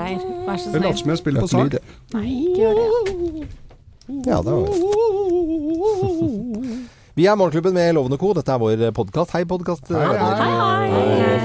Geir. 0.00 0.20
Vær 0.46 0.56
så 0.56 0.70
snill. 0.70 0.82
Lat 0.86 0.98
som 1.00 1.12
jeg 1.12 1.18
spiller 1.20 1.40
på 1.44 1.50
sak. 1.50 1.76
Nei, 2.14 2.26
ikke 2.48 2.60
gjør 2.62 2.74
det. 2.78 2.84
Ja, 4.26 4.40
det 4.42 4.52
var 4.52 4.66
Vi 7.14 7.26
er 7.26 7.34
Morgenklubben 7.38 7.74
med 7.76 7.92
Lovende 7.94 8.18
Co. 8.18 8.32
Dette 8.34 8.52
er 8.52 8.58
vår 8.62 8.90
podkast. 8.96 9.30
Hei, 9.36 9.44
podkast. 9.44 9.90
Hei, 9.92 9.98
hei. 10.18 11.40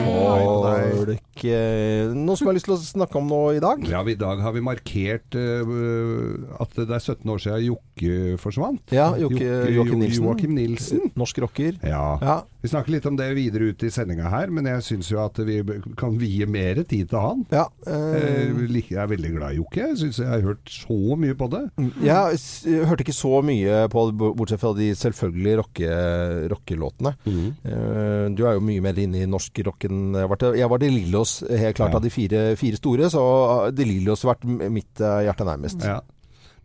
Folk 0.96 1.35
eh, 1.52 2.10
som 2.14 2.36
som 2.36 2.48
har 2.48 2.56
lyst 2.58 2.66
til 2.70 2.76
å 2.76 2.80
snakke 2.82 3.16
om 3.20 3.28
nå 3.30 3.42
i 3.56 3.60
dag? 3.64 3.84
Ja, 3.90 4.02
I 4.06 4.16
dag 4.16 4.40
har 4.44 4.52
vi 4.56 4.62
markert 4.62 5.36
uh, 5.36 6.60
at 6.62 6.74
det 6.78 6.90
er 6.90 7.00
17 7.00 7.30
år 7.32 7.40
siden 7.42 7.66
Jokke 7.70 8.38
forsvant. 8.42 8.82
Ja, 8.94 9.12
Jokke- 9.20 9.72
Joakim 9.76 10.00
Nilsen. 10.02 10.24
Joakim 10.26 10.56
Nilsen. 10.58 11.12
Norsk 11.18 11.40
rocker. 11.46 11.78
Ja. 11.84 12.18
Ja. 12.22 12.38
Vi 12.66 12.70
snakker 12.72 12.96
litt 12.96 13.06
om 13.06 13.16
det 13.18 13.28
videre 13.38 13.68
ut 13.70 13.84
i 13.86 13.92
sendinga 13.94 14.30
her, 14.32 14.50
men 14.50 14.66
jeg 14.66 14.82
syns 14.88 15.12
jo 15.12 15.20
at 15.22 15.38
vi 15.46 15.60
kan 16.00 16.16
vie 16.18 16.48
mer 16.50 16.80
tid 16.84 17.10
til 17.12 17.20
han. 17.22 17.46
ja 17.54 17.66
Eh, 17.86 17.94
eh, 17.94 18.82
Jeg 18.86 18.98
er 18.98 19.08
veldig 19.08 19.32
glad 19.36 19.54
i 19.54 19.60
Jokke. 19.60 19.84
Jeg 19.92 19.98
syns 20.02 20.18
jeg 20.20 20.28
har 20.32 20.42
hørt 20.42 20.66
så 20.72 21.16
mye 21.18 21.36
på 21.38 21.48
det. 21.52 21.62
jeg 22.04 22.34
s- 22.40 22.66
hørte 22.66 23.04
ikke 23.06 23.14
så 23.14 23.42
mye 23.46 23.88
på 23.94 24.06
det, 24.10 24.18
bortsett 24.40 24.60
fra 24.60 24.74
de 24.74 24.90
selvfølgelige 24.98 25.58
rocke- 25.62 26.50
rockelåtene. 26.50 27.14
uh, 27.28 28.30
Du 28.36 28.46
er 28.48 28.54
jo 28.58 28.64
mye 28.66 28.82
mer 28.82 28.94
inne 29.00 29.22
i 29.24 29.26
norsk 29.30 29.62
rock 29.66 29.86
enn 29.86 30.14
Jeg 30.16 30.28
var 30.30 30.36
vært. 30.38 30.58
Jeg 30.58 30.70
var 30.70 30.78
til 30.80 30.92
Lillos 30.96 31.35
helt 31.42 31.76
klart 31.76 31.92
Ja. 31.92 31.96
av 31.98 32.02
de 32.02 32.10
fire, 32.10 32.56
fire 32.56 32.78
store, 32.78 33.10
så 33.10 33.72
De 33.76 33.84
Lillos 33.86 34.24
har 34.24 34.36
vært 34.36 34.46
mitt 34.72 35.02
eh, 35.02 35.24
hjerte 35.28 35.46
nærmest. 35.48 35.84
Ja. 35.84 36.02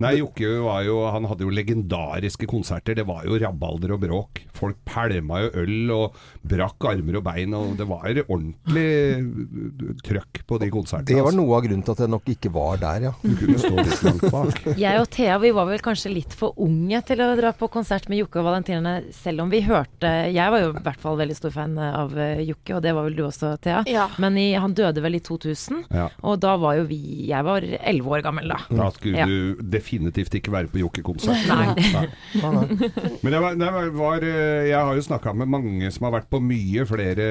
Nei, 0.00 0.14
Jokke 0.20 0.48
var 0.64 0.82
jo 0.86 1.00
Han 1.12 1.26
hadde 1.28 1.44
jo 1.44 1.52
legendariske 1.52 2.46
konserter. 2.48 2.96
Det 2.96 3.04
var 3.08 3.26
jo 3.28 3.36
rabalder 3.40 3.92
og 3.96 4.00
bråk. 4.00 4.40
Folk 4.56 4.78
pælma 4.88 5.42
jo 5.44 5.50
øl 5.62 5.90
og 5.94 6.16
brakk 6.50 6.86
armer 6.88 7.18
og 7.20 7.24
bein, 7.26 7.52
og 7.56 7.74
det 7.76 7.86
var 7.88 8.08
ordentlig 8.24 9.98
trøkk 10.04 10.40
på 10.48 10.58
de 10.62 10.68
konsertene. 10.72 11.08
Det 11.10 11.18
var 11.20 11.30
altså. 11.30 11.40
noe 11.42 11.56
av 11.58 11.64
grunnen 11.66 11.84
til 11.84 11.94
at 11.94 12.02
jeg 12.04 12.12
nok 12.14 12.30
ikke 12.34 12.52
var 12.54 12.80
der, 12.80 13.06
ja. 13.08 13.12
Du 13.20 13.34
kunne 13.40 13.60
stå 13.60 13.72
litt 13.76 14.04
langt 14.06 14.24
bak. 14.32 14.62
Jeg 14.84 15.00
og 15.02 15.08
Thea 15.12 15.36
vi 15.42 15.50
var 15.56 15.68
vel 15.68 15.82
kanskje 15.84 16.12
litt 16.14 16.34
for 16.36 16.56
unge 16.64 17.00
til 17.08 17.20
å 17.24 17.28
dra 17.38 17.52
på 17.56 17.68
konsert 17.72 18.08
med 18.10 18.22
Jokke 18.22 18.40
og 18.40 18.48
Valentinerne, 18.48 18.94
selv 19.16 19.44
om 19.44 19.52
vi 19.52 19.60
hørte 19.66 20.10
Jeg 20.32 20.52
var 20.54 20.64
jo 20.64 20.72
i 20.72 20.82
hvert 20.84 21.02
fall 21.02 21.18
veldig 21.20 21.36
stor 21.36 21.52
fan 21.54 21.76
av 21.80 22.16
eh, 22.16 22.40
Jokke, 22.48 22.78
og 22.78 22.82
det 22.84 22.94
var 22.96 23.08
vel 23.08 23.18
du 23.18 23.24
også, 23.28 23.52
Thea. 23.62 23.82
Ja. 23.90 24.08
Men 24.22 24.38
i, 24.40 24.48
han 24.56 24.74
døde 24.76 25.04
vel 25.04 25.18
i 25.20 25.22
2000, 25.24 25.84
Ja. 25.92 26.08
og 26.24 26.40
da 26.42 26.56
var 26.60 26.78
jo 26.80 26.86
vi 26.88 27.00
Jeg 27.28 27.44
var 27.46 27.64
elleve 27.64 28.16
år 28.16 28.24
gammel 28.24 28.48
da. 28.54 28.60
Da 28.70 28.90
skulle 28.96 29.20
Ja. 29.20 29.26
du 29.28 29.60
definitivt 29.60 29.89
ikke 29.90 30.52
være 30.52 30.70
på 30.72 30.80
Jokke-konsert. 30.80 31.46
Nei. 31.50 32.06
Men 33.22 33.32
jeg, 33.34 33.42
var, 33.42 33.56
jeg, 33.58 33.72
var, 33.74 33.88
var 33.96 34.24
eh, 34.26 34.68
Jeg 34.70 34.78
har 34.78 34.94
jo 34.94 35.02
snakka 35.04 35.32
med 35.36 35.50
mange 35.50 35.90
som 35.92 36.06
har 36.06 36.14
vært 36.18 36.28
på 36.30 36.40
mye 36.42 36.84
flere 36.88 37.26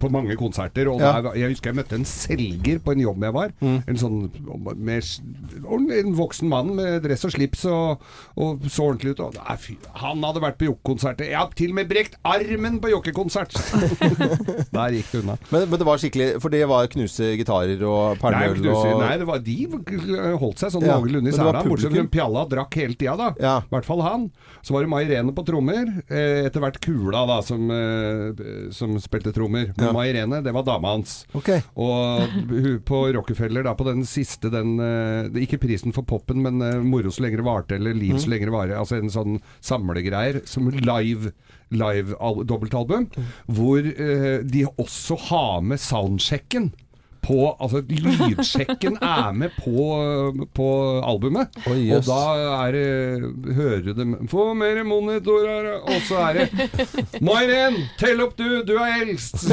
På 0.00 0.10
mange 0.12 0.36
konserter. 0.40 0.88
Og 0.92 1.00
Ja. 1.00 1.12
der, 1.20 1.34
jeg 1.38 1.52
husker 1.54 1.70
jeg 1.70 1.78
møtte 1.78 1.98
en 1.98 2.04
selger 2.08 2.80
på 2.84 2.94
en 2.94 3.00
jobb 3.04 3.22
jeg 3.28 3.34
var. 3.36 3.52
En 3.62 4.00
sånn 4.00 4.18
med, 4.76 5.04
En 5.98 6.14
voksen 6.18 6.48
mann 6.50 6.74
med 6.78 7.02
dress 7.04 7.24
og 7.28 7.32
slips 7.34 7.64
og, 7.68 8.02
og 8.36 8.64
så 8.68 8.88
ordentlig 8.88 9.14
ut. 9.16 9.20
Og, 9.28 9.36
nei, 9.38 9.56
fy, 9.60 9.76
han 10.02 10.22
hadde 10.24 10.42
vært 10.42 10.58
på 10.60 10.68
Jokke-konserter. 10.70 11.28
Jeg 11.30 11.38
har 11.38 11.52
til 11.58 11.72
og 11.74 11.78
med 11.80 11.90
brekt 11.90 12.18
armen 12.26 12.80
på 12.82 12.92
Jokke-konsert! 12.92 13.56
Der 14.74 14.94
gikk 14.94 15.10
det 15.12 15.22
unna. 15.22 15.36
Men, 15.50 15.68
men 15.70 15.80
det 15.80 15.86
var 15.86 16.00
skikkelig 16.00 16.28
For 16.42 16.52
det 16.52 16.62
var 16.68 16.88
knuse 16.92 17.32
gitarer 17.38 17.82
og 17.86 18.16
Nei, 18.16 18.20
pælmeøl 18.22 18.68
og 18.72 19.00
nei 19.02 19.14
det 19.20 19.26
var, 19.28 19.40
de 19.44 19.56
holdt 20.38 20.62
seg 20.62 20.72
sånn 20.74 20.86
Ja, 20.86 20.96
noenlunde 20.98 21.17
i 21.26 21.30
er 21.32 21.52
da. 21.52 21.62
Bortsett 21.64 21.92
fra. 21.96 22.04
Pjalla 22.12 22.44
drakk 22.48 22.74
hele 22.78 22.94
tida, 22.94 23.16
da. 23.16 23.28
Ja. 23.40 23.56
I 23.64 23.68
hvert 23.74 23.84
fall 23.84 24.00
han. 24.02 24.30
Så 24.62 24.72
var 24.72 24.82
det 24.82 24.88
Mai 24.92 25.02
Irene 25.04 25.32
på 25.34 25.44
trommer. 25.44 25.90
Eh, 26.08 26.46
etter 26.46 26.60
hvert 26.60 26.78
Kula, 26.80 27.26
da, 27.26 27.40
som, 27.42 27.70
eh, 27.70 28.70
som 28.70 28.94
spilte 29.00 29.32
trommer. 29.34 29.72
Men 29.76 29.86
Ja. 29.88 29.92
Mai 29.92 30.08
Irene, 30.12 30.42
det 30.44 30.52
var 30.54 30.62
dama 30.62 30.88
hans. 30.94 31.26
Okay. 31.34 31.60
Og 31.76 32.20
på 32.84 33.12
Rockefeller, 33.14 33.62
da, 33.64 33.74
på 33.74 33.84
den 33.84 34.04
siste, 34.04 34.50
den 34.50 34.78
eh, 34.78 35.28
Ikke 35.42 35.58
prisen 35.58 35.92
for 35.92 36.02
poppen, 36.02 36.42
men 36.42 36.58
Moro 36.88 37.08
så 37.10 37.20
lenge 37.22 37.36
det 37.36 37.44
varte, 37.44 37.74
eller 37.76 37.94
Liv 37.94 38.14
Mm. 38.14 38.20
så 38.20 38.28
lenge 38.30 38.44
det 38.46 38.52
varer. 38.52 38.78
Altså 38.78 38.96
en 38.98 39.08
sånn 39.10 39.40
samlegreier 39.60 40.46
som 40.46 40.68
live 40.70 41.32
live 41.70 42.14
al- 42.18 42.44
dobbeltalbum, 42.46 43.10
Mm. 43.12 43.24
hvor 43.52 43.82
de 43.82 44.64
også 44.78 45.18
har 45.28 45.60
med 45.60 45.78
soundchecken. 45.78 46.72
På, 47.24 47.56
altså 47.60 47.82
Lydsjekken 47.88 48.98
er 49.04 49.32
med 49.36 49.54
på, 49.58 49.88
på 50.56 50.68
albumet. 51.04 51.56
Oi, 51.68 51.90
Og 51.96 52.06
da 52.06 52.20
er 52.66 52.76
det 52.76 53.54
Hører 53.58 53.82
du 53.84 53.92
dem 53.96 54.14
Få 54.30 54.50
mer 54.58 54.80
monitorer, 54.86 55.70
og 55.82 55.98
så 56.08 56.22
er 56.28 56.40
det 56.40 57.20
Mairen, 57.24 57.76
tell 58.00 58.22
opp 58.24 58.36
du, 58.38 58.62
du 58.66 58.74
er 58.78 59.02
eldst! 59.02 59.48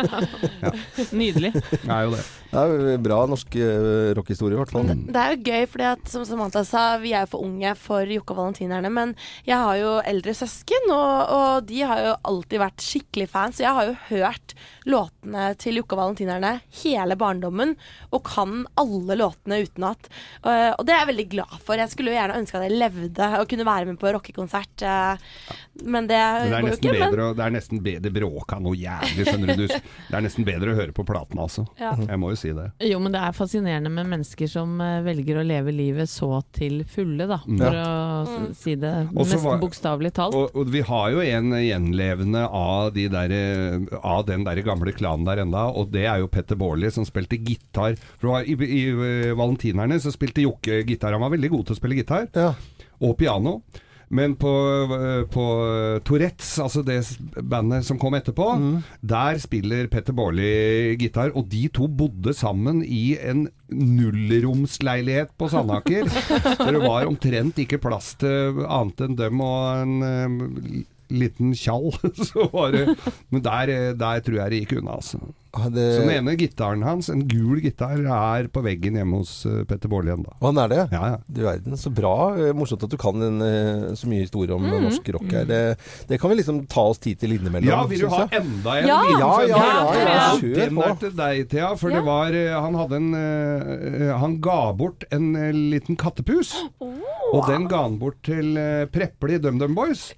Nydelig. 1.12 1.52
Det 1.54 1.88
er 1.88 2.06
jo 2.06 2.14
det. 2.16 2.22
Det 2.50 2.58
er 2.58 2.72
jo 2.74 2.94
bra 3.04 3.18
norsk 3.30 3.56
eh, 3.62 4.10
rockehistorie, 4.18 4.56
i 4.56 4.58
hvert 4.58 4.72
fall. 4.74 4.88
Det, 4.88 4.96
det 5.14 5.20
er 5.22 5.34
jo 5.36 5.42
gøy, 5.46 5.66
fordi 5.70 5.86
at 5.92 6.10
som 6.10 6.24
Samantha 6.26 6.64
sa, 6.66 6.82
vi 7.02 7.12
er 7.14 7.22
jo 7.26 7.30
for 7.36 7.46
unge 7.46 7.74
for 7.78 8.10
Jokke 8.10 8.34
og 8.34 8.40
Valentinerne. 8.40 8.90
Men 8.90 9.12
jeg 9.46 9.54
har 9.60 9.78
jo 9.78 9.92
eldre 10.10 10.34
søsken, 10.34 10.90
og, 10.90 11.34
og 11.36 11.68
de 11.68 11.84
har 11.86 12.02
jo 12.08 12.16
alltid 12.32 12.62
vært 12.64 12.82
skikkelig 12.86 13.28
fans. 13.30 13.60
Så 13.60 13.66
jeg 13.68 13.76
har 13.76 13.92
jo 13.92 13.96
hørt 14.10 14.56
låtene 14.90 15.46
til 15.62 15.78
Jokke 15.78 15.94
og 15.94 16.02
Valentinerne 16.02 16.56
hele 16.82 17.16
barndommen, 17.20 17.74
og 18.10 18.24
kan 18.26 18.64
alle 18.80 19.16
låtene 19.20 19.60
utenat. 19.64 20.10
Og, 20.44 20.50
og 20.78 20.86
det 20.86 20.94
er 20.94 21.02
jeg 21.04 21.10
veldig 21.12 21.28
glad 21.34 21.56
for. 21.64 21.80
Jeg 21.80 21.92
skulle 21.92 22.12
jo 22.12 22.18
gjerne 22.18 22.38
ønske 22.40 22.58
at 22.60 22.66
jeg 22.68 22.78
levde 22.80 23.30
og 23.40 23.48
kunne 23.50 23.66
være 23.68 23.88
med 23.90 23.98
på 24.00 24.12
rockekonsert, 24.16 24.84
eh, 24.86 25.30
men 25.84 26.08
det, 26.10 26.18
Men 26.20 26.50
det 26.50 26.56
er 26.56 26.60
går 26.60 26.70
jo 26.70 26.76
ikke. 26.76 26.94
Bedre 27.00 27.26
men... 27.30 27.36
Det 27.40 27.44
er 27.46 27.52
nesten 27.54 27.80
bedre 27.84 28.02
Det 28.04 28.12
bråka 28.12 28.58
noe 28.60 28.76
jævlig, 28.76 29.24
skjønner 29.28 29.56
du. 29.56 29.64
Det 29.70 30.16
er 30.18 30.24
nesten 30.26 30.44
bedre 30.48 30.72
å 30.74 30.78
høre 30.80 30.92
på 30.96 31.04
platene, 31.08 31.44
altså. 31.46 31.64
Ja. 31.80 31.94
Jeg 31.96 32.20
må 32.20 32.32
jo 32.34 32.38
si 32.40 32.50
det. 32.56 32.66
Jo, 32.90 32.98
men 33.02 33.14
det 33.14 33.20
er 33.24 33.36
fascinerende 33.36 33.92
med 33.92 34.08
mennesker 34.10 34.50
som 34.50 34.76
eh, 34.84 34.98
velger 35.06 35.40
å 35.40 35.44
leve 35.46 35.72
livet 35.74 36.10
så 36.10 36.40
til 36.56 36.82
fulle, 36.90 37.26
da. 37.30 37.40
For 37.46 37.80
å 37.80 38.50
si 38.56 38.74
det 38.80 38.92
Og 39.14 39.22
så 39.24 39.36
nesten 39.36 39.46
var- 39.46 39.60
bokstavelig 39.62 40.12
talt. 40.16 40.36
Og, 40.36 40.56
og 40.56 40.70
vi 40.72 40.82
har 40.86 41.10
jo 41.14 41.22
en 41.24 41.54
gjenlevende 41.60 42.44
av, 42.46 42.90
de 42.96 43.06
der, 43.12 43.32
eh, 43.36 43.98
av 44.02 44.26
den 44.28 44.44
der 44.46 44.60
gamle 44.66 44.92
klanen 44.96 45.24
der 45.28 45.42
enda, 45.44 45.66
og 45.70 45.90
det 45.94 46.04
er 46.10 46.20
jo 46.22 46.28
Petter 46.32 46.58
Baarli 46.70 46.90
som 46.94 47.06
spilte 47.08 47.38
gitar. 47.42 47.98
For 48.20 48.30
var 48.36 48.46
I, 48.48 48.54
i 48.54 48.82
eh, 48.94 49.34
Valentinerne 49.38 49.98
så 50.00 50.14
spilte 50.14 50.46
Jokke 50.46 50.82
gitar. 50.86 51.12
Han 51.18 51.26
var 51.26 51.34
veldig 51.36 51.50
god 51.58 51.66
til 51.68 51.76
å 51.76 51.80
spille 51.82 51.98
gitar, 52.00 52.28
Ja. 52.38 52.52
og 53.02 53.16
piano. 53.18 53.60
Men 54.10 54.32
på, 54.34 54.50
eh, 54.90 55.20
på 55.30 55.42
Tourettes, 56.02 56.56
altså 56.58 56.82
det 56.82 56.96
bandet 57.46 57.84
som 57.86 57.98
kom 57.98 58.16
etterpå, 58.18 58.82
der 59.06 59.38
spiller 59.38 59.86
Petter 59.86 60.12
Baarli 60.18 60.96
gitar. 60.98 61.30
Og 61.38 61.46
de 61.52 61.68
to 61.68 61.86
bodde 61.86 62.34
sammen 62.34 62.82
i 62.82 63.14
en 63.22 63.44
nullromsleilighet 63.70 65.30
på 65.38 65.48
Sandaker. 65.52 66.10
der 66.58 66.72
det 66.74 66.82
var 66.82 67.06
omtrent 67.06 67.58
ikke 67.62 67.78
plass 67.82 68.14
til 68.18 68.64
annet 68.66 69.06
enn 69.06 69.14
dem 69.20 69.40
og 69.46 69.84
en 69.84 70.02
eh, 70.02 70.82
liten 71.10 71.52
tjall. 71.54 71.90
Så 72.30 72.48
var 72.52 72.72
det, 72.72 72.96
men 73.30 73.42
der, 73.42 73.68
eh, 73.74 73.92
der 73.98 74.20
tror 74.26 74.42
jeg 74.44 74.50
det 74.50 74.62
gikk 74.64 74.78
unna, 74.82 74.96
altså. 75.02 75.20
Ah, 75.52 75.64
Det, 75.66 75.82
Så 75.96 76.02
den 76.06 76.12
ene 76.14 76.36
gitaren 76.38 76.84
hans, 76.86 77.08
en 77.10 77.24
gul 77.26 77.58
gitar, 77.58 77.98
er 77.98 78.46
på 78.54 78.60
veggen 78.62 78.94
hjemme 79.00 79.18
hos 79.18 79.32
eh, 79.50 79.64
Petter 79.66 79.90
Baarli 79.90 80.12
ennå. 80.14 80.30
Han 80.44 80.60
er 80.62 80.68
det? 80.70 80.82
Ja, 80.94 81.00
ja. 81.10 81.16
Du 81.26 81.40
verden, 81.42 81.74
så 81.80 81.90
bra. 81.90 82.12
Eh, 82.38 82.52
Morsomt 82.54 82.84
at 82.86 82.92
du 82.92 82.94
kan 83.02 83.18
en, 83.26 83.42
så 83.98 84.06
mye 84.06 84.22
historie 84.22 84.54
om 84.54 84.62
Mm. 84.62 84.76
norsk 84.84 85.08
rock 85.16 85.26
her. 85.34 85.48
Det, 85.50 85.58
det 86.06 86.20
kan 86.22 86.30
vi 86.30 86.36
liksom 86.38 86.60
ta 86.70 86.84
oss 86.92 87.00
tid 87.02 87.18
til 87.18 87.34
innimellom. 87.34 87.66
Ja, 87.66 87.80
vil 87.90 88.04
du 88.04 88.06
ha 88.14 88.28
enda 88.30 88.76
en 88.78 88.86
Ja. 88.86 89.00
Ja, 89.10 89.32
ja, 89.42 89.48
ja, 89.50 89.58
ja, 89.58 90.14
Ja, 90.14 90.54
Den 90.60 90.78
er 90.86 90.94
til 91.02 91.16
deg, 91.18 91.42
Thea. 91.50 91.72
For 91.80 91.90
det 91.90 92.04
var 92.06 92.30
Han 92.60 92.78
hadde 92.78 93.00
en 93.00 93.10
Han 94.22 94.38
ga 94.44 94.60
bort 94.78 95.02
en 95.10 95.32
liten 95.72 95.98
kattepus. 95.98 96.54
Og 97.30 97.46
den 97.46 97.66
ga 97.70 97.84
han 97.84 97.98
bort 98.00 98.18
til 98.26 98.56
uh, 98.58 98.86
Preple 98.90 99.36
i 99.36 99.42
DumDum 99.42 99.76
Boys. 99.76 100.08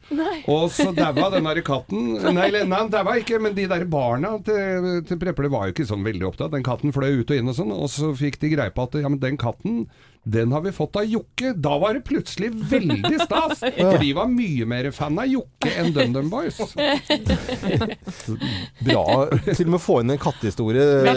Og 0.51 0.69
så 0.73 0.91
daua 0.97 1.29
den 1.35 1.49
der 1.49 1.63
katten 1.67 2.15
Nei, 2.33 2.49
nei, 2.55 2.65
han 2.73 2.93
daua 2.93 3.19
ikke, 3.21 3.41
men 3.43 3.57
de 3.57 3.67
der 3.71 3.85
barna 3.91 4.35
til, 4.47 5.03
til 5.09 5.21
Preple 5.21 5.51
var 5.53 5.69
jo 5.69 5.77
ikke 5.77 5.89
sånn 5.89 6.07
veldig 6.07 6.31
opptatt. 6.31 6.55
Den 6.55 6.67
katten 6.67 6.95
fløy 6.95 7.21
ut 7.21 7.35
og 7.35 7.37
inn 7.43 7.53
og 7.53 7.59
sånn, 7.59 7.75
og 7.77 7.91
så 7.93 8.13
fikk 8.17 8.41
de 8.43 8.55
greie 8.55 8.75
på 8.75 8.89
at 8.89 8.99
ja, 9.03 9.13
men 9.13 9.21
den 9.23 9.41
katten 9.41 9.85
den 10.25 10.53
har 10.53 10.61
vi 10.61 10.73
fått 10.73 10.97
av 10.97 11.05
Jokke. 11.05 11.53
Da 11.53 11.79
var 11.79 11.95
det 11.95 12.01
plutselig 12.07 12.53
veldig 12.55 13.21
stas! 13.25 13.59
For 13.79 13.99
de 13.99 14.13
var 14.15 14.29
mye 14.31 14.67
mer 14.71 14.91
fan 14.95 15.19
av 15.19 15.27
Jokke 15.27 15.73
enn 15.75 15.91
DumDum 15.95 16.31
Boys. 16.31 16.61
Bra. 18.87 19.05
Til 19.43 19.67
og 19.67 19.73
med 19.75 19.83
få 19.83 20.01
inn 20.03 20.15
en 20.15 20.23
kattehistorie 20.23 20.85
eh, 21.03 21.11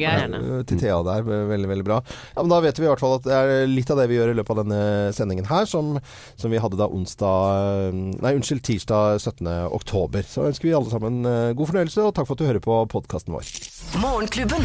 eh, 0.00 0.62
til 0.68 0.80
Thea 0.80 1.02
der. 1.04 1.26
Veldig, 1.26 1.68
veldig 1.74 1.86
bra. 1.86 2.00
Ja, 2.32 2.40
men 2.40 2.54
Da 2.54 2.62
vet 2.64 2.80
vi 2.80 2.88
i 2.88 2.90
hvert 2.90 3.04
fall 3.04 3.18
at 3.18 3.28
det 3.28 3.36
er 3.36 3.68
litt 3.68 3.92
av 3.92 4.00
det 4.00 4.08
vi 4.08 4.18
gjør 4.18 4.32
i 4.32 4.38
løpet 4.40 4.56
av 4.56 4.62
denne 4.64 4.80
sendingen 5.16 5.48
her, 5.52 5.68
som, 5.68 5.96
som 6.40 6.52
vi 6.52 6.62
hadde 6.62 6.80
da 6.80 6.88
onsdag 6.88 7.92
Nei, 7.92 8.34
unnskyld, 8.38 8.64
tirsdag 8.64 9.20
17. 9.20 9.52
oktober. 9.76 10.24
Så 10.24 10.48
ønsker 10.48 10.70
vi 10.70 10.76
alle 10.76 10.92
sammen 10.92 11.20
eh, 11.28 11.52
god 11.56 11.74
fornøyelse, 11.74 12.08
og 12.08 12.16
takk 12.16 12.30
for 12.30 12.38
at 12.38 12.44
du 12.44 12.48
hører 12.48 12.64
på 12.64 12.82
podkasten 12.96 13.36
vår. 13.36 13.56
Morgenklubben. 14.00 14.64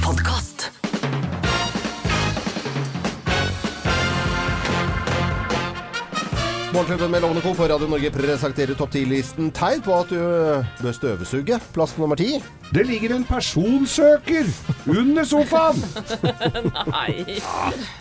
Podkast. 0.00 0.79
Morgenklubben 6.72 7.10
med 7.10 7.22
Lovende 7.22 7.42
Co. 7.42 7.54
på 7.54 7.64
Radio 7.68 7.88
Norge 7.90 8.10
presenterer 8.14 8.76
topp 8.78 8.92
10-listen 8.94 9.48
tegn 9.54 9.80
på 9.82 9.90
at 9.96 10.10
du 10.12 10.20
bør 10.84 10.94
støvsuge. 10.94 11.56
Plass 11.74 11.96
nummer 11.98 12.14
ti. 12.20 12.36
Det 12.70 12.84
ligger 12.86 13.16
en 13.16 13.24
personsøker 13.26 14.46
under 14.86 15.26
sofaen! 15.26 15.80
Nei. 16.94 17.40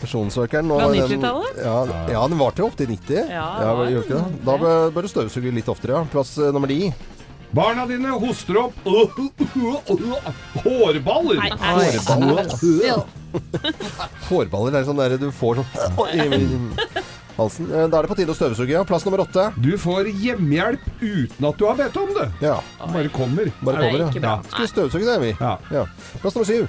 Personsøkeren. 0.04 0.70
nå 0.70 0.78
Fra 0.78 0.86
var 0.86 0.94
den- 1.00 1.18
90-tallet? 1.18 1.62
Ja, 1.66 1.78
ja, 2.14 2.22
den 2.30 2.38
var 2.44 2.54
til 2.60 2.68
opp 2.70 2.78
til 2.78 2.92
90. 2.94 3.34
Ja, 3.34 3.74
ikke 3.90 4.20
det? 4.20 4.24
Da 4.46 4.58
bør, 4.62 4.92
bør 4.94 5.02
du 5.02 5.12
støvsuge 5.16 5.56
litt 5.58 5.72
oftere, 5.74 5.98
ja. 5.98 6.06
Plass 6.14 6.36
eh, 6.38 6.54
nummer 6.54 6.70
ni. 6.70 6.92
Barna 7.58 7.88
dine 7.90 8.14
hoster 8.22 8.54
opp 8.68 8.76
hårballer. 8.86 10.30
Hårballer. 10.62 11.38
Hårballer 14.30 14.78
er 14.78 14.86
sånn 14.86 15.02
der 15.02 15.18
du 15.18 15.32
får 15.34 15.64
sånn 15.64 15.72
halsen. 17.42 17.70
Eh, 17.72 17.88
Da 17.90 18.00
er 18.00 18.06
det 18.08 18.12
på 18.12 18.18
tide 18.20 18.34
å 18.34 18.38
støvsuge, 18.38 18.74
ja. 18.76 18.84
Plass 18.84 19.06
nummer 19.08 19.24
åtte. 19.26 19.48
Du 19.62 19.72
får 19.80 20.10
hjemmehjelp 20.12 20.84
uten 21.02 21.46
at 21.50 21.58
du 21.58 21.66
har 21.66 21.76
bedt 21.80 21.98
om 21.98 22.12
det. 22.18 22.28
Ja. 22.44 22.60
Bare 22.84 23.10
kommer. 23.10 23.52
Bare 23.64 23.80
Nei, 23.80 23.92
kommer, 23.92 24.20
ja. 24.22 24.36
Skal 24.50 24.66
vi 24.66 24.72
støvsuge 24.74 25.06
det, 25.08 25.18
vi? 25.24 25.34
Ja. 25.40 25.58
Ja. 25.72 25.86
Plass 26.22 26.36
nummer 26.36 26.46
syv. 26.50 26.68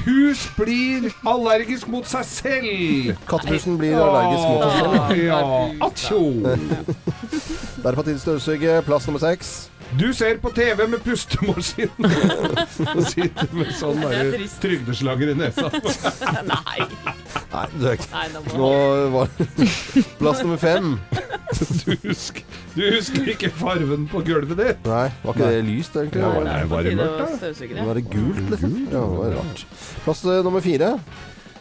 Pus 0.00 0.46
blir 0.56 1.10
allergisk 1.28 1.86
mot 1.92 2.06
seg 2.08 2.24
selv. 2.24 3.16
Kattepusen 3.28 3.76
blir 3.76 3.98
allergisk 4.00 4.46
mot 4.48 4.62
seg 4.64 4.78
selv. 4.80 5.18
Ja, 5.20 5.40
Atjo. 5.84 6.22
Da 7.80 7.88
er 7.88 7.94
det 7.94 7.98
på 7.98 8.04
tide 8.04 8.18
å 8.20 8.24
støvsuge. 8.24 8.78
Plass 8.84 9.06
nummer 9.08 9.20
seks. 9.20 9.69
Du 9.98 10.12
ser 10.14 10.36
på 10.38 10.50
TV 10.54 10.86
med 10.86 11.00
pustemaskin 11.02 11.90
og 12.94 13.00
sitter 13.10 13.48
med 13.56 13.72
sånn 13.74 13.98
er 14.06 14.30
der 14.30 14.44
trygdeslager 14.62 15.32
i 15.32 15.34
nesa. 15.40 15.66
Nei. 16.52 16.84
Nei, 17.50 17.64
du 17.74 17.86
er 17.90 17.96
ikke 17.96 18.10
Nei, 18.12 18.26
nå 18.30 18.42
må 18.44 18.58
Nå 18.60 18.68
var 19.16 19.32
Plass 20.20 20.44
nummer 20.44 20.60
fem. 20.62 20.92
Du 21.50 21.90
husker, 22.06 22.44
du 22.76 22.84
husker 22.94 23.26
ikke 23.32 23.48
farven 23.52 24.04
på 24.08 24.20
gulvet 24.24 24.60
ditt? 24.60 24.84
Nei, 24.86 25.08
var 25.24 25.34
ikke 25.34 25.48
det 25.50 25.64
lyst, 25.66 25.96
egentlig? 25.98 26.22
Nei, 26.22 26.30
Var 26.36 26.46
nei, 26.46 26.54
det, 26.60 26.68
var 26.70 26.86
det 26.86 26.92
mørkt, 27.00 27.42
da? 27.42 27.50
det. 27.74 27.86
var 27.88 27.98
det 27.98 28.04
gult, 28.12 28.44
liksom? 28.54 28.76
Ja, 28.86 29.02
det 29.02 29.18
var 29.18 29.34
rart. 29.40 29.64
Plass 30.06 30.22
eh, 30.30 30.38
nummer 30.46 30.62
fire. 30.64 30.92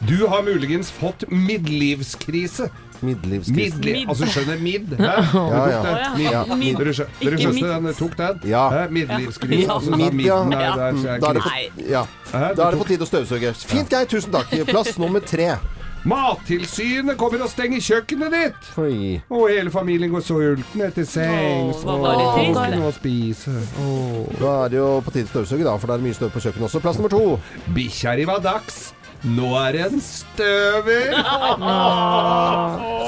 Du 0.06 0.16
har 0.32 0.46
muligens 0.46 0.94
fått 0.96 1.26
midtlivskrise. 1.34 2.70
Midtlivskrise. 3.06 3.78
Midli 3.80 4.06
altså 4.10 4.30
skjønner 4.34 4.62
mid? 4.64 4.94
Hæ? 5.00 5.10
Ja, 5.34 5.64
ja. 5.72 5.80
Å, 5.80 6.22
ja. 6.24 6.44
Mid. 6.52 6.60
mid- 6.62 6.80
Dere, 6.82 6.94
skjø 6.98 7.08
dere 7.22 7.42
skjønte 7.42 7.74
den? 7.74 7.90
Tok 8.00 8.16
den? 8.20 8.40
Ja. 8.50 8.64
Ja. 8.76 8.86
Altså, 8.86 9.90
da 9.90 9.98
Mid, 9.98 10.16
ja. 11.90 12.06
så 12.30 12.46
Da 12.56 12.70
er 12.70 12.72
det 12.72 12.80
på, 12.80 12.88
tide 12.92 13.06
å 13.06 13.10
støvsuge. 13.10 13.54
Fint, 13.70 13.92
Geir. 13.94 14.10
Tusen 14.10 14.32
takk. 14.36 14.54
Plass 14.70 14.98
nummer 15.02 15.24
tre. 15.24 15.54
Mattilsynet 16.08 17.18
kommer 17.20 17.42
og 17.44 17.50
stenger 17.52 17.82
kjøkkenet 17.84 18.32
ditt! 18.32 18.68
Oi. 18.80 19.18
Og 19.36 19.50
hele 19.52 19.72
familien 19.74 20.12
går 20.14 20.24
sulten 20.24 20.84
etter 20.86 21.04
sengs. 21.08 21.82
Åh, 21.84 21.98
var 22.00 22.16
det 22.16 22.28
Åh, 22.56 22.78
nå 22.80 22.92
spise. 22.96 23.56
Åh. 23.84 24.30
Da 24.40 24.54
er 24.64 24.72
det 24.72 24.80
jo 24.80 24.88
på 25.04 25.12
tide 25.16 25.28
å 25.28 25.34
støvsuge, 25.34 25.66
da, 25.68 25.76
for 25.76 25.92
det 25.92 25.98
er 26.00 26.06
mye 26.08 26.16
støv 26.16 26.32
på 26.32 26.44
kjøkkenet 26.46 26.70
også. 26.70 26.82
Plass 26.86 27.02
nummer 27.02 27.12
to. 27.12 27.26
Bikkja 27.76 28.16
di 28.20 28.28
var 28.30 28.40
dags. 28.46 28.80
Nå 29.24 29.50
er 29.60 29.76
det 29.76 29.82
en 29.90 30.00
støver. 30.04 31.12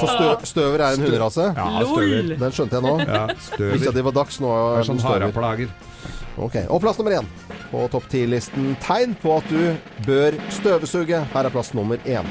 For 0.02 0.10
stø, 0.10 0.26
støver 0.50 0.84
er 0.84 0.98
en 0.98 1.06
hunderase. 1.06 1.46
Ja, 1.56 1.68
støver. 1.88 2.34
Den 2.42 2.52
skjønte 2.52 2.78
jeg 2.78 2.84
nå. 2.84 2.94
Ja, 3.06 3.24
støver. 3.48 3.92
di 3.96 4.04
var 4.08 4.16
dags, 4.20 4.40
nå 4.42 4.52
Det 4.52 4.82
er 4.82 4.88
sånn 4.90 5.02
haraplager. 5.06 5.72
Ok, 6.40 6.56
Og 6.68 6.80
plass 6.80 6.98
nummer 7.00 7.12
én 7.20 7.26
på 7.72 7.86
topp 7.92 8.08
ti-listen. 8.12 8.74
Tegn 8.84 9.14
på 9.20 9.36
at 9.38 9.48
du 9.48 9.76
bør 10.06 10.36
støvsuge. 10.52 11.24
Her 11.32 11.48
er 11.48 11.52
plass 11.54 11.72
nummer 11.76 11.96
én. 12.04 12.28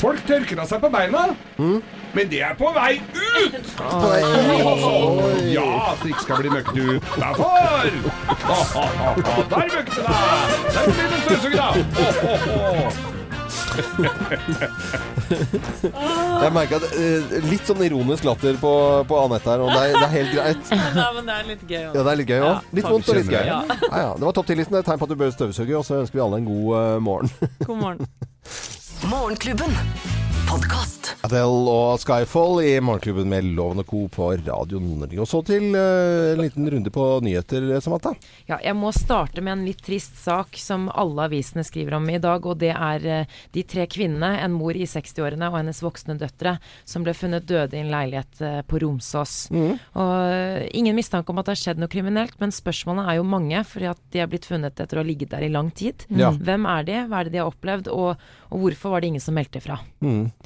Folk 0.00 0.22
tørker 0.24 0.62
av 0.62 0.68
seg 0.70 0.80
på 0.80 0.88
beina, 0.88 1.26
men 1.58 2.28
det 2.30 2.38
er 2.46 2.54
på 2.56 2.70
vei 2.72 2.94
ut! 3.12 3.66
Ja, 5.52 5.66
at 5.90 6.00
det 6.00 6.14
ikke 6.14 6.24
skal 6.24 6.40
bli 6.40 6.54
møkkete 6.54 6.80
utafor! 6.96 7.90
Der 9.52 9.68
møkkete 9.74 10.00
deg! 10.08 10.56
Der 10.72 10.84
blir 10.88 11.06
det 11.12 11.20
støvsuger, 11.26 11.60
da! 11.60 13.09
Jeg 16.40 16.52
merker 16.54 16.76
at 16.80 16.86
eh, 16.96 17.34
Litt 17.46 17.66
sånn 17.68 17.82
ironisk 17.86 18.24
latter 18.26 18.54
på, 18.60 18.72
på 19.08 19.14
Anette 19.24 19.48
her, 19.52 19.60
og 19.64 19.68
det 19.72 19.80
er, 19.80 19.84
det 19.94 20.06
er 20.06 20.14
helt 20.14 20.32
greit. 20.34 20.64
Nei, 20.98 21.10
men 21.16 21.22
det 21.28 21.34
er 21.36 21.44
litt 21.50 21.64
gøy 21.66 21.82
Ja, 21.82 21.90
det 21.96 22.06
er 22.06 22.20
litt 22.22 22.32
gøy 22.32 22.40
òg. 22.40 22.50
Ja, 22.50 22.54
Litt 22.80 22.90
vondt 22.90 23.12
og 23.12 23.16
litt 23.20 23.30
gøy. 23.30 23.44
Ja. 23.50 23.60
Ja, 23.68 24.02
ja. 24.04 24.10
Det 24.16 24.24
var 24.28 24.34
topp 24.38 24.48
ti-listen. 24.50 24.74
Det 24.76 24.80
et 24.84 24.90
tegn 24.92 25.02
på 25.02 25.08
at 25.08 25.14
du 25.14 25.18
bør 25.20 25.34
støvsuge, 25.34 25.74
og 25.78 25.84
så 25.86 25.92
ønsker 26.02 26.16
vi 26.20 26.24
alle 26.26 26.36
en 26.42 26.50
god 26.50 26.66
uh, 26.70 26.76
morgen. 27.04 27.28
God 27.66 27.78
morgen. 27.84 28.00
Morgenklubben. 29.12 29.72
Podkast. 30.50 31.12
Adele 31.22 31.70
og 31.70 32.00
Skyfall 32.02 32.62
i 32.64 32.70
Morgenklubben 32.82 33.28
med 33.30 33.46
Loven 33.54 33.82
og 33.82 33.86
Co. 33.86 34.00
på 34.10 34.30
Radio 34.34 34.80
Norge. 34.82 35.18
Og 35.22 35.28
så 35.30 35.38
til 35.46 35.68
uh, 35.76 36.32
en 36.32 36.40
liten 36.42 36.66
runde 36.72 36.90
på 36.90 37.04
nyheter, 37.22 37.68
Samantha. 37.84 38.16
Ja, 38.48 38.56
jeg 38.64 38.74
må 38.74 38.90
starte 38.96 39.44
med 39.44 39.52
en 39.54 39.62
litt 39.68 39.84
trist 39.86 40.18
sak 40.18 40.58
som 40.58 40.88
alle 40.90 41.28
avisene 41.28 41.62
skriver 41.66 42.00
om 42.00 42.08
i 42.10 42.18
dag. 42.18 42.48
Og 42.50 42.58
det 42.58 42.72
er 42.72 43.06
uh, 43.06 43.36
de 43.54 43.62
tre 43.62 43.86
kvinnene, 43.90 44.32
en 44.42 44.56
mor 44.56 44.74
i 44.74 44.88
60-årene 44.90 45.52
og 45.52 45.60
hennes 45.60 45.82
voksne 45.84 46.18
døtre, 46.18 46.56
som 46.88 47.06
ble 47.06 47.14
funnet 47.14 47.46
døde 47.46 47.78
i 47.78 47.84
en 47.84 47.92
leilighet 47.94 48.42
uh, 48.42 48.58
på 48.66 48.82
Romsås. 48.82 49.36
Og 49.54 50.12
eh, 50.34 50.66
Ingen 50.80 50.98
mistanke 50.98 51.30
om 51.30 51.38
at 51.40 51.46
det 51.46 51.54
har 51.54 51.62
skjedd 51.62 51.84
noe 51.84 51.92
kriminelt, 51.92 52.34
men 52.42 52.54
spørsmålene 52.54 53.06
er 53.12 53.20
jo 53.20 53.28
mange, 53.28 53.62
fordi 53.70 53.90
at 53.92 54.02
de 54.10 54.24
er 54.24 54.30
blitt 54.30 54.48
funnet 54.50 54.82
etter 54.82 54.98
å 54.98 55.04
ha 55.04 55.06
ligget 55.06 55.30
der 55.36 55.46
i 55.46 55.52
lang 55.52 55.70
tid. 55.70 56.08
Mm. 56.10 56.42
Hvem 56.42 56.68
er 56.74 56.86
de, 56.88 56.98
hva 57.06 57.20
er 57.20 57.28
det 57.28 57.36
de 57.36 57.42
har 57.42 57.50
opplevd, 57.50 57.90
og, 57.94 58.28
og 58.50 58.64
hvorfor 58.64 58.96
var 58.96 59.04
det 59.04 59.12
ingen 59.12 59.24
som 59.24 59.36
meldte 59.36 59.62
fra? 59.62 59.78
Eh, 60.00 60.08
eh, 60.10 60.39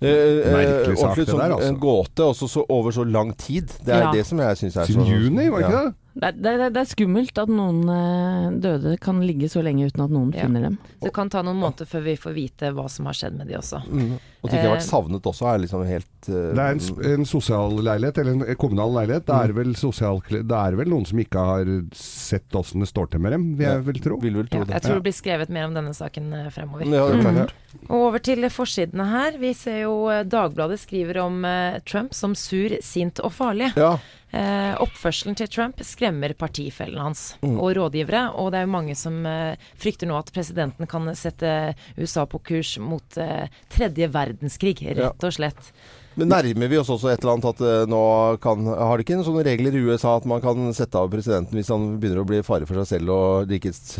Merkelig 0.00 0.98
sak, 1.00 1.16
det 1.16 1.26
sånn, 1.28 1.40
der, 1.40 1.54
altså. 1.56 1.68
En 1.70 1.78
gåte 1.80 2.24
også 2.26 2.48
så 2.52 2.64
over 2.68 2.92
så 2.92 3.04
lang 3.08 3.32
tid. 3.40 3.70
Det 3.84 3.94
er 3.94 4.02
Ja. 4.06 4.12
det 4.12 4.26
som 4.26 4.38
jeg 4.38 4.56
syns 4.56 4.76
er 4.76 4.82
så 4.84 4.86
Siden 4.92 5.06
juni, 5.06 5.48
var 5.50 5.58
det 5.58 5.66
ikke 5.66 5.78
Ja. 5.78 5.84
det? 5.84 5.94
Det 6.16 6.30
er, 6.30 6.36
det, 6.40 6.70
det 6.72 6.80
er 6.80 6.88
skummelt 6.88 7.36
at 7.42 7.50
noen 7.52 7.82
eh, 7.92 8.46
døde 8.64 8.94
kan 9.02 9.18
ligge 9.20 9.50
så 9.52 9.60
lenge 9.64 9.90
uten 9.90 10.06
at 10.06 10.12
noen 10.14 10.30
Ja. 10.32 10.46
finner 10.46 10.64
dem. 10.64 10.78
Det 11.02 11.12
kan 11.12 11.28
ta 11.32 11.42
noen 11.44 11.58
måneder 11.60 11.88
før 11.88 12.06
vi 12.06 12.14
får 12.16 12.32
vite 12.36 12.70
hva 12.72 12.86
som 12.92 13.08
har 13.10 13.18
skjedd 13.18 13.36
med 13.36 13.50
de 13.50 13.58
også. 13.58 13.82
Mm. 13.84 14.14
At 14.16 14.50
de 14.50 14.56
ikke 14.56 14.62
har 14.64 14.74
vært 14.76 14.86
Eh, 14.86 14.88
savnet 14.88 15.28
også, 15.28 15.46
er 15.50 15.60
liksom 15.60 15.82
helt 15.88 16.28
uh, 16.30 16.34
Det 16.56 16.64
er 16.64 16.76
en, 16.76 16.80
en 17.12 17.28
sosial 17.28 17.76
leilighet, 17.82 18.20
eller 18.22 18.36
en 18.36 18.58
kommunal 18.60 18.94
leilighet. 18.96 19.26
Det 19.28 19.36
er 19.36 19.54
vel, 19.56 19.76
sosial, 19.76 20.20
det 20.30 20.58
er 20.60 20.78
vel 20.80 20.92
noen 20.92 21.06
som 21.08 21.20
ikke 21.20 21.46
har 21.50 21.70
sett 21.98 22.56
åssen 22.56 22.84
det 22.84 22.88
står 22.88 23.12
til 23.12 23.24
med 23.26 23.36
dem, 23.36 23.46
vil 23.58 23.68
jeg 23.68 23.86
vel 23.90 24.02
tro. 24.08 24.20
Vil 24.22 24.40
vel 24.40 24.48
tro 24.48 24.62
Ja, 24.62 24.70
jeg 24.76 24.86
tror 24.86 25.00
det 25.00 25.06
blir 25.08 25.16
skrevet 25.20 25.52
mer 25.52 25.68
om 25.68 25.76
denne 25.76 25.92
saken 25.96 26.32
fremover. 26.54 26.88
Ja, 26.88 27.06
det 27.12 27.24
klart. 27.26 27.56
Og 27.90 27.96
over 28.08 28.22
til 28.24 28.48
forsidene 28.48 29.04
her. 29.10 29.36
Vi 29.40 29.52
ser 29.58 29.82
jo 29.84 29.96
Dagbladet 30.24 30.78
skriver 30.80 31.20
om 31.26 31.42
Trump 31.84 32.14
som 32.16 32.32
sur, 32.38 32.72
sint 32.80 33.20
og 33.20 33.34
farlig. 33.36 33.74
Ja. 33.76 33.98
Eh, 34.34 34.72
oppførselen 34.82 35.36
til 35.38 35.48
Trump 35.48 35.78
skremmer 35.86 36.32
partifellen 36.36 36.98
hans 36.98 37.36
og 37.46 37.68
rådgivere, 37.78 38.24
og 38.34 38.50
det 38.52 38.58
er 38.58 38.66
jo 38.66 38.72
mange 38.72 38.96
som 38.98 39.20
eh, 39.28 39.68
frykter 39.78 40.10
nå 40.10 40.16
at 40.18 40.32
presidenten 40.34 40.90
kan 40.90 41.06
sette 41.16 41.76
USA 41.96 42.26
på 42.26 42.42
kurs 42.50 42.74
mot 42.82 43.20
eh, 43.22 43.46
tredje 43.72 44.10
verdenskrig, 44.10 44.82
rett 44.98 45.28
og 45.28 45.38
slett. 45.38 45.70
Men 46.16 46.32
nærmer 46.32 46.70
vi 46.72 46.78
oss 46.80 46.90
også 46.90 47.10
et 47.12 47.20
eller 47.20 47.36
annet 47.36 47.48
at 47.50 47.62
eh, 47.62 47.86
nå 47.92 48.02
kan 48.42 48.64
Har 48.66 48.96
de 48.96 49.04
ikke 49.04 49.20
sånne 49.24 49.44
regler 49.46 49.76
i 49.76 49.82
USA 49.84 50.16
at 50.16 50.28
man 50.28 50.40
kan 50.44 50.72
sette 50.76 50.96
av 50.98 51.10
presidenten 51.12 51.58
hvis 51.58 51.70
han 51.72 51.98
begynner 52.00 52.22
å 52.22 52.28
bli 52.28 52.40
fare 52.46 52.68
for 52.68 52.80
seg 52.80 52.96
selv 52.96 53.12
og 53.12 53.52
rikets 53.52 53.98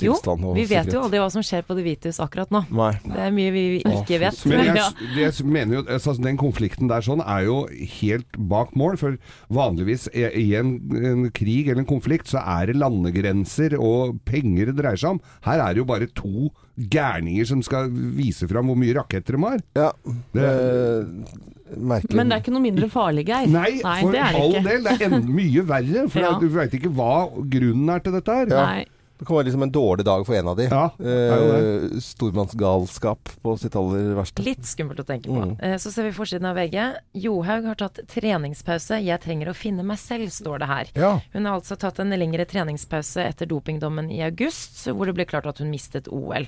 tilstand 0.00 0.44
og 0.44 0.54
vi 0.58 0.64
vet 0.70 0.88
jo 0.92 1.02
aldri 1.04 1.20
hva 1.22 1.28
som 1.32 1.42
skjer 1.44 1.62
på 1.66 1.76
Det 1.78 1.84
hvite 1.86 2.10
hus 2.12 2.20
akkurat 2.22 2.50
nå. 2.54 2.64
Nei. 2.74 2.90
Det 3.04 3.20
er 3.26 3.32
mye 3.34 3.52
vi 3.54 3.64
ikke 3.82 4.18
vet. 4.22 4.40
Men 4.50 4.64
jeg, 4.70 5.08
jeg 5.18 5.46
mener 5.46 5.78
jo 5.78 5.82
altså, 5.86 6.14
Den 6.22 6.36
konflikten 6.40 6.90
der 6.90 7.04
sånn 7.06 7.22
er 7.24 7.44
jo 7.48 7.56
helt 8.00 8.38
bak 8.50 8.74
mål. 8.78 8.98
For 9.00 9.16
vanligvis 9.54 10.08
i 10.14 10.50
en, 10.58 10.74
en 10.98 11.24
krig 11.34 11.68
eller 11.70 11.82
en 11.84 11.88
konflikt 11.90 12.30
så 12.32 12.42
er 12.42 12.70
det 12.72 12.76
landegrenser 12.80 13.76
og 13.78 14.18
penger 14.28 14.70
det 14.72 14.78
dreier 14.82 15.00
seg 15.00 15.16
om. 15.16 15.22
Her 15.46 15.64
er 15.66 15.74
det 15.74 15.82
jo 15.84 15.88
bare 15.90 16.10
to 16.14 16.50
gærninger 16.74 17.46
som 17.46 17.60
skal 17.62 17.90
vise 18.16 18.48
fram 18.50 18.66
hvor 18.70 18.78
mye 18.80 18.96
raketter 18.96 19.36
de 19.38 19.44
har. 19.46 19.60
Ja. 19.78 19.90
Det- 20.34 21.52
merkelig. 21.74 22.14
Men 22.18 22.28
det 22.30 22.36
er 22.36 22.42
ikke 22.44 22.52
noe 22.54 22.62
mindre 22.64 22.88
farlig, 22.92 23.24
Geir. 23.28 23.48
Nei, 23.50 23.70
for 23.82 24.12
det 24.14 24.20
er 24.22 24.34
det 24.34 24.40
all 24.42 24.52
ikke. 24.54 24.64
del. 24.68 24.82
Det 24.84 24.92
er 24.94 25.14
en, 25.18 25.24
mye 25.34 25.64
verre. 25.70 26.04
For 26.12 26.20
Ja. 26.24 26.32
du 26.40 26.46
veit 26.54 26.74
ikke 26.76 26.90
hva 26.94 27.14
grunnen 27.50 27.90
er 27.94 28.04
til 28.04 28.14
dette 28.16 28.36
her. 28.40 28.52
Nei. 28.52 28.84
Det 29.24 29.28
kan 29.30 29.38
være 29.38 29.46
liksom 29.48 29.62
en 29.64 29.70
dårlig 29.72 30.04
dag 30.04 30.26
for 30.28 30.36
en 30.36 30.48
av 30.52 30.56
de. 30.58 30.66
Ja, 30.68 30.82
eh, 31.00 31.84
stormannsgalskap 32.04 33.30
på 33.42 33.54
sitt 33.58 33.76
aller 33.76 34.10
verste. 34.18 34.44
Litt 34.44 34.66
skummelt 34.68 35.00
å 35.00 35.06
tenke 35.08 35.30
på. 35.32 35.38
Mm. 35.40 35.54
Eh, 35.64 35.76
Så 35.80 35.90
ser 35.94 36.04
vi 36.04 36.12
forsiden 36.12 36.44
av 36.44 36.56
VG. 36.56 36.76
Johaug 37.24 37.64
har 37.64 37.74
tatt 37.80 38.00
treningspause. 38.08 39.00
'Jeg 39.00 39.20
trenger 39.24 39.48
å 39.48 39.54
finne 39.56 39.82
meg 39.82 39.96
selv', 39.96 40.28
står 40.30 40.58
det 40.60 40.66
her. 40.68 40.84
Ja. 40.94 41.20
Hun 41.32 41.46
har 41.46 41.56
altså 41.58 41.76
tatt 41.78 41.98
en 42.00 42.10
lengre 42.10 42.44
treningspause 42.44 43.24
etter 43.24 43.46
dopingdommen 43.46 44.10
i 44.12 44.20
august, 44.22 44.84
hvor 44.92 45.06
det 45.06 45.14
ble 45.14 45.24
klart 45.24 45.46
at 45.46 45.58
hun 45.58 45.70
mistet 45.70 46.06
OL. 46.08 46.46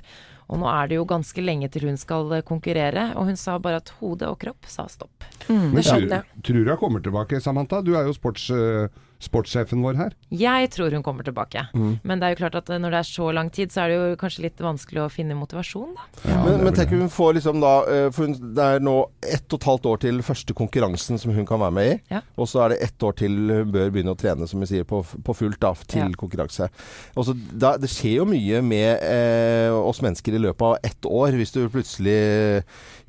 Og 0.49 0.59
nå 0.61 0.66
er 0.68 0.88
det 0.88 0.95
jo 0.97 1.04
ganske 1.04 1.42
lenge 1.42 1.71
til 1.71 1.88
hun 1.88 1.97
skal 1.97 2.30
eh, 2.33 2.42
konkurrere, 2.42 3.16
og 3.16 3.25
hun 3.26 3.37
sa 3.37 3.59
bare 3.59 3.76
at 3.76 3.88
hode 4.00 4.28
og 4.28 4.38
kropp 4.38 4.66
sa 4.68 4.87
stopp. 4.87 5.25
Men 5.49 5.75
Det 5.75 5.85
tror, 5.85 6.09
jeg. 6.09 6.23
tror 6.42 6.64
du 6.64 6.71
hun 6.71 6.76
kommer 6.76 7.00
tilbake, 7.00 7.40
Samantha? 7.40 7.80
Du 7.83 7.95
er 7.97 8.04
jo 8.04 8.12
sports... 8.12 8.50
eh, 8.50 8.88
sportssjefen 9.23 9.80
vår 9.82 9.96
her? 9.96 10.14
Jeg 10.30 10.70
tror 10.75 10.92
hun 10.92 11.02
kommer 11.02 11.25
tilbake. 11.25 11.66
Mm. 11.75 11.99
Men 12.04 12.20
det 12.20 12.26
er 12.28 12.35
jo 12.35 12.40
klart 12.42 12.58
at 12.61 12.70
eh, 12.70 12.80
når 12.82 12.92
det 12.92 12.99
er 13.00 13.08
så 13.08 13.30
lang 13.32 13.50
tid, 13.54 13.73
så 13.73 13.85
er 13.85 13.88
det 13.92 13.96
jo 13.96 14.16
kanskje 14.20 14.42
litt 14.44 14.61
vanskelig 14.61 15.04
å 15.04 15.08
finne 15.12 15.37
motivasjon, 15.38 15.94
da. 15.96 16.04
men, 16.44 16.64
men 16.66 16.75
tenk 16.76 16.92
om 16.92 17.04
hun 17.06 17.12
får 17.12 17.37
liksom 17.38 17.61
da 17.62 17.73
eh, 17.92 18.08
For 18.14 18.26
hun, 18.28 18.37
det 18.56 18.66
er 18.76 18.85
nå 18.85 18.96
ett 19.25 19.46
og 19.52 19.61
et 19.61 19.68
halvt 19.70 19.88
år 19.92 20.02
til 20.04 20.20
første 20.26 20.56
konkurransen 20.56 21.18
som 21.23 21.32
hun 21.37 21.46
kan 21.49 21.61
være 21.62 21.76
med 21.78 21.90
i. 21.92 21.96
Ja. 22.12 22.20
Og 22.37 22.49
så 22.50 22.64
er 22.66 22.75
det 22.75 22.80
ett 22.88 23.02
år 23.06 23.16
til 23.18 23.35
hun 23.50 23.73
bør 23.73 23.90
begynne 23.94 24.12
å 24.14 24.18
trene, 24.20 24.46
som 24.50 24.61
vi 24.62 24.68
sier, 24.70 24.85
på, 24.88 25.00
på 25.02 25.37
fullt 25.37 25.61
da, 25.62 25.73
til 25.87 26.04
Ja. 26.04 26.11
konkurranse. 26.20 26.68
Og 27.16 27.26
så 27.28 27.35
da, 27.52 27.76
det 27.80 27.88
skjer 27.92 28.20
jo 28.20 28.28
mye 28.28 28.61
med 28.64 29.00
eh, 29.06 29.73
oss 29.73 30.02
mennesker 30.04 30.37
i 30.37 30.42
løpet 30.44 30.66
av 30.68 30.76
ett 30.87 31.08
år. 31.08 31.37
Hvis 31.40 31.54
du 31.56 31.62
plutselig 31.73 32.20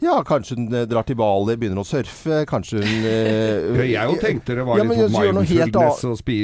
Ja, 0.04 0.20
kanskje 0.28 0.56
hun 0.60 0.68
eh, 0.74 0.86
drar 0.90 1.06
til 1.08 1.18
Bali, 1.20 1.56
begynner 1.58 1.82
å 1.82 1.88
surfe. 1.88 2.44
Kanskje 2.50 2.82
hun 2.84 3.08
eh, 3.10 3.84
jeg 3.98 4.12
jo 4.12 4.18
tenkte 4.22 4.58
det 4.60 4.66
var 4.68 4.80
Ja, 4.80 4.86
litt 4.86 4.94
men 4.94 5.04
sånn 5.08 5.18
så 5.98 6.14
og 6.14 6.20
spi, 6.20 6.38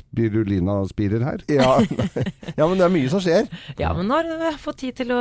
spirulina-spirer 0.00 1.24
her. 1.24 1.44
ja, 1.48 1.70
ja, 2.58 2.66
men 2.66 2.76
det 2.78 2.86
er 2.86 2.94
mye 2.94 3.10
som 3.12 3.22
skjer. 3.24 3.48
Ja, 3.80 3.92
men 3.96 4.08
nå 4.10 4.18
har 4.20 4.30
jeg 4.50 4.60
fått 4.62 4.80
tid 4.84 4.98
til 5.00 5.12
å 5.16 5.20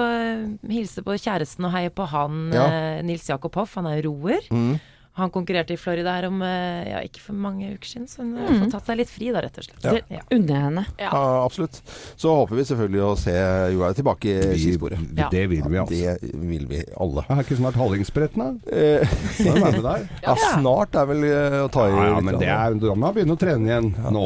hilse 0.69 1.03
på 1.05 1.15
kjæresten 1.19 1.67
og 1.69 1.73
heie 1.75 1.89
på 1.93 2.07
han 2.11 2.49
Ja. 2.55 2.65
eh, 2.69 3.01
Nils 3.07 3.27
Jakob 3.29 3.55
Hoff. 3.59 3.75
Han 3.79 3.87
er 3.91 4.01
roer. 4.05 4.41
Mm. 4.51 4.77
Han 5.19 5.31
konkurrerte 5.33 5.75
i 5.75 5.79
Florida 5.79 6.13
her 6.17 6.27
om 6.29 6.41
eh, 6.45 6.89
ja, 6.89 7.01
ikke 7.05 7.21
for 7.23 7.37
mange 7.37 7.69
uker 7.75 7.91
siden, 7.91 8.07
så 8.09 8.23
hun 8.23 8.37
har 8.39 8.49
fått 8.63 8.73
tatt 8.77 8.89
seg 8.91 8.99
litt 9.01 9.11
fri 9.11 9.31
da, 9.35 9.43
rett 9.45 9.59
og 9.59 9.67
slett. 9.67 9.85
Ja. 9.85 9.95
Ja. 10.19 10.23
Unner 10.35 10.53
jeg 10.55 10.65
henne. 10.69 10.85
Ja. 11.01 11.09
Ja, 11.11 11.23
absolutt. 11.43 11.81
Så 12.19 12.33
håper 12.41 12.59
vi 12.59 12.65
selvfølgelig 12.69 13.03
å 13.05 13.11
se 13.19 13.35
Joar 13.75 13.97
tilbake 13.97 14.37
i 14.39 14.57
skisporet. 14.59 15.03
Det 15.19 15.45
vil 15.51 15.65
vi, 15.65 15.81
altså. 15.83 15.99
Det 15.99 16.41
vil 16.53 16.65
vi 16.69 16.81
alle. 16.95 17.25
Er 17.29 17.43
ikke 17.43 17.59
snart 17.59 17.77
Hallingsbretten, 17.79 18.45
da? 18.45 18.73
Eh, 18.73 19.19
er 19.45 19.61
med 19.65 19.83
der? 19.85 20.07
ja, 20.25 20.35
snart 20.55 20.97
er 20.99 21.11
vel 21.11 21.27
eh, 21.29 21.59
å 21.65 21.69
ta 21.73 21.85
i 21.89 21.93
Ja, 21.93 22.07
ja, 22.09 22.17
litt 22.17 22.29
men 22.29 22.41
det 22.41 22.49
er, 22.55 22.79
da 22.81 22.95
må 22.95 23.11
jeg 23.11 23.19
begynne 23.19 23.37
å 23.37 23.43
trene 23.43 23.71
igjen 23.71 23.93
nå. 24.15 24.25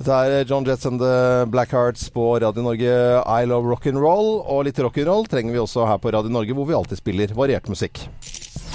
Dette 0.00 0.16
er 0.16 0.46
John 0.48 0.64
Jets 0.64 0.86
and 0.88 1.02
The 1.02 1.44
Blackhearts 1.52 2.06
på 2.14 2.38
Radio 2.40 2.64
Norge. 2.64 2.94
I 3.20 3.44
love 3.44 3.68
rock'n'roll. 3.68 4.30
Og 4.48 4.64
litt 4.70 4.80
rock'n'roll 4.80 5.28
trenger 5.28 5.52
vi 5.52 5.60
også 5.60 5.84
her 5.90 6.00
på 6.00 6.14
Radio 6.16 6.32
Norge, 6.32 6.56
hvor 6.56 6.70
vi 6.70 6.78
alltid 6.78 7.02
spiller 7.02 7.36
variert 7.36 7.68
musikk. 7.68 8.06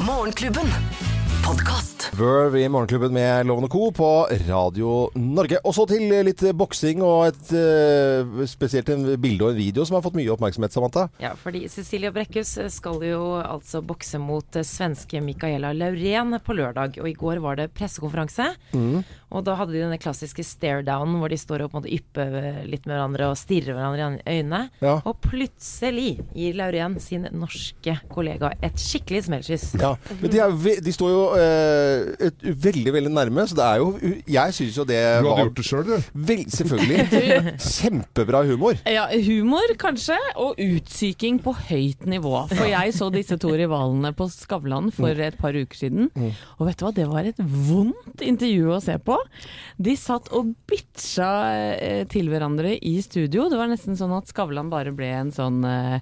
Morgenklubben. 0.05 0.69
Podkast. 1.45 2.09
Verve 2.17 2.59
i 2.63 2.69
Morgenklubben 2.69 3.13
med 3.13 3.45
Lovende 3.45 3.69
Co. 3.69 3.91
på 3.91 4.27
Radio 4.47 5.11
Norge. 5.13 5.59
Og 5.61 5.75
så 5.77 5.83
til 5.85 6.07
litt 6.25 6.41
boksing 6.57 7.03
og 7.05 7.27
et 7.27 7.51
eh, 7.53 8.39
spesielt 8.49 8.89
en 8.89 9.05
bilde 9.21 9.45
og 9.45 9.53
en 9.53 9.59
video 9.59 9.85
som 9.85 9.99
har 9.99 10.01
fått 10.05 10.17
mye 10.17 10.31
oppmerksomhet, 10.33 10.73
Samantha. 10.73 11.03
Ja, 11.21 11.35
fordi 11.37 11.67
Cecilia 11.69 12.09
Brekkhus 12.15 12.55
skal 12.73 12.97
jo 13.05 13.21
altså 13.43 13.83
bokse 13.85 14.17
mot 14.21 14.57
eh, 14.57 14.65
svenske 14.65 15.21
Micaela 15.21 15.69
Laurén 15.77 16.33
på 16.41 16.57
lørdag. 16.57 16.97
Og 17.03 17.11
i 17.11 17.17
går 17.19 17.43
var 17.45 17.61
det 17.61 17.69
pressekonferanse. 17.77 18.49
Mm. 18.73 19.05
Og 19.33 19.43
da 19.47 19.55
hadde 19.57 19.73
de 19.73 19.81
denne 19.81 19.97
klassiske 19.99 20.43
stare 20.45 20.83
down 20.85 21.15
hvor 21.19 21.31
de 21.31 21.37
står 21.39 21.63
og 21.65 21.71
på 21.71 21.77
en 21.77 21.81
måte 21.83 21.93
ypper 21.95 22.35
litt 22.69 22.85
med 22.85 22.93
hverandre 22.95 23.29
og 23.31 23.37
stirrer 23.39 23.73
hverandre 23.75 24.19
i 24.21 24.37
øynene. 24.39 24.59
Ja. 24.83 24.99
Og 25.09 25.17
plutselig 25.25 26.19
gir 26.35 26.53
Laurén 26.59 26.99
sin 27.01 27.25
norske 27.33 27.95
kollega 28.13 28.51
et 28.63 28.77
skikkelig 28.79 29.23
smellkyss. 29.27 29.65
Ja, 29.81 29.95
men 30.21 30.31
de, 30.31 30.39
er, 30.45 30.53
ve- 30.61 30.77
de 30.85 30.93
står 30.93 31.11
jo 31.11 31.23
eh, 31.41 32.27
et, 32.29 32.45
veldig, 32.67 32.93
veldig 32.95 33.11
nærme, 33.15 33.47
så 33.49 33.57
det 33.57 33.65
er 33.65 33.81
jo 33.81 33.87
Jeg 34.29 34.55
syns 34.59 34.77
jo 34.79 34.85
det 34.87 35.01
var 35.01 35.21
Du 35.23 35.29
hadde 35.29 35.35
var 35.35 35.43
gjort 35.47 35.59
det 35.59 35.67
sjøl, 35.67 35.85
du. 35.89 36.21
vel, 36.29 36.45
Selvfølgelig. 36.55 37.55
Kjempebra 37.75 38.43
humor. 38.47 38.77
Ja, 38.89 39.07
humor 39.25 39.73
kanskje, 39.81 40.17
og 40.39 40.59
utsyking 40.61 41.41
på 41.43 41.53
høyt 41.69 42.05
nivå. 42.09 42.35
For 42.53 42.65
jeg 42.69 42.93
så 42.95 43.09
disse 43.13 43.37
to 43.41 43.51
rivalene 43.57 44.13
på 44.15 44.29
Skavlan 44.31 44.91
for 44.95 45.11
et 45.25 45.37
par 45.41 45.55
uker 45.57 45.81
siden. 45.85 46.09
Og 46.59 46.67
vet 46.69 46.79
du 46.79 46.85
hva, 46.87 46.93
det 46.95 47.09
var 47.09 47.27
et 47.29 47.39
vondt 47.41 48.23
intervju 48.25 48.71
å 48.75 48.81
se 48.83 48.97
på. 49.01 49.14
De 49.77 49.91
satt 49.99 50.29
og 50.31 50.53
bitcha 50.69 51.29
eh, 51.75 52.03
til 52.07 52.29
hverandre 52.31 52.77
i 52.79 52.93
studio. 53.03 53.49
Det 53.51 53.57
var 53.59 53.67
nesten 53.67 53.97
sånn 53.99 54.13
at 54.15 54.29
Skavlan 54.31 54.69
bare 54.71 54.93
ble 54.95 55.09
en 55.11 55.31
sånn 55.35 55.57
eh, 55.67 55.97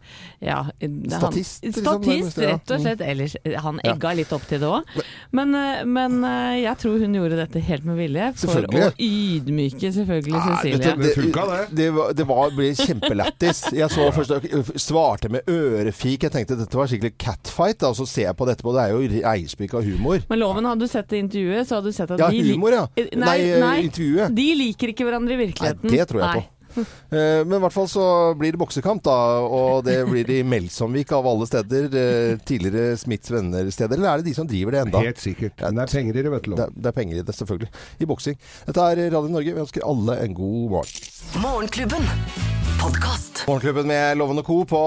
ja, 0.46 0.60
han- 0.70 1.00
Statist, 1.10 1.64
liksom, 1.66 1.82
Statist, 2.04 2.38
ja. 2.38 2.52
rett 2.54 2.74
og 2.76 2.84
slett. 2.84 3.02
Ellers, 3.02 3.36
han 3.66 3.80
Ja. 3.84 3.96
egga 3.96 4.14
litt 4.16 4.32
opp 4.36 4.46
til 4.48 4.60
det 4.62 4.70
òg. 4.70 4.84
Men, 5.32 5.56
eh, 5.58 5.84
men 5.86 6.20
eh, 6.24 6.62
jeg 6.62 6.78
tror 6.84 7.00
hun 7.02 7.14
gjorde 7.18 7.40
dette 7.42 7.60
helt 7.66 7.86
med 7.90 7.98
vilje. 7.98 8.30
For 8.44 8.62
å 8.70 8.92
ydmyke 9.02 9.90
selvfølgelig 9.96 10.38
Nei, 10.38 10.56
Cecilie. 10.62 10.96
Det 11.02 11.14
funka, 11.18 11.46
det. 11.50 11.64
Det, 11.82 11.90
var, 11.98 12.14
det 12.14 12.28
var, 12.30 12.54
ble 12.54 12.70
kjempelættis. 12.78 13.64
Jeg 13.74 13.90
så 13.90 14.08
først 14.14 14.78
svarte 14.86 15.30
med 15.34 15.50
ørefik. 15.50 16.28
Jeg 16.28 16.32
tenkte 16.38 16.58
dette 16.60 16.78
var 16.78 16.88
skikkelig 16.92 17.16
catfight. 17.18 17.84
Og 17.90 17.98
så 17.98 18.06
ser 18.10 18.28
jeg 18.30 18.38
på 18.38 18.46
det 18.50 18.60
på 18.62 18.74
Det 18.78 18.86
er 18.86 18.94
jo 18.94 19.26
eierspikka 19.34 19.82
humor. 19.84 20.22
Men 20.30 20.40
Loven, 20.44 20.66
hadde 20.70 20.86
du 20.86 20.92
sett 20.92 21.10
det 21.10 21.24
intervjuet, 21.26 21.68
så 21.68 21.80
hadde 21.80 21.90
du 21.90 21.98
sett 21.98 22.12
at 22.14 22.20
Ja, 22.22 22.30
de 22.30 22.44
humor, 22.54 22.72
ja. 22.78 22.86
Nei, 23.18 23.38
eh, 23.52 23.84
intervjuet. 23.86 24.34
De 24.36 24.48
liker 24.56 24.94
ikke 24.94 25.06
hverandre 25.08 25.36
i 25.38 25.42
virkeligheten. 25.48 25.90
Nei, 25.90 25.98
det 25.98 26.10
tror 26.10 26.22
jeg 26.26 26.42
på. 26.42 26.50
Eh, 26.74 27.44
Men 27.46 27.60
i 27.60 27.62
hvert 27.62 27.74
fall 27.76 27.86
så 27.86 28.04
blir 28.34 28.56
det 28.56 28.58
boksekamp, 28.58 29.04
da. 29.06 29.14
Og 29.46 29.84
det 29.86 30.00
blir 30.10 30.26
det 30.26 30.40
i 30.42 30.46
Melsomvik 30.48 31.12
av 31.14 31.28
alle 31.30 31.46
steder. 31.46 31.86
eh, 31.94 32.38
Tidligere 32.50 32.96
Smiths 32.98 33.30
venner-steder. 33.30 33.94
Eller 33.94 34.10
er 34.10 34.24
det 34.24 34.32
de 34.32 34.34
som 34.34 34.48
driver 34.50 34.74
det 34.74 34.82
enda? 34.88 35.04
Helt 35.06 35.22
sikkert. 35.22 35.54
Men 35.62 35.78
det 35.78 35.86
er 35.86 35.94
penger 36.00 36.18
i 36.18 36.24
det, 36.26 36.32
vet 36.34 36.50
du. 36.50 36.56
Det 36.58 36.66
er, 36.66 36.74
det 36.74 36.90
er 36.90 36.98
penger 36.98 37.20
i 37.22 37.28
det, 37.30 37.36
selvfølgelig. 37.38 37.70
I 38.02 38.10
boksing. 38.10 38.42
Dette 38.66 38.90
er 38.90 39.04
Radio 39.14 39.30
Norge. 39.38 39.54
Vi 39.54 39.66
ønsker 39.68 39.86
alle 39.86 40.18
en 40.26 40.34
god 40.34 40.74
morgen. 40.80 41.08
Morgenklubben. 41.46 42.53
Podkast. 42.84 43.46
Morgenklubben 43.48 43.88
med 43.88 44.18
Loven 44.18 44.42
og 44.42 44.44
Co. 44.44 44.56
på 44.68 44.80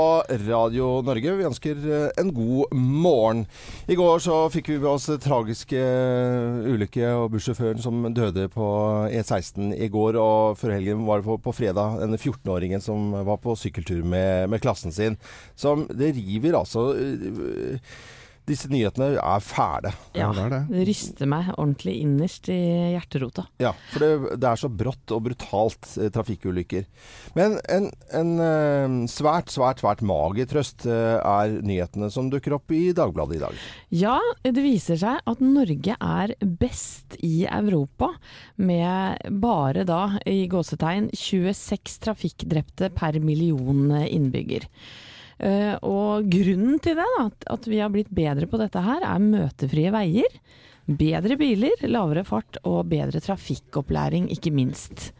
Radio 0.44 0.98
Norge. 1.00 1.32
Vi 1.38 1.44
ønsker 1.48 1.78
eh, 1.80 2.18
en 2.20 2.28
god 2.36 2.74
morgen. 2.76 3.46
I 3.88 3.96
går 3.96 4.20
så 4.20 4.34
fikk 4.52 4.68
vi 4.68 4.76
med 4.82 4.90
oss 4.90 5.06
tragiske 5.24 5.80
eh, 5.80 6.68
ulykke 6.74 7.14
og 7.16 7.30
bussjåføren 7.32 7.80
som 7.80 8.04
døde 8.12 8.50
på 8.52 8.66
E16 9.08 9.72
i 9.72 9.88
går. 9.88 10.18
Og 10.20 10.60
før 10.60 10.74
helgen 10.76 11.06
var 11.08 11.22
det 11.22 11.28
på, 11.30 11.38
på 11.40 11.56
fredag 11.56 11.96
denne 12.02 12.20
14-åringen 12.20 12.84
som 12.84 13.16
var 13.16 13.40
på 13.40 13.56
sykkeltur 13.56 14.04
med, 14.04 14.50
med 14.52 14.60
klassen 14.60 14.92
sin. 14.92 15.16
Som 15.56 15.88
det 15.88 16.12
river 16.18 16.60
altså 16.60 16.90
eh, 17.00 17.80
Disse 18.46 18.68
nyhetene 18.70 19.16
er 19.18 19.42
fæle. 19.42 19.90
Ja, 20.14 20.28
det 20.34 20.44
det. 20.52 20.60
Det 20.70 20.84
ryster 20.86 21.26
meg 21.30 21.48
ordentlig 21.56 21.96
innerst 22.04 22.46
i 22.52 22.58
hjerterota. 22.94 23.46
Ja, 23.62 23.72
for 23.90 24.04
det, 24.04 24.36
det 24.38 24.50
er 24.50 24.60
så 24.60 24.70
brått 24.70 25.14
og 25.14 25.24
brutalt 25.24 25.88
eh, 25.98 26.12
trafikkulykker. 26.14 26.86
Men 27.34 27.56
en, 27.72 27.88
en 28.14 28.30
eh, 28.42 28.94
svært, 29.10 29.50
svært, 29.50 29.82
svært 29.82 30.04
mager 30.06 30.46
trøst 30.50 30.86
eh, 30.86 31.16
er 31.18 31.56
nyhetene 31.66 32.10
som 32.14 32.30
dukker 32.30 32.54
opp 32.58 32.70
i 32.70 32.92
Dagbladet 32.94 33.40
i 33.40 33.42
dag. 33.42 33.66
Ja, 33.90 34.20
det 34.46 34.62
viser 34.62 35.00
seg 35.02 35.26
at 35.26 35.42
Norge 35.42 35.98
er 35.98 36.36
best 36.62 37.18
i 37.26 37.48
Europa, 37.50 38.12
med 38.62 39.26
bare 39.42 39.82
da, 39.88 40.20
i 40.22 40.46
gåsetegn, 40.50 41.10
26 41.16 41.98
trafikkdrepte 42.06 42.92
per 42.94 43.18
million 43.18 43.90
innbygger. 44.06 44.70
Eh, 45.38 45.74
og 45.84 46.28
grunnen 46.32 46.78
til 46.80 46.96
det, 46.96 47.04
da, 47.18 47.26
at- 47.52 47.66
vi 47.68 47.78
har 47.82 47.90
blitt 47.92 48.08
bedre 48.14 48.46
på 48.48 48.58
dette 48.58 48.80
her, 48.82 49.02
er 49.04 49.18
møtefrie 49.20 49.90
veier. 49.92 50.38
Bedre 50.86 51.36
biler, 51.36 51.74
lavere 51.90 52.22
fart 52.24 52.58
og 52.64 52.86
bedre 52.88 53.18
trafikkopplæring, 53.20 54.28
ikke 54.30 54.52
minst. 54.54 55.10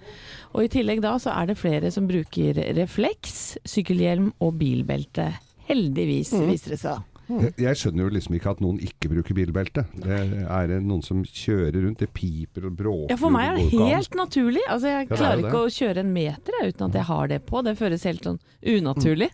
Og 0.54 0.62
i 0.64 0.68
tillegg 0.68 1.02
da 1.02 1.16
så 1.18 1.34
er 1.34 1.46
det 1.50 1.58
flere 1.58 1.90
som 1.90 2.06
bruker 2.06 2.54
refleks, 2.78 3.58
sykkelhjelm 3.66 4.32
og 4.40 4.54
bilbelte. 4.60 5.32
Heldigvis, 5.68 6.30
viser 6.46 6.70
det 6.76 6.78
seg. 6.80 7.02
Jeg, 7.26 7.54
jeg 7.58 7.74
skjønner 7.80 8.04
jo 8.06 8.10
liksom 8.14 8.36
ikke 8.38 8.50
at 8.54 8.60
noen 8.62 8.76
ikke 8.86 9.08
bruker 9.10 9.34
bilbelte. 9.34 9.82
Det 9.98 10.20
er 10.46 10.76
noen 10.78 11.02
som 11.02 11.24
kjører 11.26 11.74
rundt, 11.82 11.98
det 12.04 12.12
piper 12.14 12.68
og 12.68 12.76
bråker. 12.78 13.10
Ja, 13.10 13.16
for 13.18 13.34
meg 13.34 13.48
er 13.50 13.56
det 13.58 13.80
helt 13.90 14.14
naturlig. 14.14 14.62
Altså, 14.70 14.92
jeg 14.92 15.08
er 15.08 15.16
klarer 15.16 15.42
ikke 15.42 15.64
å 15.64 15.72
kjøre 15.74 16.04
en 16.04 16.12
meter 16.14 16.60
jeg, 16.60 16.76
uten 16.76 16.86
at 16.86 17.00
jeg 17.00 17.08
har 17.10 17.32
det 17.34 17.40
på. 17.50 17.64
Det 17.66 17.74
føles 17.82 18.06
helt 18.06 18.22
sånn 18.30 18.38
unaturlig. 18.62 19.32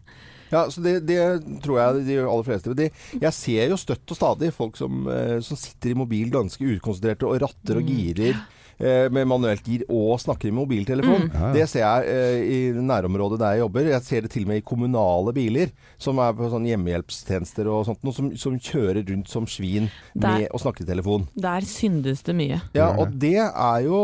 Ja, 0.53 0.67
så 0.71 0.83
det, 0.85 0.99
det 1.09 1.19
tror 1.65 1.79
jeg 1.81 2.03
de 2.07 2.19
aller 2.21 2.45
fleste 2.45 2.75
De, 2.77 2.91
Jeg 3.17 3.33
ser 3.37 3.71
jo 3.73 3.79
støtt 3.81 4.13
og 4.13 4.19
stadig 4.19 4.51
folk 4.55 4.77
som, 4.77 5.07
eh, 5.09 5.39
som 5.45 5.57
sitter 5.57 5.95
i 5.95 5.99
mobil 5.99 6.29
ganske 6.33 6.61
ukonsentrerte 6.77 7.29
og 7.29 7.41
ratter 7.43 7.81
og 7.81 7.89
girer. 7.89 8.37
Eh, 8.83 9.07
Med 9.13 9.29
manuelt 9.31 9.67
gir 9.67 9.85
og 9.89 10.21
snakker 10.23 10.51
i 10.51 10.55
mobiltelefon. 10.55 11.29
Ja, 11.31 11.41
ja. 11.47 11.53
Det 11.57 11.67
ser 11.71 11.85
jeg 11.85 12.13
eh, 12.13 12.43
i 12.43 12.59
nærområdet 12.77 13.39
der 13.41 13.57
jeg 13.57 13.63
jobber. 13.65 13.89
Jeg 13.93 14.07
ser 14.07 14.27
det 14.27 14.33
til 14.35 14.47
og 14.47 14.53
med 14.53 14.61
i 14.63 14.65
kommunale 14.67 15.35
biler, 15.37 15.73
som 16.03 16.21
er 16.23 16.35
på 16.37 16.51
sånn 16.53 16.67
hjemmehjelpstjenester 16.69 17.71
og 17.71 17.87
sånt, 17.89 18.03
noe 18.07 18.17
som, 18.17 18.31
som 18.39 18.59
kjører 18.59 19.03
rundt 19.09 19.31
som 19.33 19.47
svin 19.51 19.89
med 20.15 20.49
å 20.53 20.61
snakke 20.63 20.85
i 20.85 20.89
telefon. 20.89 21.27
Der 21.35 21.67
syndes 21.69 22.25
det 22.27 22.37
mye. 22.39 22.61
Ja, 22.77 22.91
og 22.99 23.15
det 23.23 23.39
er 23.43 23.81
jo 23.87 24.01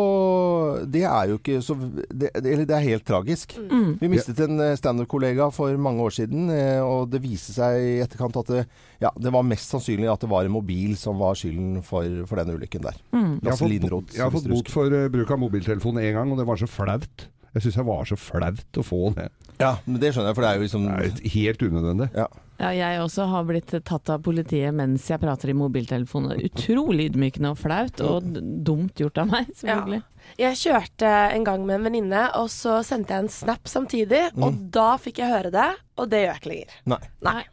Det 0.89 1.05
er 1.09 1.31
jo 1.33 1.39
ikke 1.39 1.59
så 1.65 1.75
det, 1.79 2.31
Eller 2.39 2.65
det 2.69 2.75
er 2.77 2.85
helt 2.85 3.07
tragisk. 3.09 3.57
Vi 3.59 4.11
mistet 4.11 4.41
en 4.45 4.61
eh, 4.63 4.77
standup-kollega 4.79 5.51
for 5.55 5.75
mange 5.81 6.05
år 6.07 6.15
siden, 6.21 6.49
og 6.85 7.09
det 7.13 7.21
viste 7.25 7.55
seg 7.57 7.79
i 7.83 7.97
etterkant 8.05 8.37
at 8.41 8.53
det, 8.53 8.63
ja, 9.03 9.13
det 9.15 9.31
var 9.35 9.47
mest 9.47 9.71
sannsynlig 9.71 10.09
at 10.11 10.25
det 10.25 10.31
var 10.31 10.47
en 10.49 10.55
mobil 10.55 10.97
som 10.99 11.21
var 11.23 11.39
skylden 11.39 11.83
for, 11.87 12.07
for 12.27 12.41
den 12.41 12.57
ulykken 12.57 12.83
der. 12.83 12.97
Jeg 13.15 13.51
har 13.53 13.61
fått, 13.61 13.71
Lindroth. 13.71 14.17
jeg 14.17 14.25
har 14.25 14.35
fått 14.35 14.49
bot 14.51 14.73
for 14.73 14.91
uh, 14.91 15.07
bruk 15.13 15.31
av 15.31 15.43
mobiltelefon 15.45 16.01
én 16.03 16.17
gang, 16.19 16.33
og 16.35 16.41
det 16.41 16.49
var 16.49 16.59
så 16.59 16.67
flaut. 16.71 17.29
Jeg 17.55 17.65
syns 17.65 17.79
det 17.79 17.87
var 17.89 18.11
så 18.11 18.19
flaut 18.21 18.79
å 18.81 18.85
få 18.85 19.05
det. 19.17 19.31
Ja, 19.59 19.77
men 19.87 19.99
det 20.03 20.13
skjønner 20.15 20.31
jeg, 20.31 20.39
for 20.39 20.45
det 20.45 20.51
er 20.51 20.59
jo 20.59 20.67
liksom 20.67 20.85
er 20.93 21.33
helt 21.39 21.65
unødvendig. 21.67 22.13
ja. 22.19 22.29
Ja, 22.59 22.73
jeg 22.75 22.99
også 22.99 23.23
har 23.31 23.45
blitt 23.47 23.71
tatt 23.87 24.11
av 24.11 24.23
politiet 24.27 24.75
mens 24.75 25.05
jeg 25.07 25.21
prater 25.23 25.53
i 25.53 25.55
mobiltelefonen. 25.55 26.41
Utrolig 26.43 27.05
ydmykende 27.13 27.53
og 27.55 27.61
flaut, 27.61 28.03
og 28.03 28.33
dumt 28.67 28.99
gjort 28.99 29.21
av 29.23 29.29
meg, 29.31 29.53
selvfølgelig. 29.61 30.01
Jeg 30.43 30.59
kjørte 30.59 31.13
en 31.37 31.47
gang 31.47 31.63
med 31.69 31.79
en 31.79 31.87
venninne, 31.87 32.25
og 32.41 32.51
så 32.51 32.81
sendte 32.87 33.15
jeg 33.15 33.29
en 33.29 33.31
snap 33.31 33.71
samtidig. 33.71 34.25
Og 34.43 34.59
da 34.75 34.89
fikk 34.99 35.23
jeg 35.23 35.31
høre 35.31 35.55
det, 35.55 35.69
og 36.03 36.11
det 36.11 36.25
gjør 36.25 36.33
jeg 36.33 36.43
ikke 36.43 36.53
lenger. 36.53 36.75
Nei. 36.91 37.01
Nei. 37.29 37.45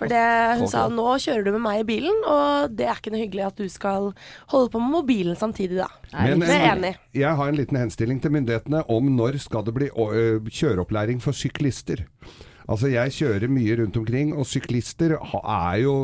For 0.00 0.10
det, 0.10 0.22
hun 0.58 0.66
sa 0.70 0.88
nå 0.90 1.06
kjører 1.22 1.44
du 1.46 1.52
med 1.54 1.62
meg 1.62 1.82
i 1.84 1.86
bilen, 1.86 2.16
og 2.26 2.72
det 2.74 2.88
er 2.88 2.98
ikke 2.98 3.12
noe 3.14 3.22
hyggelig 3.22 3.44
at 3.46 3.60
du 3.60 3.68
skal 3.70 4.08
holde 4.50 4.72
på 4.72 4.80
med 4.82 4.90
mobilen 4.96 5.38
samtidig, 5.38 5.78
da. 5.84 5.86
Men 6.16 6.42
jeg 6.42 6.56
er 6.58 6.72
enig 6.72 6.94
jeg 7.14 7.38
har 7.38 7.50
en 7.50 7.58
liten 7.58 7.78
henstilling 7.78 8.18
til 8.22 8.34
myndighetene 8.34 8.82
om 8.90 9.12
når 9.14 9.38
skal 9.44 9.62
det 9.66 9.74
bli 9.76 9.90
kjøreopplæring 9.94 11.22
for 11.22 11.36
syklister. 11.36 12.02
Altså 12.70 12.88
Jeg 12.92 13.12
kjører 13.12 13.52
mye 13.52 13.76
rundt 13.80 13.96
omkring, 14.00 14.32
og 14.36 14.46
syklister 14.48 15.16
er 15.18 15.76
jo 15.82 15.94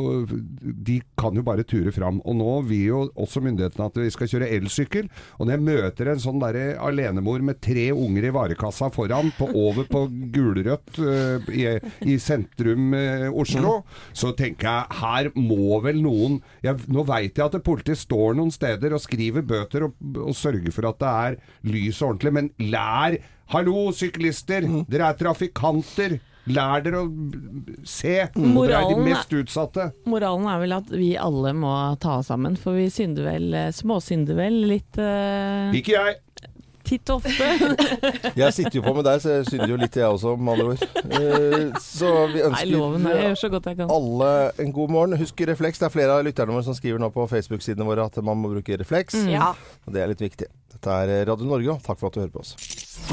De 0.61 0.99
kan 1.17 1.37
jo 1.37 1.43
bare 1.45 1.65
ture 1.67 1.93
fram. 1.93 2.21
Og 2.25 2.37
nå 2.37 2.53
vil 2.69 2.83
jo 2.85 3.01
også 3.15 3.41
myndighetene 3.43 3.87
at 3.89 3.99
vi 4.01 4.11
skal 4.13 4.29
kjøre 4.29 4.51
elsykkel. 4.57 5.09
Og 5.39 5.47
når 5.47 5.55
jeg 5.55 5.65
møter 5.65 6.11
en 6.11 6.21
sånn 6.21 6.41
derre 6.41 6.77
alenemor 6.81 7.43
med 7.45 7.61
tre 7.63 7.89
unger 7.95 8.29
i 8.29 8.33
varekassa 8.35 8.91
foran, 8.93 9.31
på, 9.37 9.47
over 9.57 9.87
på 9.89 10.05
gulrødt 10.33 11.01
uh, 11.01 11.51
i, 11.53 11.65
i 12.05 12.17
sentrum 12.21 12.93
uh, 12.95 13.27
Oslo, 13.41 13.81
så 14.13 14.33
tenker 14.37 14.67
jeg 14.69 15.01
her 15.01 15.31
må 15.37 15.79
vel 15.83 16.01
noen 16.03 16.39
jeg, 16.63 16.77
Nå 16.91 17.03
veit 17.07 17.37
jeg 17.37 17.45
at 17.45 17.61
politiet 17.65 17.99
står 18.01 18.35
noen 18.37 18.51
steder 18.53 18.93
og 18.95 19.03
skriver 19.03 19.45
bøter 19.45 19.87
og, 19.87 19.95
og 20.19 20.35
sørger 20.37 20.73
for 20.73 20.89
at 20.89 20.99
det 21.01 21.11
er 21.11 21.37
lys 21.71 22.01
og 22.01 22.13
ordentlig, 22.13 22.35
men 22.37 22.51
lær 22.71 23.17
Hallo, 23.51 23.89
syklister! 23.91 24.63
Dere 24.87 25.09
er 25.11 25.17
trafikanter! 25.19 26.21
Lær 26.49 26.81
dere 26.81 27.03
å 27.03 27.07
se! 27.85 28.15
Dere 28.33 28.79
er 28.79 28.89
de 28.89 29.03
mest 29.05 29.35
utsatte. 29.37 29.91
Moralen 30.09 30.47
er 30.49 30.63
vel 30.63 30.73
at 30.79 30.89
vi 30.89 31.11
alle 31.19 31.53
må 31.53 31.73
ta 32.01 32.17
oss 32.21 32.31
sammen, 32.31 32.57
for 32.57 32.79
vi 32.79 32.87
synder 32.93 33.29
vel, 33.29 33.51
eh, 33.53 33.69
småsynder 33.75 34.39
vel 34.39 34.61
litt 34.71 34.97
uh... 35.01 35.69
Ikke 35.77 35.97
jeg! 35.99 36.19
titt 36.91 37.09
ofte. 37.13 37.45
Jeg 38.41 38.53
sitter 38.55 38.79
jo 38.79 38.83
på 38.83 38.93
med 38.97 39.05
deg, 39.07 39.21
så 39.23 39.35
jeg 39.37 39.45
synder 39.51 39.71
jo 39.71 39.77
litt 39.79 39.95
jeg 39.95 40.07
også, 40.11 40.33
med 40.35 40.53
andre 40.55 40.73
ord. 40.73 40.81
Eh, 41.05 41.77
Så 41.83 42.09
vi 42.33 42.41
Nei, 42.43 42.65
loven 42.71 43.05
er 43.07 43.15
jeg 43.15 43.29
ønsker 43.29 43.29
gjør 43.29 43.39
så 43.43 43.51
godt 43.53 43.69
jeg 43.71 43.79
kan. 43.79 43.93
alle 43.95 44.31
en 44.65 44.73
god 44.75 44.93
morgen. 44.97 45.17
Husk 45.21 45.45
refleks. 45.51 45.79
Det 45.81 45.87
er 45.87 45.93
flere 45.93 46.17
av 46.17 46.25
lytterne 46.27 46.55
våre 46.57 46.67
som 46.67 46.77
skriver 46.77 46.99
nå 47.01 47.11
på 47.15 47.27
Facebook-sidene 47.31 47.87
våre 47.87 48.09
at 48.11 48.19
man 48.25 48.41
må 48.41 48.51
bruke 48.55 48.79
refleks. 48.81 49.21
Ja. 49.29 49.53
Og 49.85 49.95
det 49.95 50.03
er 50.03 50.11
litt 50.11 50.25
viktig. 50.25 50.49
Dette 50.75 50.99
er 51.05 51.15
Radio 51.31 51.47
Norge, 51.53 51.77
og 51.77 51.85
takk 51.85 52.01
for 52.01 52.11
at 52.11 52.17
du 52.17 52.25
hører 52.25 52.35
på 52.35 52.43
oss. 52.43 52.55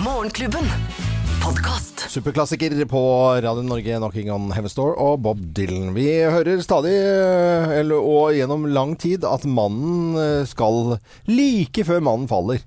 Morgenklubben. 0.03 1.18
Podkast. 1.49 2.03
Superklassiker 2.13 2.75
på 2.85 3.01
Radio 3.41 3.63
Norge, 3.65 3.95
'Knocking 3.97 4.29
on 4.33 4.51
Heaven 4.53 4.69
Store' 4.69 4.99
og 5.01 5.23
Bob 5.25 5.39
Dylan. 5.57 5.95
Vi 5.97 6.05
hører 6.29 6.61
stadig, 6.61 6.93
eh, 6.93 7.79
eller, 7.79 8.05
og 8.05 8.37
gjennom 8.37 8.67
lang 8.69 8.93
tid, 9.01 9.25
at 9.25 9.47
mannen 9.49 10.13
eh, 10.21 10.45
skal 10.45 10.99
like 11.25 11.87
før 11.89 12.05
mannen 12.05 12.29
faller. 12.29 12.61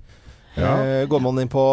Ja. 0.62 0.74
Eh, 1.02 1.04
går 1.12 1.24
man 1.24 1.42
inn 1.42 1.52
på 1.52 1.66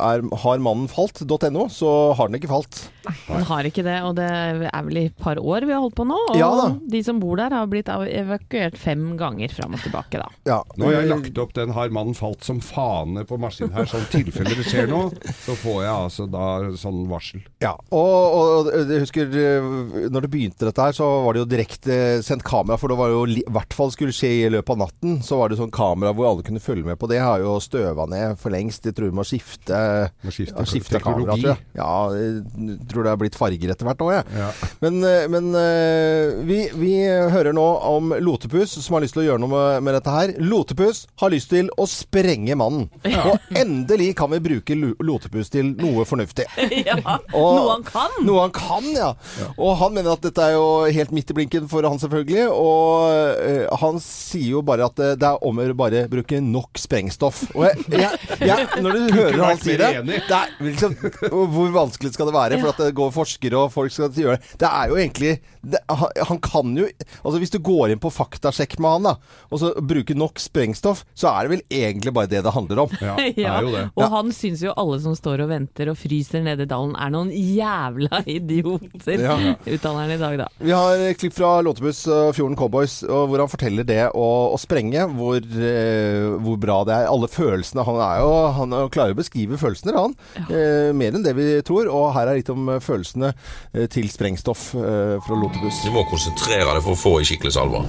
er, 0.00 0.24
harmannenfalt.no, 0.44 1.68
så 1.72 1.94
har 2.18 2.30
den 2.30 2.40
ikke 2.40 2.52
falt. 2.52 2.86
Den 3.28 3.44
har 3.44 3.68
ikke 3.68 3.84
det, 3.84 3.98
og 4.06 4.14
det 4.16 4.28
er 4.30 4.84
vel 4.86 5.00
i 5.02 5.06
et 5.10 5.18
par 5.20 5.36
år 5.40 5.66
vi 5.68 5.74
har 5.74 5.82
holdt 5.84 5.98
på 5.98 6.08
nå. 6.08 6.20
Og 6.32 6.40
Ja 6.40 6.52
de 6.94 7.00
som 7.04 7.20
bor 7.22 7.38
der 7.38 7.52
har 7.54 7.68
blitt 7.70 7.88
evakuert 7.90 8.76
fem 8.80 9.14
ganger 9.20 9.52
fram 9.54 9.74
og 9.76 9.82
tilbake, 9.84 10.20
da. 10.20 10.28
Ja, 10.48 10.60
Nå 10.78 10.88
har 10.88 10.96
jeg 10.98 11.08
eh, 11.08 11.10
lagt 11.12 11.40
opp 11.42 11.54
den 11.56 11.72
'har 11.74 11.92
mannen 11.94 12.14
falt' 12.14 12.44
som 12.44 12.60
fane 12.60 13.24
på 13.24 13.38
maskinen 13.40 13.74
her, 13.74 13.88
sånn 13.88 14.06
tilfelle 14.12 14.54
det 14.54 14.66
skjer 14.68 14.88
noe. 14.90 15.10
Så 15.44 15.56
får 15.58 15.78
jeg 15.84 15.94
altså 15.94 16.28
da 16.30 16.46
sånn 16.80 17.04
varsel. 17.10 17.42
Ja, 17.64 17.74
og, 17.90 18.14
og 18.38 18.70
jeg 18.72 19.04
husker 19.04 19.26
eh, 19.28 20.08
når 20.12 20.26
det 20.26 20.30
begynte 20.30 20.68
dette 20.68 20.88
her, 20.88 20.96
så 20.96 21.08
var 21.24 21.34
det 21.34 21.44
jo 21.44 21.50
direkte 21.50 21.98
sendt 22.22 22.46
kamera, 22.46 22.78
for 22.78 22.92
det 22.92 22.98
var 23.00 23.12
jo 23.12 23.24
i 23.26 23.44
hvert 23.48 23.76
fall 23.76 23.92
skulle 23.94 24.14
skje 24.14 24.32
i 24.46 24.52
løpet 24.52 24.76
av 24.76 24.82
natten. 24.86 25.18
Så 25.24 25.38
var 25.40 25.50
det 25.50 25.58
sånn 25.60 25.74
kamera 25.74 26.14
hvor 26.14 26.30
alle 26.30 26.46
kunne 26.46 26.62
følge 26.62 26.86
med 26.86 26.98
på 27.00 27.10
det. 27.10 27.20
Har 27.24 27.42
jo 27.42 27.58
støva 27.62 28.06
ned 28.06 28.13
for 28.40 28.54
lengst. 28.54 28.84
Jeg 28.88 28.94
tror 28.96 29.10
vi 29.10 29.16
må 29.18 29.24
skifte, 29.26 29.78
Må 30.24 30.32
skifte 30.34 30.60
ja, 30.60 30.66
skifte 30.68 31.00
kamera, 31.02 31.36
tror 31.36 31.52
jeg. 31.52 31.64
Ja, 31.76 31.90
jeg 32.16 32.78
tror 32.90 33.06
det 33.06 33.12
har 33.14 33.20
blitt 33.20 33.38
farger 33.38 33.72
etter 33.74 33.88
hvert 33.88 34.04
òg, 34.04 34.12
jeg. 34.16 34.38
Ja. 34.40 34.50
Men, 34.84 34.98
eh, 35.08 35.26
men 35.32 35.50
eh, 35.58 36.34
vi, 36.48 36.58
vi 36.78 36.92
hører 37.34 37.54
nå 37.56 37.64
om 37.90 38.14
Lotepus 38.22 38.76
som 38.84 38.96
har 38.98 39.04
lyst 39.04 39.16
til 39.16 39.24
å 39.24 39.26
gjøre 39.28 39.42
noe 39.44 39.52
med, 39.54 39.84
med 39.88 39.98
dette 39.98 40.14
her. 40.14 40.34
Lotepus 40.44 41.04
har 41.22 41.32
lyst 41.34 41.50
til 41.52 41.70
å 41.80 41.86
sprenge 41.90 42.56
mannen. 42.58 42.88
Og 43.04 43.54
endelig 43.58 44.12
kan 44.18 44.32
vi 44.34 44.40
bruke 44.44 44.76
Lotepus 45.04 45.50
til 45.54 45.72
noe 45.78 46.06
fornuftig. 46.08 46.46
ja, 46.88 46.98
Og- 47.32 47.58
Noe 47.58 47.70
han 47.76 47.84
kan! 47.86 48.18
Noe 48.24 48.44
han 48.46 48.54
kan, 48.54 48.86
ja. 48.94 49.10
Og 49.58 49.74
han 49.80 49.94
mener 49.96 50.14
at 50.16 50.24
dette 50.24 50.42
er 50.50 50.56
jo 50.56 50.66
helt 50.94 51.12
midt 51.14 51.30
i 51.32 51.36
blinken 51.36 51.68
for 51.70 51.86
han, 51.86 51.98
selvfølgelig. 52.02 52.46
Og 52.50 53.44
eh, 53.44 53.64
han 53.82 54.00
sier 54.02 54.56
jo 54.58 54.62
bare 54.66 54.88
at 54.90 54.98
det 55.20 55.28
er 55.28 55.40
om 55.44 55.58
å 55.60 55.64
gjøre 55.66 55.76
bare 55.78 56.04
bruke 56.10 56.40
nok 56.44 56.78
sprengstoff. 56.80 57.44
Og 57.54 57.66
jeg, 57.68 57.84
jeg, 58.00 58.18
ja, 58.48 58.56
når 58.82 58.96
du 58.98 59.14
hører 59.16 59.40
han 59.44 59.60
si 59.62 59.76
det, 59.80 59.90
det 60.06 60.18
er, 60.34 60.52
liksom, 60.64 60.94
Hvor 61.30 61.72
vanskelig 61.74 62.12
skal 62.14 62.28
det 62.30 62.34
være? 62.36 62.58
For 62.62 62.72
at 62.74 62.82
det 62.84 62.94
går 62.98 63.12
forskere 63.14 63.60
og 63.64 63.72
folk 63.74 63.92
skal 63.94 64.10
gjøre 64.14 64.38
det. 64.40 64.54
Det 64.60 64.68
er 64.70 64.90
jo 64.92 64.98
egentlig 65.00 65.32
det, 65.64 65.80
han, 66.28 66.40
kan 66.44 66.74
jo 66.76 66.84
Altså 67.22 67.38
Hvis 67.40 67.52
du 67.54 67.58
går 67.64 67.94
inn 67.94 68.00
på 68.02 68.10
faktasjekk 68.12 68.76
med 68.84 68.96
han, 68.98 69.06
da, 69.08 69.14
og 69.50 69.60
så 69.62 69.70
bruker 69.80 70.18
nok 70.18 70.40
sprengstoff, 70.42 71.04
så 71.16 71.30
er 71.32 71.46
det 71.48 71.54
vel 71.54 71.62
egentlig 71.84 72.12
bare 72.16 72.28
det 72.30 72.42
det 72.44 72.52
handler 72.54 72.82
om. 72.84 72.92
Ja, 73.00 73.14
det 73.36 73.46
er 73.48 73.64
jo 73.64 73.72
det. 73.72 73.84
Og 73.96 74.10
han 74.12 74.32
syns 74.36 74.62
jo 74.64 74.74
alle 74.80 74.98
som 75.04 75.14
står 75.16 75.44
og 75.46 75.50
venter 75.52 75.88
og 75.92 75.96
fryser 76.00 76.44
nede 76.44 76.66
i 76.66 76.70
dalen 76.70 76.92
er 77.00 77.12
noen 77.14 77.30
jævla 77.32 78.20
idioter, 78.38 79.22
Ja. 79.24 79.36
uttaler 79.64 80.04
han 80.04 80.12
i 80.14 80.20
dag, 80.20 80.36
da. 80.44 80.48
Vi 80.60 80.74
har 80.74 81.04
et 81.08 81.20
klipp 81.20 81.36
fra 81.36 81.54
Låtebuss 81.64 82.04
og 82.12 82.34
Fjorden 82.36 82.58
Cowboys, 82.58 82.98
og 83.06 83.28
hvor 83.30 83.44
han 83.44 83.50
forteller 83.52 83.86
det 83.88 84.00
å, 84.12 84.26
å 84.54 84.58
sprenge, 84.60 85.06
hvor, 85.16 85.38
eh, 85.40 86.28
hvor 86.44 86.58
bra 86.60 86.80
det 86.88 86.96
er. 86.98 87.08
Alle 87.12 87.28
følelsene. 87.30 87.83
Han 87.86 88.00
er 88.00 88.20
jo 88.22 88.32
Han 88.58 88.74
er 88.76 88.90
klarer 88.94 89.14
å 89.16 89.18
beskrive 89.18 89.58
følelsene, 89.60 89.94
han. 89.96 90.16
Eh, 90.48 90.90
mer 90.96 91.14
enn 91.14 91.24
det 91.24 91.34
vi 91.36 91.46
tror. 91.66 91.88
Og 91.92 92.12
her 92.16 92.30
er 92.30 92.40
litt 92.40 92.52
om 92.52 92.68
eh, 92.72 92.82
følelsene 92.82 93.32
eh, 93.32 93.86
til 93.92 94.10
sprengstoff 94.12 94.70
eh, 94.78 95.16
fra 95.24 95.40
Låtebuss. 95.40 95.82
Du 95.86 95.94
må 95.94 96.04
konsentrere 96.10 96.68
deg 96.70 96.84
for 96.84 96.96
å 96.96 97.02
få 97.04 97.16
i 97.20 97.28
skikkelig 97.28 97.56
salve. 97.56 97.84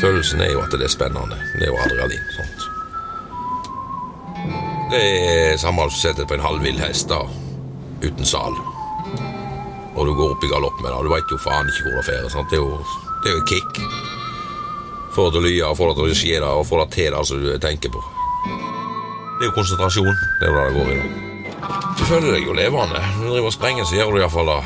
Følelsen 0.00 0.40
er 0.44 0.54
jo 0.54 0.62
at 0.62 0.72
det 0.72 0.86
er 0.86 0.92
spennende. 0.92 1.36
Det 1.56 1.66
er 1.66 1.72
jo 1.72 1.80
adrenalin. 1.82 2.32
sant? 2.36 2.72
Det 4.92 5.02
er 5.02 5.56
samme 5.58 5.88
som 5.88 5.96
å 5.98 5.98
sette 5.98 6.26
på 6.28 6.36
en 6.36 6.44
halvvill 6.44 6.78
hest 6.78 7.10
da, 7.10 7.24
uten 8.04 8.28
sal. 8.28 8.54
Og 9.96 10.04
du 10.06 10.12
går 10.14 10.34
opp 10.34 10.44
i 10.44 10.52
galopp 10.52 10.78
med 10.82 10.92
det. 10.92 11.00
Du 11.02 11.10
veit 11.10 11.32
jo 11.32 11.40
faen 11.40 11.72
ikke 11.72 11.88
hvor 11.88 11.96
det 11.98 12.06
fer. 12.10 12.28
Det 12.52 12.58
er 12.58 12.62
jo, 12.62 13.00
det 13.24 13.32
er 13.32 13.38
jo 13.40 13.46
kick. 13.50 14.05
Få 15.16 15.30
at 15.30 15.32
du 15.32 15.40
lyer, 15.40 15.72
for 15.72 15.94
at 15.94 16.00
det 16.04 16.16
skjer, 16.18 16.44
og 16.44 16.66
få 16.68 16.82
det 16.84 17.06
er 17.06 17.14
det 17.14 17.22
som 17.24 17.40
du 17.40 17.54
tenker 17.56 17.88
på. 17.88 18.02
Det 19.38 19.46
er 19.46 19.48
jo 19.48 19.54
konsentrasjon. 19.56 20.12
Det 20.40 20.44
er 20.44 20.52
jo 20.52 20.58
det 20.58 20.66
det 20.66 20.74
går 20.76 20.90
i. 20.92 20.96
da. 21.00 21.26
Du 21.96 22.02
føler 22.04 22.34
deg 22.34 22.44
jo 22.44 22.52
levende. 22.52 23.00
Når 23.16 23.24
du 23.24 23.32
driver 23.32 23.48
og 23.48 23.54
sprenger, 23.56 23.88
så 23.88 23.96
gjør 23.96 24.12
du 24.12 24.18
iallfall 24.20 24.50
det. 24.52 24.60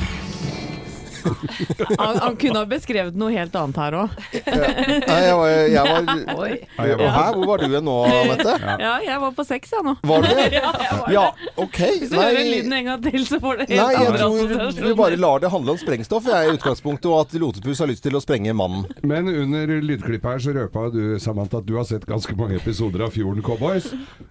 Han, 1.98 2.16
han 2.22 2.36
kunne 2.40 2.62
ha 2.62 2.66
beskrevet 2.70 3.16
noe 3.18 3.32
helt 3.34 3.54
annet 3.58 3.78
her 3.80 3.96
òg. 4.02 4.14
Nei, 4.34 5.20
jeg 5.24 5.36
var, 5.38 5.50
jeg 5.70 5.84
var 5.84 6.08
Ja, 6.80 6.86
jeg 6.86 6.98
var- 7.00 7.14
Hæ, 7.16 7.24
hvor 7.36 7.46
var 7.50 7.62
du 7.64 7.76
nå, 7.84 7.96
Mette? 8.30 8.54
Ja, 8.80 8.92
jeg 9.04 9.20
var 9.22 9.34
på 9.36 9.44
seks, 9.48 9.72
jeg 9.74 9.84
nå. 9.86 9.94
Var 10.06 10.26
du 10.26 10.30
det? 10.34 10.46
Ja, 10.60 10.72
Ja. 11.10 11.24
OK. 11.60 11.78
Hvis 12.00 12.10
du 12.12 12.16
hører 12.18 12.44
lyden 12.46 12.72
en 12.76 12.88
gang 12.90 13.02
til, 13.04 13.24
så 13.28 13.38
får 13.42 13.60
du 13.60 13.64
helt 13.64 13.76
Nei, 13.80 13.90
jeg 13.96 14.20
tror 14.20 14.88
vi 14.90 14.94
bare 14.98 15.18
lar 15.20 15.42
det 15.42 15.50
handle 15.52 15.74
om 15.74 15.80
sprengstoff 15.80 16.26
jeg, 16.30 16.48
i 16.50 16.54
utgangspunktet, 16.56 17.08
og 17.10 17.20
at 17.26 17.34
Lotepus 17.40 17.80
har 17.82 17.90
lyst 17.90 18.04
til 18.06 18.16
å 18.16 18.22
sprenge 18.22 18.52
mannen. 18.56 18.86
Men 19.06 19.28
under 19.30 19.70
lydklippet 19.84 20.28
her 20.30 20.42
så 20.44 20.54
røpa 20.56 20.86
du, 20.94 21.00
Samantha, 21.22 21.60
at 21.60 21.68
du 21.68 21.74
har 21.78 21.86
sett 21.88 22.06
ganske 22.08 22.34
mange 22.38 22.58
episoder 22.60 23.04
av 23.06 23.14
Fjorden 23.14 23.44
Cowboys. 23.46 23.90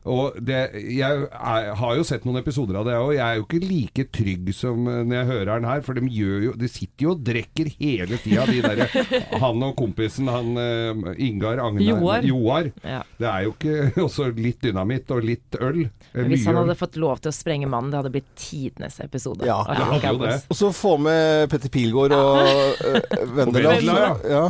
Og 0.09 0.37
det, 0.39 0.61
jeg 0.95 1.27
jeg 1.29 1.73
har 1.79 1.95
jo 1.97 2.03
sett 2.07 2.25
noen 2.27 2.39
episoder 2.41 2.77
av 2.79 2.87
det 2.87 2.95
òg. 2.99 3.13
Jeg 3.17 3.25
er 3.25 3.39
jo 3.39 3.45
ikke 3.47 3.61
like 3.63 4.05
trygg 4.15 4.49
som 4.55 4.85
eh, 4.89 5.01
når 5.07 5.15
jeg 5.19 5.29
hører 5.31 5.51
den 5.59 5.67
her, 5.69 5.81
for 5.85 5.97
de, 5.97 6.03
gjør 6.13 6.45
jo, 6.49 6.53
de 6.59 6.69
sitter 6.79 7.05
jo 7.05 7.13
og 7.15 7.23
drikker 7.25 7.69
hele 7.79 8.19
tida, 8.23 8.45
de 8.47 8.61
derre 8.63 8.87
Han 9.43 9.63
og 9.65 9.75
kompisen, 9.79 10.29
han 10.31 10.55
eh, 10.59 11.13
Ingar 11.27 11.61
Agnar 11.63 11.83
Joar. 11.83 12.27
Joar. 12.27 12.71
Ja. 12.83 13.01
Det 13.19 13.29
er 13.29 13.45
jo 13.47 13.53
ikke 13.55 14.03
også 14.07 14.29
litt 14.37 14.63
dynamitt 14.63 15.11
og 15.15 15.25
litt 15.25 15.59
øl. 15.59 15.81
Eh, 16.13 16.27
Hvis 16.29 16.47
han 16.49 16.59
hadde 16.59 16.77
fått 16.79 16.99
lov 17.01 17.21
til 17.23 17.31
å 17.31 17.35
sprenge 17.35 17.69
mannen, 17.69 17.91
det 17.91 18.01
hadde 18.01 18.13
blitt 18.13 18.29
tidenes 18.39 18.99
episode. 19.03 19.47
Ja, 19.47 19.59
det 19.67 19.87
hadde 19.91 20.13
jo 20.13 20.23
det. 20.23 20.35
Og 20.49 20.59
så 20.59 20.71
få 20.75 20.95
med 21.01 21.49
Petter 21.51 21.71
Pilgaard 21.73 22.15
og 22.15 22.39
uh, 22.39 22.99
Vendela. 23.35 23.75
Vendela, 23.79 24.07
ja. 24.29 24.45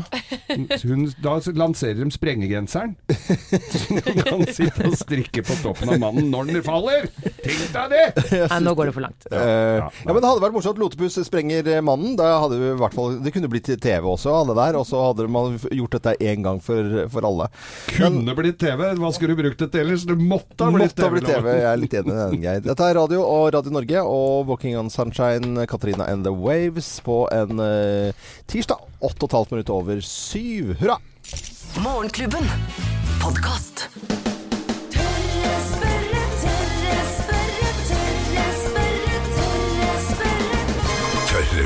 Hun, 0.86 1.08
da 1.24 1.38
lanserer 1.60 2.02
de 2.04 2.10
sprengegenseren. 2.14 2.96
Så 3.70 3.82
hun 3.90 4.22
kan 4.24 4.44
sitte 4.54 4.88
og 4.88 4.96
strikke 4.98 5.44
på 5.46 5.58
toppen 5.64 5.92
av 5.94 6.00
mannen 6.02 6.30
når 6.32 6.50
den 6.50 6.64
faller. 6.66 7.08
Tenk 7.44 7.74
deg 7.74 7.94
det! 7.94 8.04
Nei, 8.52 8.60
nå 8.66 8.74
går 8.78 8.90
det 8.90 8.96
for 8.96 9.06
langt. 9.06 9.28
Ja, 9.32 9.44
ja, 9.80 9.90
men 10.10 10.20
Det 10.20 10.30
hadde 10.30 10.44
vært 10.44 10.56
morsomt. 10.56 10.82
Lotepus 10.82 11.18
sprenger 11.28 11.68
eh, 11.70 11.82
mannen. 11.86 12.16
Da 12.20 12.30
hadde 12.44 12.60
vi 12.60 12.72
i 12.74 12.78
hvert 12.80 12.96
fall, 12.96 13.18
det 13.24 13.34
kunne 13.36 13.50
blitt 13.52 13.70
TV 13.70 14.08
også, 14.14 14.34
alle 14.42 14.56
der. 14.58 14.78
Og 14.80 14.88
så 14.90 15.02
hadde 15.10 15.28
man 15.32 15.58
gjort 15.60 15.98
dette 15.98 16.16
én 16.20 16.46
gang 16.46 16.62
for, 16.64 17.04
for 17.14 17.28
alle. 17.30 17.50
Kunne 17.94 18.36
blitt 18.38 18.60
TV. 18.62 18.86
Hva 19.00 19.14
skulle 19.16 19.36
du 19.36 19.44
brukt 19.44 19.64
det 19.64 19.70
til 19.74 19.86
ellers? 19.86 20.06
Det 20.10 20.18
måtte 20.20 20.68
ha 20.68 20.74
blitt 20.76 20.96
Måtte 20.96 21.10
TV. 21.10 21.22
TV. 21.28 21.50
Jeg 21.60 21.70
er 21.72 21.82
litt 21.84 21.98
enig 22.02 22.14
i 22.14 22.20
den, 22.20 22.44
Geir. 22.46 22.64
Dette 22.66 22.90
er 22.90 23.00
radio 23.00 23.24
og 23.26 23.50
Radio 23.56 23.76
Norge 23.76 24.06
og 24.06 24.50
Walking 24.50 24.78
on 24.80 24.92
Sunshine, 24.94 25.68
Katarina 25.70 26.10
and 26.10 26.28
the 26.28 26.34
Waves, 26.34 26.98
på 27.06 27.24
en 27.36 27.62
uh, 27.62 28.30
tirsdag. 28.52 28.86
Åtte 29.00 29.24
og 29.24 29.30
et 29.30 29.38
halvt 29.40 29.56
minutt 29.56 29.74
over 29.74 30.04
syv. 30.04 30.76
Hurra! 30.82 31.00
Morgenklubben. 31.80 32.50
Podkast. 33.22 34.19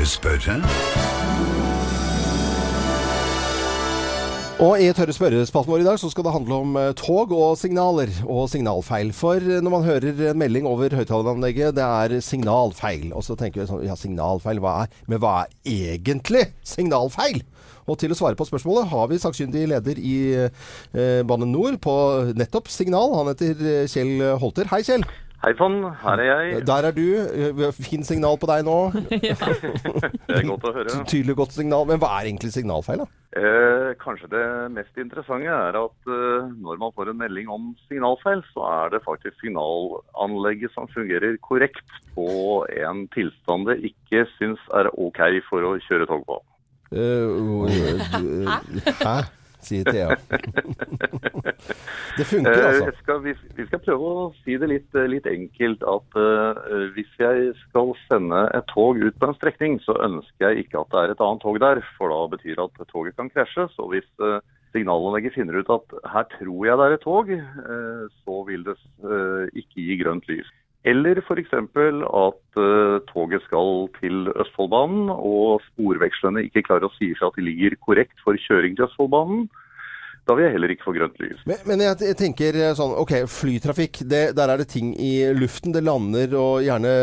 Spørre? 0.04 0.58
Og 4.60 4.76
i 4.80 4.90
tørre 4.92 5.14
spørrespalten 5.16 5.72
vår 5.72 5.80
i 5.82 5.86
dag 5.86 5.96
så 5.98 6.10
skal 6.12 6.26
det 6.26 6.34
handle 6.34 6.58
om 6.60 6.76
eh, 6.78 6.90
tog 6.96 7.32
og 7.32 7.56
signaler 7.58 8.12
og 8.28 8.46
signalfeil. 8.52 9.14
For 9.16 9.40
eh, 9.40 9.62
når 9.64 9.72
man 9.72 9.86
hører 9.88 10.20
en 10.30 10.38
melding 10.38 10.68
over 10.68 10.92
høyttaleranlegget, 10.94 11.74
det 11.78 11.84
er 11.84 12.20
signalfeil. 12.20 13.10
Og 13.16 13.24
så 13.24 13.36
tenker 13.40 13.62
vi 13.62 13.68
sånn 13.70 13.82
Ja, 13.88 13.96
signalfeil, 13.98 14.60
hva 14.62 14.76
er 14.84 14.94
Men 15.08 15.24
hva 15.24 15.34
er 15.42 15.58
egentlig 15.64 16.46
signalfeil? 16.68 17.40
Og 17.88 17.98
til 18.00 18.12
å 18.12 18.16
svare 18.16 18.36
på 18.36 18.46
spørsmålet 18.48 18.88
har 18.92 19.10
vi 19.10 19.20
sakkyndig 19.24 19.66
leder 19.72 19.98
i 20.00 20.16
eh, 20.46 21.20
Bane 21.24 21.48
NOR 21.48 21.80
på 21.80 21.98
nettopp 22.36 22.68
signal. 22.72 23.16
Han 23.18 23.32
heter 23.32 23.68
eh, 23.80 23.84
Kjell 23.88 24.36
Holter. 24.40 24.68
Hei, 24.72 24.84
Kjell. 24.84 25.08
Hei 25.44 25.50
sann, 25.58 25.82
her 26.00 26.20
er 26.22 26.24
jeg. 26.24 26.60
Der 26.64 26.86
er 26.88 26.94
du. 26.96 27.02
Fint 27.76 27.84
Fin 27.84 28.04
signal 28.08 28.38
på 28.40 28.48
deg 28.48 28.62
nå. 28.64 28.76
Det 30.30 30.38
er 30.38 30.46
godt 30.48 30.64
å 30.64 30.72
høre. 30.72 30.94
Tydelig 31.10 31.36
godt 31.36 31.52
signal. 31.52 31.84
Men 31.90 32.00
hva 32.00 32.14
er 32.16 32.30
egentlig 32.30 32.54
signalfeil, 32.54 33.02
da? 33.02 33.08
Eh, 33.36 33.90
kanskje 34.00 34.30
det 34.32 34.44
mest 34.72 34.96
interessante 35.02 35.52
er 35.52 35.76
at 35.76 36.08
eh, 36.08 36.48
når 36.64 36.80
man 36.80 36.96
får 36.96 37.12
en 37.12 37.20
melding 37.20 37.52
om 37.52 37.68
signalfeil, 37.90 38.40
så 38.54 38.64
er 38.70 38.94
det 38.94 39.02
faktisk 39.04 39.36
signalanlegget 39.42 40.72
som 40.72 40.88
fungerer 40.94 41.36
korrekt 41.44 41.92
på 42.16 42.28
en 42.64 43.04
tilstand 43.12 43.68
det 43.68 43.82
ikke 43.92 44.24
syns 44.38 44.64
er 44.72 44.88
OK 44.96 45.20
for 45.50 45.66
å 45.68 45.76
kjøre 45.84 46.08
tog 46.08 46.24
på. 46.30 46.40
Eh, 46.96 47.28
Hæ? 49.04 49.18
Sier 49.64 49.88
Thea. 49.88 50.14
det 52.18 52.26
funker, 52.28 52.52
Eh, 52.52 52.66
altså. 52.68 52.92
skal, 53.02 53.20
vi, 53.24 53.34
vi 53.56 53.66
skal 53.68 53.82
prøve 53.84 54.10
å 54.10 54.24
si 54.42 54.56
det 54.60 54.68
litt, 54.70 54.90
eh, 54.96 55.08
litt 55.10 55.28
enkelt 55.28 55.84
at 55.88 56.18
uh, 56.18 56.52
hvis 56.96 57.12
jeg 57.20 57.52
skal 57.64 57.94
sende 58.06 58.40
et 58.56 58.66
tog 58.72 59.00
ut 59.00 59.16
på 59.18 59.28
en 59.28 59.38
strekning, 59.38 59.78
så 59.84 59.96
ønsker 60.04 60.50
jeg 60.50 60.66
ikke 60.66 60.82
at 60.82 60.92
det 60.92 61.02
er 61.02 61.14
et 61.14 61.24
annet 61.24 61.44
tog 61.44 61.60
der, 61.62 61.82
for 61.98 62.12
da 62.12 62.20
betyr 62.34 62.58
det 62.58 62.66
at 62.66 62.92
toget 62.92 63.16
kan 63.18 63.32
krasje. 63.32 63.68
Så 63.76 63.88
hvis 63.92 64.08
uh, 64.22 64.40
signalanlegget 64.74 65.36
finner 65.38 65.60
ut 65.60 65.72
at 65.72 65.96
her 66.12 66.28
tror 66.36 66.60
jeg 66.68 66.80
det 66.80 66.88
er 66.88 66.98
et 66.98 67.06
tog, 67.06 67.32
uh, 67.32 68.04
så 68.24 68.42
vil 68.50 68.68
det 68.68 68.78
ikke 69.60 69.88
gi 69.88 70.00
grønt 70.00 70.30
lys. 70.30 70.50
Eller 70.84 71.20
f.eks. 71.22 71.52
at 71.56 72.58
uh, 72.60 73.00
toget 73.08 73.42
skal 73.46 73.88
til 74.00 74.28
Østfoldbanen, 74.36 75.08
og 75.08 75.62
sporvekslene 75.70 76.44
ikke 76.44 76.64
klarer 76.66 76.90
å 76.90 76.96
si 76.98 77.14
fra 77.16 77.30
at 77.30 77.38
de 77.38 77.46
ligger 77.46 77.78
korrekt 77.80 78.20
for 78.24 78.36
kjøring 78.36 78.76
til 78.76 78.84
Østfoldbanen. 78.88 79.46
Da 80.24 80.36
vil 80.36 80.46
jeg 80.46 80.54
heller 80.54 80.72
ikke 80.72 80.86
få 80.86 80.94
grønt 80.96 81.18
lys. 81.20 81.42
Men, 81.48 81.60
men 81.68 81.82
jeg, 81.84 81.98
jeg 82.08 82.16
tenker 82.16 82.56
eh, 82.56 82.72
sånn 82.76 82.94
OK, 82.96 83.12
flytrafikk. 83.28 84.00
Det, 84.08 84.22
der 84.38 84.52
er 84.52 84.62
det 84.62 84.70
ting 84.72 84.94
i 84.96 85.12
luften. 85.36 85.74
Det 85.74 85.84
lander 85.84 86.32
og 86.40 86.64
gjerne 86.64 86.94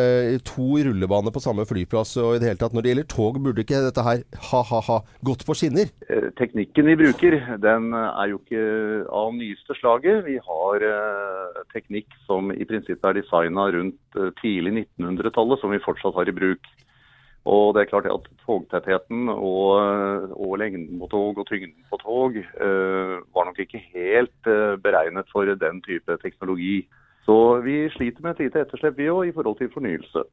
to 0.48 0.70
rullebaner 0.88 1.34
på 1.34 1.44
samme 1.44 1.68
flyplass. 1.70 2.16
Og 2.22 2.36
i 2.36 2.42
det 2.42 2.50
hele 2.50 2.62
tatt, 2.64 2.74
når 2.74 2.86
det 2.86 2.94
gjelder 2.94 3.10
tog, 3.14 3.38
burde 3.46 3.66
ikke 3.66 3.84
dette 3.86 4.06
her 4.08 4.26
ha-ha-ha 4.50 5.02
gått 5.28 5.46
på 5.46 5.58
skinner? 5.58 5.94
Eh, 6.10 6.32
Teknikken 6.42 6.90
vi 6.90 6.98
bruker, 7.04 7.38
den 7.62 7.92
er 7.94 8.32
jo 8.32 8.42
ikke 8.42 8.66
av 9.22 9.34
nyeste 9.38 9.78
slaget. 9.78 10.24
Vi 10.26 10.40
har 10.42 10.88
eh, 10.90 11.64
teknikk 11.76 12.10
som 12.26 12.50
i 12.56 12.66
prinsippet 12.66 13.12
er 13.12 13.22
designa 13.22 13.70
rundt 13.76 14.18
eh, 14.18 14.34
tidlig 14.42 14.88
1900-tallet, 14.98 15.62
som 15.62 15.74
vi 15.74 15.84
fortsatt 15.86 16.18
har 16.18 16.32
i 16.32 16.36
bruk. 16.42 16.72
Og 17.50 17.74
det 17.74 17.82
er 17.82 17.90
klart 17.90 18.06
at 18.06 18.28
togtettheten 18.46 19.30
og, 19.34 19.70
og 20.38 20.58
lengden 20.62 21.00
på 21.02 21.08
tog 21.10 21.40
og 21.42 21.48
tyngden 21.50 21.88
på 21.90 21.98
tog 22.04 22.38
eh, 22.38 23.16
var 23.34 23.48
nok 23.48 23.60
ikke 23.64 23.82
helt 23.96 24.50
eh, 24.50 24.78
beregnet 24.84 25.26
for 25.34 25.50
den 25.50 25.82
type 25.82 26.18
teknologi. 26.22 26.86
Så 27.26 27.62
vi 27.66 27.90
sliter 27.90 28.22
med 28.22 28.36
et 28.36 28.46
lite 28.46 28.62
etterslep 28.62 28.98
vi 28.98 29.10
òg 29.10 29.32
i 29.32 29.34
forhold 29.34 29.58
til 29.58 29.74
fornyelse. 29.74 30.24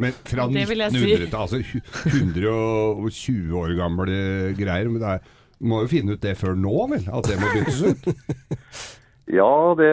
Men 0.00 0.16
fra 0.26 0.48
Det 0.48 0.64
vil 0.68 0.82
si. 0.90 1.04
1900 1.04 1.26
til 1.26 1.36
altså 1.36 1.60
120 2.06 3.56
år 3.56 3.76
gamle 3.76 4.16
greier. 4.58 4.88
Men 4.88 5.00
det 5.02 5.08
er, 5.08 5.30
må 5.60 5.84
jo 5.84 5.92
finne 5.92 6.16
ut 6.16 6.22
det 6.22 6.36
før 6.36 6.56
nå, 6.56 6.74
vel? 6.94 7.06
At 7.12 7.28
det 7.28 7.38
må 7.40 7.52
byttes 7.54 7.82
ut? 7.92 8.08
Ja, 9.32 9.72
det, 9.78 9.92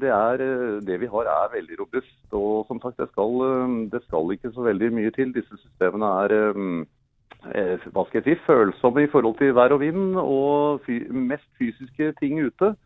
det, 0.00 0.10
er, 0.14 0.42
eh, 0.46 0.82
det 0.86 1.00
vi 1.02 1.08
har 1.10 1.26
er 1.26 1.54
veldig 1.56 1.78
robust. 1.80 2.18
Og 2.30 2.66
som 2.68 2.78
sagt, 2.80 3.00
det 3.00 3.08
skal, 3.10 3.32
eh, 3.42 3.72
det 3.90 4.00
skal 4.04 4.30
ikke 4.30 4.52
så 4.54 4.62
veldig 4.62 4.92
mye 4.94 5.10
til. 5.16 5.32
Disse 5.34 5.58
systemene 5.58 6.10
er 6.22 6.34
eh, 6.36 7.88
hva 7.90 8.04
skal 8.06 8.20
jeg 8.20 8.26
si, 8.28 8.44
følsomme 8.46 9.02
i 9.02 9.10
forhold 9.10 9.40
til 9.40 9.56
vær 9.58 9.74
og 9.74 9.82
vind 9.82 10.14
og 10.22 10.84
fy, 10.86 11.00
mest 11.10 11.48
fysiske 11.58 12.12
ting 12.20 12.38
ute. 12.46 12.76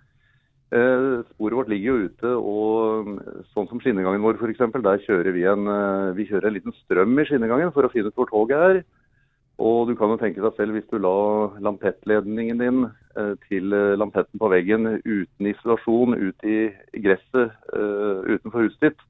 Sporet 0.71 1.57
vårt 1.59 1.69
ligger 1.69 1.89
jo 1.91 2.07
ute, 2.07 2.31
og 2.31 3.09
sånn 3.51 3.67
som 3.67 3.81
skinnegangen 3.83 4.23
vår 4.23 4.37
f.eks., 4.39 4.61
der 4.85 5.01
kjører 5.03 5.35
vi 5.35 5.43
en, 5.51 5.67
vi 6.15 6.29
kjører 6.29 6.47
en 6.47 6.55
liten 6.55 6.77
strøm 6.85 7.19
i 7.19 7.25
skinnegangen 7.27 7.73
for 7.75 7.89
å 7.89 7.91
finne 7.91 8.13
ut 8.13 8.21
hvor 8.21 8.31
toget 8.31 8.63
er. 8.69 8.79
Og 9.61 9.91
du 9.91 9.95
kan 9.99 10.09
jo 10.09 10.19
tenke 10.21 10.41
deg 10.41 10.57
selv 10.57 10.77
hvis 10.77 10.89
du 10.89 10.97
la 11.03 11.13
lampettledningen 11.61 12.61
din 12.63 12.85
eh, 12.89 13.35
til 13.49 13.75
eh, 13.77 13.97
lampetten 14.01 14.41
på 14.41 14.49
veggen 14.53 14.89
uten 15.05 15.51
isolasjon 15.51 16.17
ut 16.17 16.47
i 16.49 16.61
gresset 17.05 17.53
eh, 17.77 18.31
utenfor 18.31 18.65
huset 18.65 18.87
ditt, 18.89 19.05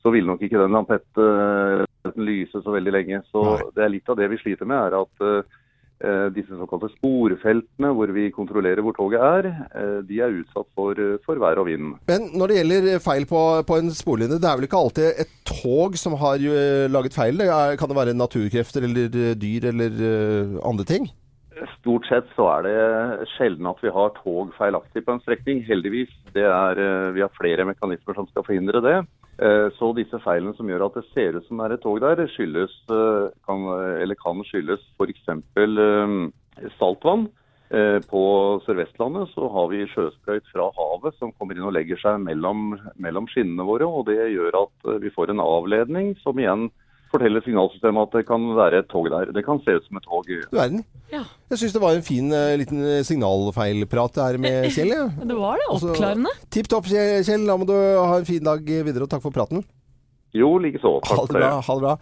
så 0.00 0.12
ville 0.12 0.28
nok 0.28 0.44
ikke 0.44 0.60
den 0.60 0.72
lampetten 0.76 2.16
lyse 2.20 2.60
så 2.60 2.72
veldig 2.72 2.92
lenge. 2.92 3.20
Så 3.32 3.44
det 3.76 3.84
er 3.84 3.92
litt 3.92 4.08
av 4.12 4.18
det 4.20 4.28
vi 4.32 4.40
sliter 4.40 4.68
med, 4.68 4.76
er 4.76 4.98
at 5.00 5.52
disse 6.34 6.56
såkalte 6.58 6.90
sporfeltene 6.94 7.90
hvor 7.96 8.12
vi 8.14 8.28
kontrollerer 8.34 8.84
hvor 8.84 8.96
toget 8.96 9.24
er, 9.24 9.48
eh, 9.74 9.98
de 10.06 10.20
er 10.20 10.36
utsatt 10.40 10.68
for, 10.76 10.98
eh, 10.98 11.18
for 11.24 11.40
vær 11.40 11.60
og 11.62 11.66
vind. 11.70 11.94
Men 12.10 12.30
når 12.34 12.52
det 12.52 12.60
gjelder 12.60 13.02
feil 13.04 13.26
på, 13.30 13.42
på 13.66 13.80
en 13.80 13.90
sporlinje, 13.94 14.38
det 14.38 14.50
er 14.50 14.60
vel 14.60 14.68
ikke 14.68 14.82
alltid 14.84 15.24
et 15.24 15.34
tog 15.48 15.98
som 16.00 16.16
har 16.20 16.38
eh, 16.42 16.86
laget 16.92 17.16
feil? 17.16 17.38
Det 17.40 17.50
kan 17.80 17.90
det 17.90 18.00
være 18.00 18.16
naturkrefter 18.18 18.88
eller 18.88 19.20
eh, 19.24 19.36
dyr 19.38 19.70
eller 19.72 20.00
eh, 20.12 20.56
andre 20.64 20.88
ting? 20.88 21.10
Stort 21.78 22.06
sett 22.10 22.26
så 22.34 22.48
er 22.56 22.64
det 22.66 23.28
sjelden 23.36 23.68
at 23.70 23.78
vi 23.80 23.92
har 23.94 24.10
tog 24.18 24.50
feilaktig 24.58 25.04
på 25.06 25.14
en 25.14 25.20
strekning. 25.22 25.62
Heldigvis. 25.64 26.10
Det 26.34 26.42
er, 26.42 26.80
eh, 26.80 27.12
vi 27.14 27.22
har 27.22 27.30
flere 27.38 27.66
mekanismer 27.68 28.16
som 28.16 28.26
skal 28.26 28.44
forhindre 28.46 28.82
det. 28.82 28.96
Eh, 29.38 29.68
Så 29.78 29.92
disse 29.94 30.18
feilene 30.22 30.54
som 30.56 30.68
gjør 30.68 30.86
at 30.86 30.98
det 30.98 31.04
ser 31.14 31.38
ut 31.38 31.46
som 31.46 31.58
det 31.58 31.66
er 31.66 31.74
et 31.74 31.82
tog 31.82 32.00
der, 32.02 32.26
skyldes, 32.30 32.74
eh, 32.90 33.30
eller 34.04 34.18
kan 34.20 34.44
skyldes 34.46 34.84
f.eks. 35.00 35.24
saltvann. 36.78 37.26
Eh, 37.74 37.98
På 38.10 38.22
Sør-Vestlandet 38.66 39.32
så 39.34 39.48
har 39.50 39.70
vi 39.72 39.86
sjøsprøyt 39.90 40.46
fra 40.52 40.68
havet 40.76 41.16
som 41.18 41.32
kommer 41.34 41.56
inn 41.56 41.66
og 41.66 41.72
legger 41.74 41.98
seg 42.02 42.20
mellom, 42.22 42.74
mellom 43.00 43.26
skinnene 43.32 43.64
våre. 43.66 43.88
og 43.88 44.06
Det 44.10 44.18
gjør 44.34 44.60
at 44.66 44.90
eh, 44.92 45.00
vi 45.02 45.12
får 45.14 45.32
en 45.32 45.42
avledning 45.42 46.12
som 46.22 46.38
igjen 46.38 46.68
forteller 47.14 47.44
signalsystemet 47.46 48.08
at 48.08 48.14
det 48.18 48.24
kan 48.26 48.44
være 48.58 48.80
et 48.82 48.88
tog 48.90 49.06
der. 49.12 49.28
Det 49.34 49.44
kan 49.46 49.60
se 49.62 49.76
ut 49.78 49.84
som 49.86 49.98
et 50.00 50.06
tog. 50.06 50.26
Du 50.28 50.56
verden. 50.58 50.82
Ja. 51.12 51.22
Jeg 51.52 51.60
syns 51.60 51.74
det 51.76 51.82
var 51.84 51.94
en 51.96 52.06
fin 52.06 52.30
eh, 52.34 52.56
liten 52.60 52.82
signalfeilprat 53.06 54.18
her 54.22 54.38
med 54.42 54.68
Kjell. 54.74 54.92
Ja. 54.94 55.06
Det 55.22 55.38
var 55.38 55.58
det. 55.62 55.68
Altså, 55.70 55.92
Oppklarende. 55.94 56.34
Tipp 56.54 56.68
topp, 56.70 56.90
Kjell. 56.90 57.48
Da 57.48 57.56
må 57.58 57.66
du 57.70 57.74
ha 57.78 58.18
en 58.20 58.28
fin 58.28 58.44
dag 58.44 58.60
videre, 58.66 59.06
og 59.06 59.10
takk 59.14 59.24
for 59.24 59.34
praten. 59.34 59.64
Jo, 60.34 60.48
likeså. 60.58 60.96
Ha 61.06 61.16
det 61.28 61.36
bra. 61.36 61.48
ha 61.62 61.74
det 61.78 61.82
bra. 61.84 61.94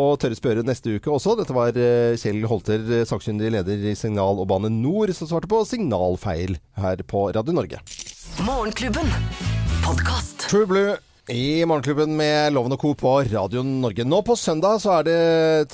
Og 0.00 0.14
tørre 0.22 0.36
spørre 0.38 0.62
neste 0.64 0.94
uke 0.96 1.10
også. 1.12 1.34
Dette 1.36 1.52
var 1.52 1.76
eh, 1.76 2.14
Kjell 2.16 2.40
Holter, 2.48 2.80
eh, 2.80 3.02
sakkyndig 3.08 3.50
leder 3.52 3.82
i 3.90 3.96
Signal 3.98 4.40
og 4.40 4.48
Bane 4.48 4.70
Nor, 4.72 5.12
som 5.12 5.28
svarte 5.28 5.50
på 5.50 5.60
signalfeil 5.68 6.56
her 6.80 7.02
på 7.04 7.26
Radio 7.36 7.52
Norge. 7.52 7.82
Morgenklubben. 8.46 9.10
Podcast. 9.84 10.46
True 10.48 10.64
Blue 10.70 10.94
i 11.32 11.60
Morgenklubben 11.68 12.16
med 12.16 12.52
Loven 12.56 12.72
og 12.76 12.80
Co. 12.80 12.94
på 13.00 13.12
Radio 13.28 13.60
Norge. 13.64 14.04
Nå 14.08 14.22
på 14.24 14.36
søndag 14.36 14.80
så 14.80 14.98
er 14.98 15.06
det 15.08 15.20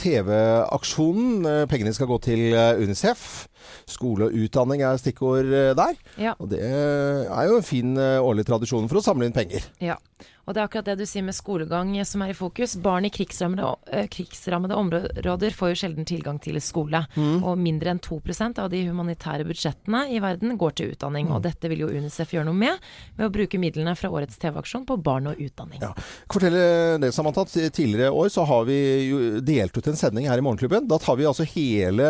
TV-aksjonen. 0.02 1.46
Eh, 1.46 1.62
Pengene 1.70 1.94
skal 1.94 2.10
gå 2.10 2.18
til 2.26 2.42
Unicef. 2.82 3.46
Skole 3.90 4.26
og 4.28 4.34
utdanning 4.34 4.82
er 4.86 4.98
stikkord 4.98 5.46
der. 5.78 5.94
Ja. 6.18 6.34
Og 6.42 6.50
det 6.50 6.60
er 6.66 7.46
jo 7.50 7.58
en 7.60 7.66
fin 7.66 7.94
årlig 7.98 8.48
tradisjon 8.50 8.90
for 8.90 8.98
å 8.98 9.04
samle 9.04 9.30
inn 9.30 9.34
penger. 9.34 9.66
Ja. 9.82 9.98
Og 10.46 10.54
det 10.54 10.62
er 10.62 10.68
akkurat 10.68 10.88
det 10.90 10.98
du 11.00 11.06
sier 11.08 11.24
med 11.26 11.36
skolegang 11.36 11.92
eh, 11.98 12.06
som 12.08 12.24
er 12.24 12.32
i 12.32 12.36
fokus. 12.36 12.76
Barn 12.80 13.06
i 13.08 13.12
krigsrammede, 13.14 13.74
eh, 13.92 14.08
krigsrammede 14.10 14.78
områder 14.78 15.56
får 15.56 15.72
jo 15.72 15.80
sjelden 15.82 16.08
tilgang 16.08 16.40
til 16.42 16.60
skole. 16.64 17.04
Mm. 17.16 17.42
Og 17.44 17.58
mindre 17.60 17.94
enn 17.94 18.02
2% 18.02 18.62
av 18.62 18.70
de 18.72 18.82
humanitære 18.88 19.46
budsjettene 19.48 20.06
i 20.14 20.20
verden 20.22 20.56
går 20.60 20.76
til 20.78 20.94
utdanning. 20.94 21.28
Mm. 21.30 21.36
Og 21.36 21.44
dette 21.46 21.70
vil 21.70 21.84
jo 21.84 21.90
UNICEF 21.92 22.34
gjøre 22.36 22.48
noe 22.50 22.58
med, 22.58 22.90
ved 23.18 23.28
å 23.28 23.34
bruke 23.34 23.60
midlene 23.60 23.94
fra 23.98 24.10
årets 24.12 24.38
TV-aksjon 24.40 24.86
på 24.88 24.98
barn 25.04 25.30
og 25.30 25.40
utdanning. 25.40 25.84
Fortelle 26.30 26.98
det, 27.02 27.12
Samantha. 27.14 27.44
Tidligere 27.50 28.10
år 28.10 28.28
så 28.32 28.44
har 28.48 28.66
vi 28.68 28.78
jo 29.08 29.20
delt 29.44 29.76
ut 29.76 29.90
en 29.90 29.98
sending 29.98 30.28
her 30.30 30.40
i 30.40 30.44
Morgenklubben. 30.44 30.88
Da 30.90 30.98
tar 31.02 31.18
vi 31.20 31.28
altså 31.28 31.46
hele, 31.54 32.06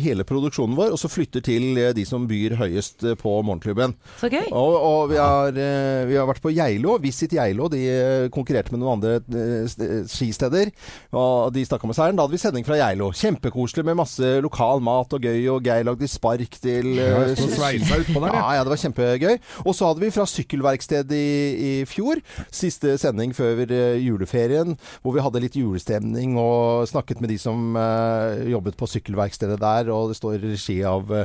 hele 0.00 0.26
produksjonen 0.28 0.76
vår, 0.78 0.94
og 0.94 1.00
så 1.00 1.10
flytter 1.10 1.44
til 1.44 1.78
eh, 1.78 1.92
de 1.96 2.04
som 2.08 2.26
byr 2.30 2.56
høyest 2.60 3.04
eh, 3.06 3.16
på 3.18 3.34
Morgenklubben. 3.46 3.96
Så 4.20 4.30
gøy. 4.32 4.48
Og, 4.48 4.76
og 4.76 5.00
vi, 5.12 5.18
har, 5.20 5.54
eh, 5.54 6.06
vi 6.10 6.18
har 6.18 6.28
vært 6.30 6.42
på 6.44 6.52
Geilo. 6.54 6.96
Visit 7.02 7.34
Geilo. 7.36 7.49
De 7.50 7.80
eh, 7.90 8.28
konkurrerte 8.32 8.72
med 8.74 8.82
noen 8.82 8.98
andre 8.98 9.18
eh, 9.18 10.04
skisteder. 10.10 10.70
Og 11.16 11.52
de 11.54 11.64
stakk 11.66 11.84
av 11.84 11.90
med 11.90 11.98
seieren. 11.98 12.18
Da 12.18 12.26
hadde 12.26 12.36
vi 12.36 12.42
sending 12.42 12.66
fra 12.66 12.78
Geilo. 12.78 13.10
Kjempekoselig 13.16 13.84
med 13.86 13.98
masse 13.98 14.32
lokal 14.44 14.82
mat 14.84 15.12
og 15.16 15.26
gøy. 15.26 15.40
Og 15.54 15.66
Geir 15.66 15.86
lagde 15.88 16.08
spark 16.10 16.58
til 16.62 16.92
eh, 16.96 17.10
Ja, 17.10 17.22
jeg 17.28 17.38
stod 17.40 17.54
sveisa 17.58 18.00
utpå 18.02 18.22
der, 18.22 18.30
jeg. 18.30 18.40
Ja, 18.40 18.54
ja, 18.58 18.64
det 18.66 18.74
var 18.74 18.82
kjempegøy. 18.84 19.36
Og 19.64 19.76
så 19.76 19.90
hadde 19.90 20.04
vi 20.04 20.12
fra 20.14 20.26
sykkelverksted 20.30 21.14
i, 21.16 21.28
i 21.70 21.72
fjor. 21.88 22.22
Siste 22.54 22.96
sending 23.00 23.34
før 23.36 23.64
eh, 23.66 24.00
juleferien, 24.00 24.76
hvor 25.02 25.16
vi 25.16 25.24
hadde 25.24 25.44
litt 25.44 25.58
julestemning 25.58 26.36
og 26.40 26.88
snakket 26.90 27.20
med 27.22 27.32
de 27.32 27.38
som 27.40 27.76
uh, 27.76 28.38
jobbet 28.48 28.76
på 28.78 28.88
sykkelverkstedet 28.90 29.58
der. 29.60 29.90
Og 29.94 30.10
det 30.10 30.18
står 30.18 30.38
i 30.38 30.42
regi 30.50 30.80
av 30.86 31.10
uh, 31.10 31.24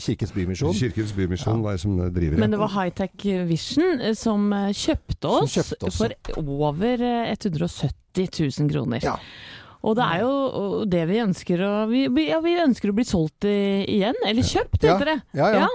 Kirkens 0.00 0.32
Bymisjon. 0.34 0.74
Kirkens 0.76 1.12
Bymisjon 1.16 1.62
hva 1.64 1.74
er 1.74 1.78
det 1.78 1.84
som 1.84 1.98
driver 2.14 2.40
Men 2.40 2.54
det 2.54 2.60
var 2.60 2.72
Hightech 2.74 3.26
Vision 3.48 4.00
eh, 4.00 4.14
som 4.18 4.52
eh, 4.52 4.70
kjøpte 4.90 5.30
oss, 5.30 5.52
Som 5.54 5.62
kjøpte 5.62 5.86
oss, 5.88 5.96
for 5.96 6.42
over 6.44 7.06
eh, 7.06 7.32
170 7.38 8.28
000 8.60 8.70
kroner. 8.74 9.06
Og 9.80 9.94
det 9.96 10.04
er 10.12 10.20
jo 10.26 10.84
det 10.92 11.06
vi 11.08 11.20
ønsker 11.22 11.62
å 11.64 11.74
vi, 11.88 12.02
ja, 12.28 12.40
vi 12.44 12.58
ønsker 12.60 12.90
å 12.92 12.96
bli 12.98 13.06
solgt 13.08 13.46
igjen. 13.48 14.18
Eller 14.28 14.42
kjøpt, 14.44 14.82
Ja. 14.84 14.98
heter 14.98 15.14
det. 15.14 15.20
Ja, 15.40 15.52
ja. 15.62 15.68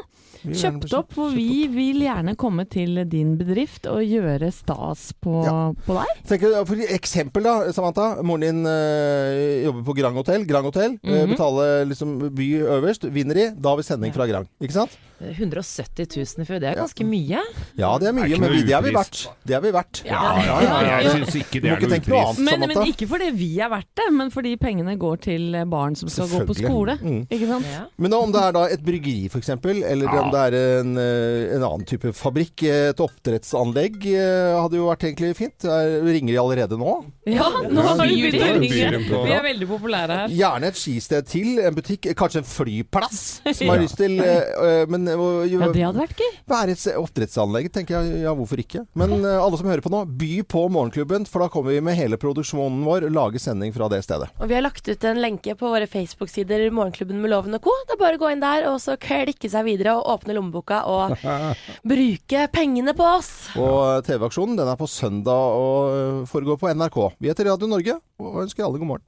Kjøpt 0.46 0.92
opp, 0.94 1.08
for 1.16 1.32
vi 1.34 1.64
vil 1.74 2.04
gjerne 2.06 2.36
komme 2.38 2.68
til 2.70 3.00
din 3.10 3.32
bedrift 3.40 3.88
og 3.90 4.04
gjøre 4.06 4.52
stas 4.54 5.08
på, 5.18 5.40
på 5.88 5.96
deg. 5.98 6.20
Tenker, 6.30 6.54
for 6.70 6.84
eksempel 6.86 7.48
da, 7.48 7.56
Samantha. 7.74 8.22
Moren 8.22 8.46
din 8.46 8.60
øh, 8.70 9.64
jobber 9.66 9.88
på 9.90 9.96
Grand 9.98 10.20
Hotel. 10.22 10.46
Grand 10.46 10.70
Hotel. 10.70 11.00
eh, 11.02 11.24
Mhm. 11.24 11.34
betaler 11.34 11.90
liksom 11.90 12.14
by 12.38 12.50
øverst. 12.78 13.10
Vinner 13.10 13.34
de, 13.34 13.48
da 13.58 13.74
har 13.74 13.78
vi 13.82 13.88
sending 13.90 14.14
fra 14.14 14.28
Grand. 14.30 14.46
Ikke 14.62 14.78
sant? 14.78 14.94
170 15.22 16.08
000 16.12 16.46
for 16.48 16.60
det 16.60 16.70
er 16.72 16.76
ganske 16.80 17.06
mye. 17.08 17.40
Ja, 17.80 17.92
det 18.02 18.10
er 18.10 18.16
mye, 18.18 18.28
ikke 18.28 18.40
men 18.44 18.52
vi, 18.52 18.62
det 18.68 18.74
har 18.76 18.84
vi 18.84 18.92
vært. 18.96 19.22
Det 19.48 19.56
har 19.56 19.62
vi 19.64 19.72
vært. 19.76 20.02
Ja, 20.08 20.22
ja, 20.44 20.58
ja, 20.66 20.98
Jeg 21.06 21.12
syns 21.16 21.36
ikke 21.40 21.62
det 21.64 21.72
er 21.72 21.78
ikke 21.80 21.90
noe 21.92 22.00
upris. 22.02 22.40
annet, 22.40 22.60
Men, 22.60 22.66
men 22.74 22.90
ikke 22.92 23.08
fordi 23.10 23.30
vi 23.38 23.50
er 23.64 23.72
verdt 23.72 23.92
det, 24.02 24.08
men 24.16 24.32
fordi 24.34 24.56
pengene 24.62 24.98
går 25.00 25.22
til 25.26 25.56
barn 25.72 25.96
som 25.96 26.10
skal 26.12 26.28
gå 26.32 26.42
på 26.50 26.58
skole. 26.60 26.98
Mm. 27.02 27.22
Ikke 27.32 27.48
sant? 27.50 27.70
Men 28.02 28.18
om 28.18 28.34
det 28.36 28.42
er 28.44 28.56
da 28.58 28.66
et 28.76 28.84
bryggeri 28.86 29.30
f.eks., 29.32 29.50
eller 29.56 30.06
Ja. 30.06 30.22
om 30.22 30.32
det 30.34 30.42
er 30.50 30.58
en, 30.82 30.98
eh, 30.98 31.56
en 31.56 31.64
annen 31.64 31.86
type 31.88 32.12
fabrikk, 32.16 32.64
et 32.68 33.00
oppdrettsanlegg, 33.02 34.06
eh, 34.12 34.56
hadde 34.60 34.78
jo 34.80 34.90
vært 34.90 35.08
egentlig 35.08 35.36
fint. 35.40 35.58
Der 35.66 36.02
ringer 36.04 36.34
de 36.34 36.40
allerede 36.42 36.78
nå. 36.80 36.96
Ja, 37.26 37.48
nå 37.70 37.82
har 37.82 38.04
vi 38.06 38.20
begynt 38.22 38.44
å 38.44 38.52
ringe. 38.60 38.92
De. 39.06 39.24
Vi 39.26 39.32
er 39.34 39.44
veldig 39.44 39.68
populære 39.70 40.20
her. 40.22 40.28
Gjerne 40.36 40.70
et 40.72 40.80
skisted 40.80 41.26
til, 41.32 41.60
en 41.66 41.76
butikk, 41.76 42.12
kanskje 42.20 42.44
en 42.44 42.50
flyplass, 42.50 43.24
som 43.58 43.72
har 43.72 43.80
Ja. 43.80 43.82
lyst 43.82 43.98
til 43.98 44.20
eh, 44.22 44.86
eh, 45.08 45.18
Men 45.18 45.46
eh, 45.46 45.52
Ja, 45.54 45.70
det 45.74 45.84
hadde 45.86 46.02
vært 46.02 46.22
gøy. 46.22 46.34
være 46.52 46.76
et 46.76 46.86
oppdrettsanlegg, 47.00 47.70
tenker 47.74 47.98
jeg. 47.98 48.22
Ja, 48.26 48.34
hvorfor 48.38 48.62
ikke? 48.62 48.86
Men 48.98 49.16
okay. 49.18 49.38
alle 49.42 49.60
som 49.60 49.70
hører 49.70 49.86
på 49.86 49.92
nå, 49.94 50.04
by 50.20 50.32
på 50.52 50.66
Morgenklubben, 50.74 51.28
for 51.30 51.46
da 51.46 51.50
kommer 51.54 51.76
vi 51.76 51.84
med 51.86 51.98
hele 52.00 52.20
produksjonen 52.22 52.84
vår 52.88 53.08
lage 53.14 53.42
sending 53.42 53.74
fra 53.76 53.90
det 53.92 54.02
stedet. 54.06 54.30
Og 54.40 54.52
vi 54.52 54.58
har 54.58 54.66
lagt 54.66 54.88
ut 54.88 55.08
en 55.10 55.22
lenke 55.22 55.56
på 55.60 55.72
våre 55.74 55.90
Facebook-sider 55.90 56.68
Morgenklubben 56.76 57.22
med 57.22 57.34
Loven 57.34 57.58
og 57.58 57.66
Co. 57.66 57.76
Det 57.86 57.98
er 57.98 58.02
bare 58.02 58.20
å 58.20 58.24
gå 58.26 58.32
inn 58.34 58.44
der 58.44 58.70
og 58.72 58.80
så 58.84 58.98
klikke 59.02 59.52
seg 59.52 59.68
videre 59.68 59.98
og 60.00 60.10
åpne 60.16 60.38
lommeboka 60.38 60.84
og 60.92 61.16
bruke 61.92 62.48
pengene 62.54 62.96
på 62.98 63.10
oss. 63.16 63.34
Og 63.60 64.06
TV-aksjonen 64.08 64.60
den 64.60 64.72
er 64.72 64.80
på 64.80 64.90
søndag 64.90 65.60
og 65.60 66.26
foregår 66.32 66.62
på 66.62 66.74
NRK. 66.76 67.02
Vi 67.20 67.32
heter 67.32 67.52
Radio 67.54 67.70
Norge 67.72 68.00
og 68.22 68.42
ønsker 68.46 68.68
alle 68.68 68.82
god 68.82 68.96
morgen. 68.96 69.06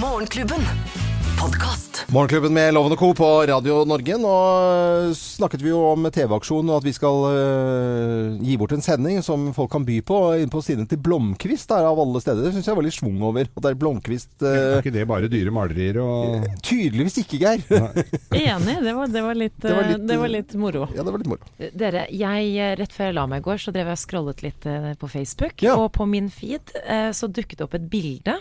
Morgenklubben. 0.00 1.05
Podkast. 1.40 2.04
Morgenklubben 2.12 2.52
med 2.54 2.74
Loven 2.74 2.92
og 2.94 2.98
Co. 2.98 3.08
på 3.14 3.26
Radio 3.48 3.80
Norge. 3.88 4.16
Nå 4.20 4.30
øh, 4.30 5.14
snakket 5.16 5.62
vi 5.64 5.70
jo 5.72 5.80
om 5.90 6.06
TV-aksjonen 6.12 6.70
og 6.70 6.78
at 6.80 6.86
vi 6.86 6.92
skal 6.96 7.22
uh, 7.26 8.36
gi 8.46 8.56
bort 8.60 8.74
en 8.76 8.84
sending 8.84 9.18
som 9.26 9.48
folk 9.56 9.70
kan 9.72 9.84
by 9.86 9.98
på 10.06 10.18
inn 10.40 10.52
på 10.52 10.62
siden 10.64 10.86
til 10.90 11.00
Blomkvist 11.02 11.70
der 11.72 11.88
av 11.88 11.98
alle 12.02 12.22
steder. 12.22 12.46
Det 12.46 12.52
syns 12.54 12.70
jeg 12.70 12.78
var 12.78 12.86
litt 12.86 12.96
schwung 12.96 13.18
over. 13.26 13.48
At 13.48 13.64
det 13.66 13.72
er 13.74 13.80
Blomkvist 13.80 14.36
uh, 14.44 14.50
Er 14.50 14.78
ikke 14.84 14.94
det 14.94 15.06
bare 15.10 15.30
dyre 15.32 15.54
malerier 15.54 15.98
og 16.02 16.46
Tydeligvis 16.66 17.18
ikke, 17.24 17.40
Geir. 17.42 17.66
Enig, 18.46 18.78
det 18.86 18.94
var, 18.96 19.10
det 19.12 19.24
var, 19.26 19.40
litt, 19.42 19.58
Det 19.62 19.74
var 19.74 19.82
eh, 19.84 19.92
litt, 19.94 20.06
det 20.08 20.20
var 20.22 20.32
litt 20.32 20.54
moro. 20.62 20.86
Ja, 20.94 21.02
det 21.02 21.16
var 21.16 21.24
litt 21.24 21.32
moro. 21.34 21.50
Dere, 21.82 22.06
jeg, 22.14 22.54
eh, 22.54 22.76
rett 22.80 22.94
før 22.96 23.10
jeg 23.10 23.18
la 23.18 23.26
meg 23.30 23.42
i 23.42 23.46
går, 23.50 23.60
så 23.66 23.74
drev 23.74 23.90
jeg 23.92 23.98
og 23.98 24.04
scrollet 24.04 24.46
litt 24.46 24.70
eh, 24.70 24.92
på 25.00 25.10
Facebook. 25.10 25.58
Ja. 25.66 25.76
Og 25.82 25.90
på 25.96 26.06
min 26.08 26.30
feed 26.32 26.74
eh, 26.86 27.10
så 27.16 27.28
dukket 27.28 27.60
det 27.60 27.66
opp 27.68 27.76
et 27.80 27.90
bilde. 27.92 28.38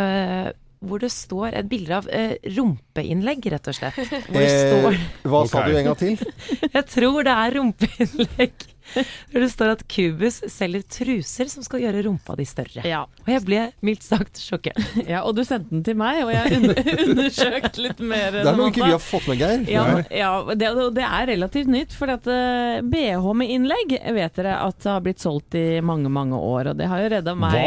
eh, 0.00 0.50
hvor 0.80 1.02
det 1.02 1.10
står 1.12 1.56
et 1.60 1.68
bilde 1.68 1.92
av 1.92 2.06
eh, 2.08 2.36
rumpeinnlegg, 2.56 3.50
rett 3.52 3.68
og 3.68 3.76
slett. 3.76 3.98
Hvor 4.00 4.40
det 4.40 4.50
står 4.50 4.96
Eh, 4.96 5.06
hva 5.28 5.42
sa 5.50 5.64
du 5.66 5.74
en 5.76 5.90
gang 5.90 5.98
til? 6.00 6.16
Jeg 6.76 6.84
tror 6.88 7.22
det 7.26 7.34
er 7.36 7.56
rumpeinnlegg. 7.58 8.69
Hvor 9.30 9.44
det 9.44 9.50
står 9.52 9.74
at 9.76 9.84
Cubus 9.90 10.40
selger 10.50 10.84
truser 10.90 11.50
som 11.52 11.64
skal 11.66 11.84
gjøre 11.84 12.04
rumpa 12.06 12.36
di 12.38 12.46
større. 12.48 12.84
Ja. 12.88 13.04
Og 13.24 13.30
jeg 13.30 13.44
ble 13.46 13.62
mildt 13.86 14.06
sagt 14.06 14.40
sjokkert. 14.42 14.80
ja, 15.12 15.22
og 15.22 15.36
du 15.38 15.44
sendte 15.46 15.74
den 15.74 15.84
til 15.86 15.98
meg, 16.00 16.22
og 16.24 16.32
jeg 16.34 16.42
har 16.44 17.04
undersøkt 17.06 17.80
litt 17.82 18.02
mer. 18.02 18.40
Det 18.40 18.44
er 18.46 18.58
noe 18.58 18.72
ikke 18.72 18.86
vi 18.86 18.94
har 18.96 19.04
fått 19.04 19.28
med, 19.30 19.40
Geir. 19.40 19.64
Ja, 19.70 19.84
ja 20.14 20.32
det, 20.50 20.72
det 20.96 21.06
er 21.06 21.28
relativt 21.34 21.70
nytt. 21.70 21.96
For 21.96 22.10
at 22.12 22.26
uh, 22.30 22.80
BH 22.82 23.30
med 23.36 23.54
innlegg 23.54 23.96
vet 24.16 24.40
dere 24.40 24.56
at 24.64 24.80
det 24.80 24.90
har 24.90 25.04
blitt 25.04 25.22
solgt 25.22 25.56
i 25.58 25.66
mange, 25.84 26.10
mange 26.12 26.38
år. 26.38 26.72
Og 26.72 26.80
det 26.80 26.88
har 26.90 27.04
jo 27.04 27.12
redda 27.14 27.36
meg 27.38 27.58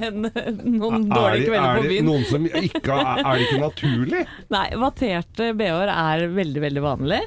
en, 0.00 0.26
noen 0.80 1.06
Er 1.06 1.14
dårlige 1.14 1.48
kvelder 1.48 1.60
er 1.60 1.78
på 1.78 1.84
det 1.84 1.90
byen. 1.94 2.08
noen 2.10 2.26
som 2.28 2.48
ikke 2.50 2.98
Er 3.00 3.30
er 3.30 3.38
det 3.38 3.46
ikke 3.46 3.62
naturlig? 3.62 4.22
Nei, 4.52 4.64
vatterte 4.80 5.50
BH-er 5.58 5.92
er 5.92 6.26
veldig, 6.34 6.62
veldig 6.64 6.84
vanlig. 6.84 7.20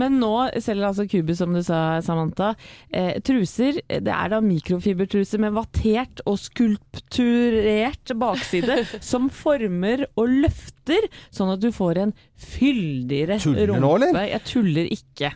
Men 0.00 0.18
nå 0.22 0.32
selger 0.56 0.90
altså 0.90 1.06
Cubus, 1.10 1.40
som 1.40 1.54
du 1.54 1.62
sa, 1.66 1.99
Samantha, 2.04 2.52
eh, 2.92 3.18
truser. 3.24 3.80
Det 3.88 4.12
er 4.14 4.28
da 4.32 4.40
mikrofibertruser 4.44 5.40
med 5.42 5.52
vattert 5.56 6.22
og 6.26 6.38
skulpturert 6.40 8.12
bakside 8.20 8.80
som 9.10 9.28
former 9.32 10.06
og 10.18 10.28
løfter, 10.46 11.06
sånn 11.34 11.52
at 11.54 11.60
du 11.62 11.68
får 11.74 11.98
en 12.02 12.12
fyldigere 12.40 13.36
Tuller 13.42 13.68
rumpe. 13.70 13.80
nå, 13.84 13.90
eller? 14.00 14.20
Jeg 14.30 14.42
tuller 14.48 14.88
ikke. 14.94 15.32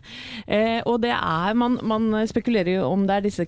Eh, 0.48 0.80
og 0.88 1.00
det 1.04 1.12
er 1.14 1.54
man, 1.58 1.76
man 1.86 2.08
spekulerer 2.30 2.78
jo 2.78 2.88
om 2.90 3.04
det 3.06 3.18
er 3.18 3.26
disse 3.28 3.46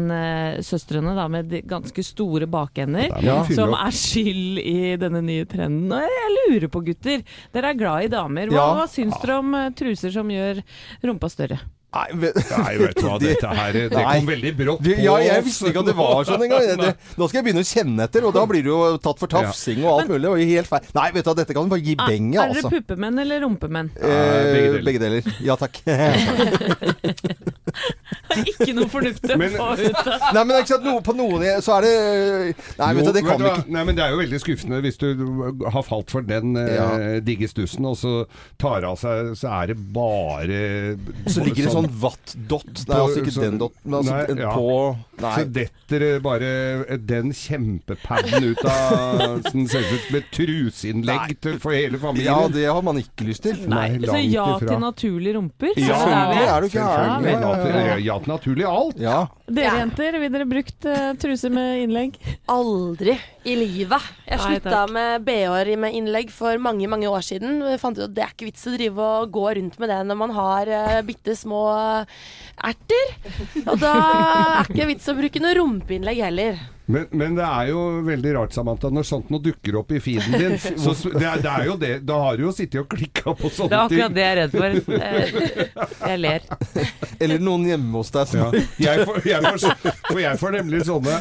Kardashian-søstrene 0.00 1.14
da, 1.16 1.26
med 1.32 1.52
ganske 1.70 2.04
store 2.04 2.48
bakender, 2.50 3.10
fylle 3.20 3.56
som 3.56 3.74
er 3.76 3.94
skyld 3.96 4.60
i 4.64 4.76
denne 5.00 5.22
nye 5.26 5.46
trenden. 5.50 5.92
Og 5.92 6.06
jeg 6.16 6.36
lurer 6.38 6.68
på, 6.72 6.82
gutter. 6.88 7.22
Dere 7.54 7.72
er 7.74 7.78
glad 7.80 8.08
i 8.08 8.12
damer. 8.16 8.50
Hva, 8.50 8.60
Ja. 8.60 8.74
hva 8.80 8.86
syns 8.90 9.16
dere 9.22 9.38
om 9.40 9.54
eh, 9.54 9.70
truser 9.76 10.10
som 10.14 10.28
gjør 10.32 10.62
rumpa 11.04 11.30
større? 11.30 11.60
Nei, 11.90 12.06
vet, 12.22 12.36
Nei, 12.54 12.74
vet 12.78 12.94
du 13.00 13.02
hva, 13.02 13.16
dette 13.22 13.48
her 13.50 13.72
Det 13.74 13.88
Nei. 13.90 14.02
kom 14.20 14.28
veldig 14.30 14.50
brått 14.60 14.78
på 14.84 14.92
ja, 15.02 15.14
jeg 15.24 15.42
visste 15.46 15.66
ikke 15.72 15.80
at 15.82 15.88
det 15.90 15.96
var 15.98 16.20
sånn 16.28 16.44
engang. 16.46 16.62
Nå 17.18 17.22
skal 17.28 17.38
jeg 17.40 17.44
begynne 17.48 17.64
å 17.64 17.66
kjenne 17.70 18.00
etter, 18.06 18.20
og 18.28 18.32
da 18.36 18.42
blir 18.50 18.62
du 18.66 18.70
jo 18.70 18.78
tatt 19.02 19.18
for 19.22 19.28
tafsing 19.32 19.78
og 19.82 19.90
alt 19.96 20.08
mulig. 20.12 20.28
Og 20.30 20.36
helt 20.52 20.68
feil. 20.70 20.84
Nei, 20.96 21.08
vet 21.16 21.24
du 21.26 21.30
hva, 21.32 21.36
dette 21.40 21.52
kan 21.56 21.62
du 21.66 21.70
bare 21.74 21.82
gi 21.82 21.94
Er, 21.96 22.00
altså. 22.04 22.14
er 22.14 22.16
dere 22.30 22.46
altså. 22.54 22.70
puppemenn 22.76 23.16
eller 23.24 23.36
rumpemenn? 23.46 23.88
Eh, 23.98 24.04
begge 24.54 24.70
deler. 24.70 24.84
begge 24.86 25.00
deler. 25.02 25.22
Ja 25.44 25.54
takk. 25.58 25.74
ikke 28.50 28.74
noe 28.76 28.88
fornuftig 28.90 29.34
å 29.34 29.38
få 29.38 29.74
ut 29.80 30.00
av. 30.06 30.26
Nei, 30.36 30.44
men 30.44 30.56
ikke 30.60 30.72
sant, 30.74 30.84
noe, 30.86 31.00
på 31.06 31.14
noen 31.18 31.44
så 31.64 31.76
er 31.78 31.86
det 31.86 31.94
Nei, 32.78 32.90
vet 32.96 33.06
du, 33.08 33.12
det 33.16 33.22
kan 33.26 33.38
vet 33.40 33.44
vi 33.44 33.50
ikke. 33.62 33.74
Nei, 33.76 33.84
men 33.88 33.96
Det 33.98 34.04
er 34.04 34.14
jo 34.14 34.20
veldig 34.20 34.40
skuffende 34.42 34.80
hvis 34.84 34.98
du 35.00 35.06
har 35.74 35.84
falt 35.86 36.10
for 36.14 36.26
den 36.26 36.54
eh, 36.60 37.18
digge 37.26 37.48
stussen, 37.50 37.86
og 37.90 37.96
så 38.00 38.14
tar 38.60 38.86
av 38.88 38.96
seg 39.00 39.32
Så 39.38 39.50
er 39.50 39.72
det 39.72 39.78
bare 39.94 40.60
Så 41.30 41.42
ligger 41.44 41.66
det 41.68 41.74
sånn 41.74 41.90
watt-dott. 42.02 42.84
Nei, 42.88 43.00
altså 43.00 43.22
ikke 43.24 43.34
så- 43.36 43.44
den 43.46 43.58
dotten 43.60 43.90
men 43.90 43.98
altså 44.00 44.14
Nei, 44.14 44.24
en 44.34 44.42
ja. 44.44 44.54
på 44.54 44.96
Så 45.20 45.26
Nei. 45.26 45.44
detter 45.60 46.04
bare 46.24 46.50
den 47.10 47.32
kjempepaden 47.36 48.46
ut 48.52 48.62
av 48.64 49.42
Som 49.50 49.66
ser 49.70 49.84
ut 49.90 50.06
som 50.06 50.18
et 50.20 50.30
truseinnlegg 50.36 51.34
til- 51.42 51.58
for 51.60 51.74
hele 51.76 51.98
familien. 52.00 52.30
Ja, 52.30 52.48
det 52.48 52.66
har 52.70 52.82
man 52.86 52.96
ikke 53.00 53.26
lyst 53.28 53.42
til. 53.44 53.58
Nei, 53.68 53.88
Nei, 53.98 54.06
så 54.08 54.18
ja 54.22 54.46
ifra. 54.56 54.68
til 54.70 54.80
naturlige 54.80 55.34
rumper? 55.36 55.74
Ja, 55.76 55.98
Er 56.00 56.00
det 56.00 56.06
der 56.10 56.30
vi 56.30 56.40
selvfølgelig 56.40 56.40
er? 56.40 56.50
er 56.50 56.60
du 56.60 56.66
ikke 56.70 56.80
her. 56.80 57.90
Ja, 57.90 57.99
ja 58.04 58.16
til 58.22 58.32
naturlig 58.32 58.66
alt. 58.68 58.98
Ja. 59.00 59.18
Dere 59.50 59.80
jenter, 59.80 60.18
vil 60.22 60.32
dere 60.32 60.46
brukt 60.48 60.86
eh, 60.88 61.12
truser 61.20 61.52
med 61.54 61.84
innlegg? 61.84 62.16
Aldri 62.50 63.16
i 63.48 63.54
livet. 63.56 64.08
Jeg 64.26 64.38
Nei, 64.40 64.46
slutta 64.46 64.74
takk. 64.74 64.94
med 64.96 65.24
BH-er 65.26 65.70
med 65.80 65.96
innlegg 65.96 66.32
for 66.34 66.60
mange 66.62 66.88
mange 66.90 67.08
år 67.08 67.24
siden. 67.24 67.62
Jeg 67.70 67.80
fant 67.82 67.98
ut 67.98 68.04
at 68.08 68.16
Det 68.16 68.24
er 68.24 68.34
ikke 68.34 68.50
vits 68.50 68.66
å 68.68 68.74
drive 68.74 69.06
og 69.20 69.32
gå 69.34 69.46
rundt 69.60 69.78
med 69.80 69.92
det 69.92 70.00
når 70.10 70.20
man 70.20 70.34
har 70.36 70.72
uh, 70.74 70.98
bitte 71.06 71.36
små 71.38 71.62
erter. 72.60 73.14
Og 73.64 73.80
da 73.80 73.94
er 74.00 74.68
ikke 74.68 74.90
vits 74.92 75.08
å 75.08 75.16
bruke 75.16 75.42
noe 75.42 75.56
rumpeinnlegg 75.60 76.22
heller. 76.26 76.60
Men, 76.90 77.06
men 77.14 77.36
det 77.38 77.44
er 77.46 77.68
jo 77.70 77.80
veldig 78.06 78.32
rart, 78.36 78.54
Samantha, 78.56 78.90
når 78.92 79.06
sånt 79.06 79.28
noe 79.30 79.42
dukker 79.44 79.76
opp 79.80 79.92
i 79.94 80.00
feeden 80.02 80.34
din. 80.34 80.56
Så, 80.82 80.94
det, 81.12 81.22
er, 81.26 81.40
det 81.44 81.50
er 81.52 81.66
jo 81.68 81.76
det. 81.80 81.92
Da 82.08 82.16
har 82.24 82.38
du 82.40 82.44
jo 82.48 82.52
sittet 82.56 82.80
og 82.82 82.88
klikka 82.90 83.34
på 83.38 83.50
Det 83.54 83.68
er 83.68 83.78
akkurat 83.84 84.16
det 84.16 84.24
jeg 84.24 84.30
er 84.30 84.40
redd 84.40 84.56
for. 84.56 84.68
Eh, 84.98 86.10
Jeg 86.10 86.20
ler. 86.24 86.46
Eller 87.22 87.42
noen 87.44 87.66
hjemme 87.68 88.00
hos 88.00 88.10
deg 88.14 88.30
som 88.30 88.40
Ja. 88.40 88.64
Jeg 88.90 89.04
får, 89.06 89.18
jeg 89.28 89.42
får, 89.44 89.92
for 90.08 90.18
jeg 90.22 90.38
får 90.40 90.54
nemlig 90.54 90.78
sånne 90.88 91.16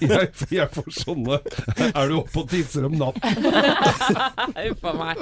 jeg, 0.00 0.28
jeg 0.56 0.66
får 0.72 0.86
sånne 0.96 1.36
Er 1.90 2.08
du 2.10 2.14
oppe 2.16 2.40
og 2.40 2.46
tisser 2.50 2.86
om 2.88 2.94
natten? 2.98 3.44
Huff 4.56 4.86
a 4.88 4.94
meg. 4.96 5.20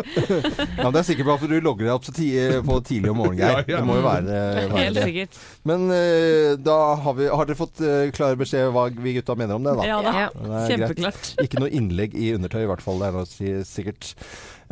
Ja, 0.79 0.91
Det 0.95 1.01
er 1.03 1.07
sikkert 1.09 1.27
bra, 1.29 1.37
for 1.43 1.51
du 1.51 1.57
logger 1.65 1.89
deg 1.89 1.95
opp 1.97 2.07
så 2.07 2.15
ti 2.17 2.29
på 2.65 2.79
tidlig 2.87 3.11
om 3.13 3.19
morgenen, 3.23 3.43
Geir. 3.43 3.59
Ja, 3.59 3.65
ja. 3.75 3.81
Det 3.83 3.89
må 3.91 3.99
jo 3.99 4.05
være, 4.07 4.39
være 4.63 4.79
Helt 4.79 5.01
sikkert. 5.03 5.41
Men 5.69 5.87
uh, 5.91 6.59
da 6.59 6.79
har, 7.05 7.15
vi, 7.19 7.29
har 7.31 7.47
dere 7.47 7.59
fått 7.59 7.83
uh, 7.85 8.09
klar 8.15 8.35
beskjed 8.41 8.73
hva 8.75 8.89
vi 8.91 9.15
gutta 9.19 9.37
mener 9.39 9.61
om 9.61 9.67
det, 9.67 9.77
da? 9.79 9.87
Ja 9.87 10.01
da. 10.03 10.15
Ja. 10.25 10.31
Greit. 10.35 10.73
Kjempeklart. 10.73 11.31
Ikke 11.45 11.63
noe 11.63 11.71
innlegg 11.71 12.17
i 12.19 12.33
undertøy, 12.35 12.65
i 12.65 12.71
hvert 12.71 12.83
fall. 12.83 12.99
Det 13.03 13.13
er 13.13 13.21
noe 13.21 13.63
sikkert. 13.69 14.15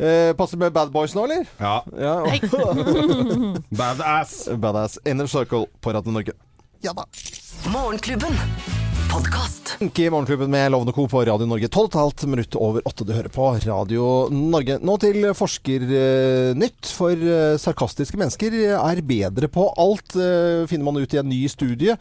Eh, 0.01 0.33
passer 0.33 0.57
med 0.57 0.73
Bad 0.73 0.91
Boys 0.91 1.13
nå, 1.15 1.23
eller? 1.27 1.45
Ja. 1.57 1.83
Ja. 1.97 2.15
Badass. 3.81 4.49
Badass. 4.57 4.99
Inner 5.05 5.27
Circle 5.27 5.67
på 5.79 5.93
Radio 5.93 6.11
Norge. 6.11 6.33
Ja 6.81 6.93
da. 6.97 7.05
Morgenklubben. 7.69 8.33
Podkast. 9.11 9.77
I 9.99 10.09
Morgenklubben 10.09 10.51
med 10.51 10.71
Lovende 10.71 10.93
Co. 10.93 11.07
på 11.07 11.25
Radio 11.25 11.45
Norge. 11.45 11.67
12,5 11.67 12.27
minutt 12.27 12.55
over 12.55 12.81
åtte 12.87 13.03
du 13.03 13.11
hører 13.13 13.27
på 13.33 13.49
Radio 13.65 14.05
Norge. 14.31 14.77
Nå 14.79 14.93
til 15.03 15.25
Forskernytt. 15.35 16.91
For 16.95 17.11
eh, 17.19 17.57
sarkastiske 17.59 18.15
mennesker 18.19 18.55
er 18.77 19.01
bedre 19.03 19.49
på 19.51 19.65
alt, 19.81 20.15
eh, 20.15 20.63
finner 20.71 20.87
man 20.87 21.01
ut 21.01 21.15
i 21.15 21.19
en 21.19 21.27
ny 21.27 21.41
studie 21.51 21.97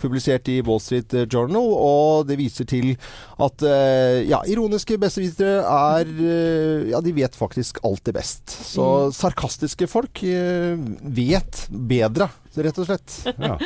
publisert 0.00 0.48
i 0.48 0.60
Wall 0.64 0.80
Street 0.80 1.12
Journal. 1.26 1.68
Og 1.74 2.30
det 2.30 2.38
viser 2.40 2.68
til 2.70 2.94
at 3.36 3.66
eh, 3.68 4.22
ja, 4.30 4.40
ironiske 4.48 4.96
besserwisere 5.02 5.60
er 5.68 6.14
eh, 6.14 6.88
Ja, 6.94 7.02
de 7.04 7.12
vet 7.16 7.36
faktisk 7.36 7.82
alltid 7.84 8.16
best. 8.16 8.56
Så 8.70 9.10
sarkastiske 9.12 9.90
folk 9.90 10.24
eh, 10.24 10.80
vet 11.04 11.66
bedre, 11.68 12.30
rett 12.58 12.78
og 12.82 12.88
slett. 12.90 13.20
Ja. 13.44 13.56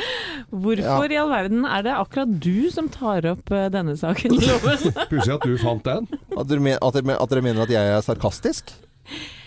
Hvorfor 0.49 1.11
i 1.13 1.17
all 1.19 1.29
verden 1.31 1.63
er 1.67 1.83
det 1.85 1.93
akkurat 1.93 2.31
du 2.41 2.69
som 2.73 2.89
tar 2.91 3.25
opp 3.31 3.51
eh, 3.53 3.67
denne 3.71 3.95
saken, 3.99 4.33
Loven? 4.39 4.91
Pussig 5.11 5.33
at 5.35 5.45
du 5.45 5.55
fant 5.61 5.85
den. 5.85 6.09
At 6.35 6.49
dere, 6.49 6.63
men, 6.63 6.77
at, 6.81 6.97
dere, 6.97 7.17
at 7.19 7.33
dere 7.33 7.45
mener 7.45 7.67
at 7.67 7.73
jeg 7.73 7.95
er 7.95 8.05
sarkastisk? 8.05 8.73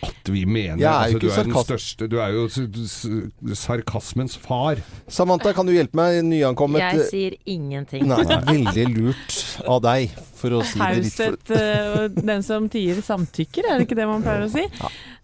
At 0.03 0.27
vi 0.27 0.43
mener 0.45 0.81
Jeg 0.81 0.91
er 0.91 1.13
jo 1.13 1.19
altså, 1.21 1.21
Du 1.23 1.29
er 1.31 1.45
den 1.47 1.65
største 1.69 2.07
Du 2.11 2.17
er 2.19 2.33
jo 2.35 3.55
sarkasmens 3.55 4.35
far. 4.43 4.81
Samantha, 5.07 5.53
kan 5.55 5.69
du 5.69 5.73
hjelpe 5.75 5.99
meg? 5.99 6.19
Nyankommet 6.27 6.83
Jeg 6.83 7.07
sier 7.11 7.37
ingenting. 7.47 8.09
Nei, 8.11 8.25
veldig 8.49 8.87
lurt 8.97 9.37
av 9.63 9.83
deg, 9.85 10.17
for 10.39 10.59
å 10.59 10.63
si 10.67 10.81
det 10.81 11.05
litt 11.05 11.15
for 11.15 11.39
Taushet 11.47 11.55
eh, 11.55 12.23
den 12.33 12.43
som 12.47 12.67
tier 12.73 12.99
samtykker, 13.05 13.69
er 13.69 13.79
det 13.79 13.87
ikke 13.87 13.99
det 13.99 14.09
man 14.11 14.25
pleier 14.27 14.49
å 14.49 14.51
si? 14.51 14.67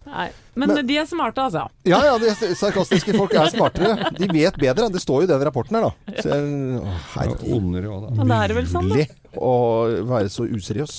Nei. 0.09 0.29
Men, 0.59 0.73
Men- 0.73 0.87
de 0.89 0.97
er 0.97 1.05
smarte, 1.07 1.37
altså. 1.45 1.67
Ja, 1.87 1.99
ja, 2.03 2.17
de 2.19 2.33
sarkastiske 2.57 3.13
folk 3.15 3.33
er 3.37 3.51
smartere. 3.53 4.09
De 4.17 4.27
vet 4.27 4.57
bedre. 4.59 4.89
Det 4.91 4.99
står 5.03 5.23
jo 5.23 5.27
i 5.29 5.31
den 5.31 5.45
rapporten 5.47 5.77
her, 5.77 5.87
da. 5.89 6.15
Så, 6.21 6.27
jeg- 6.33 6.81
å, 6.81 6.97
herregud. 7.15 8.17
Men 8.17 8.27
det 8.33 8.39
er 8.49 8.53
vel 8.57 8.67
sånn, 8.67 8.89
da. 8.89 8.95
Mulig 8.95 9.07
å 9.37 9.53
være 10.09 10.29
så 10.33 10.47
useriøs. 10.49 10.97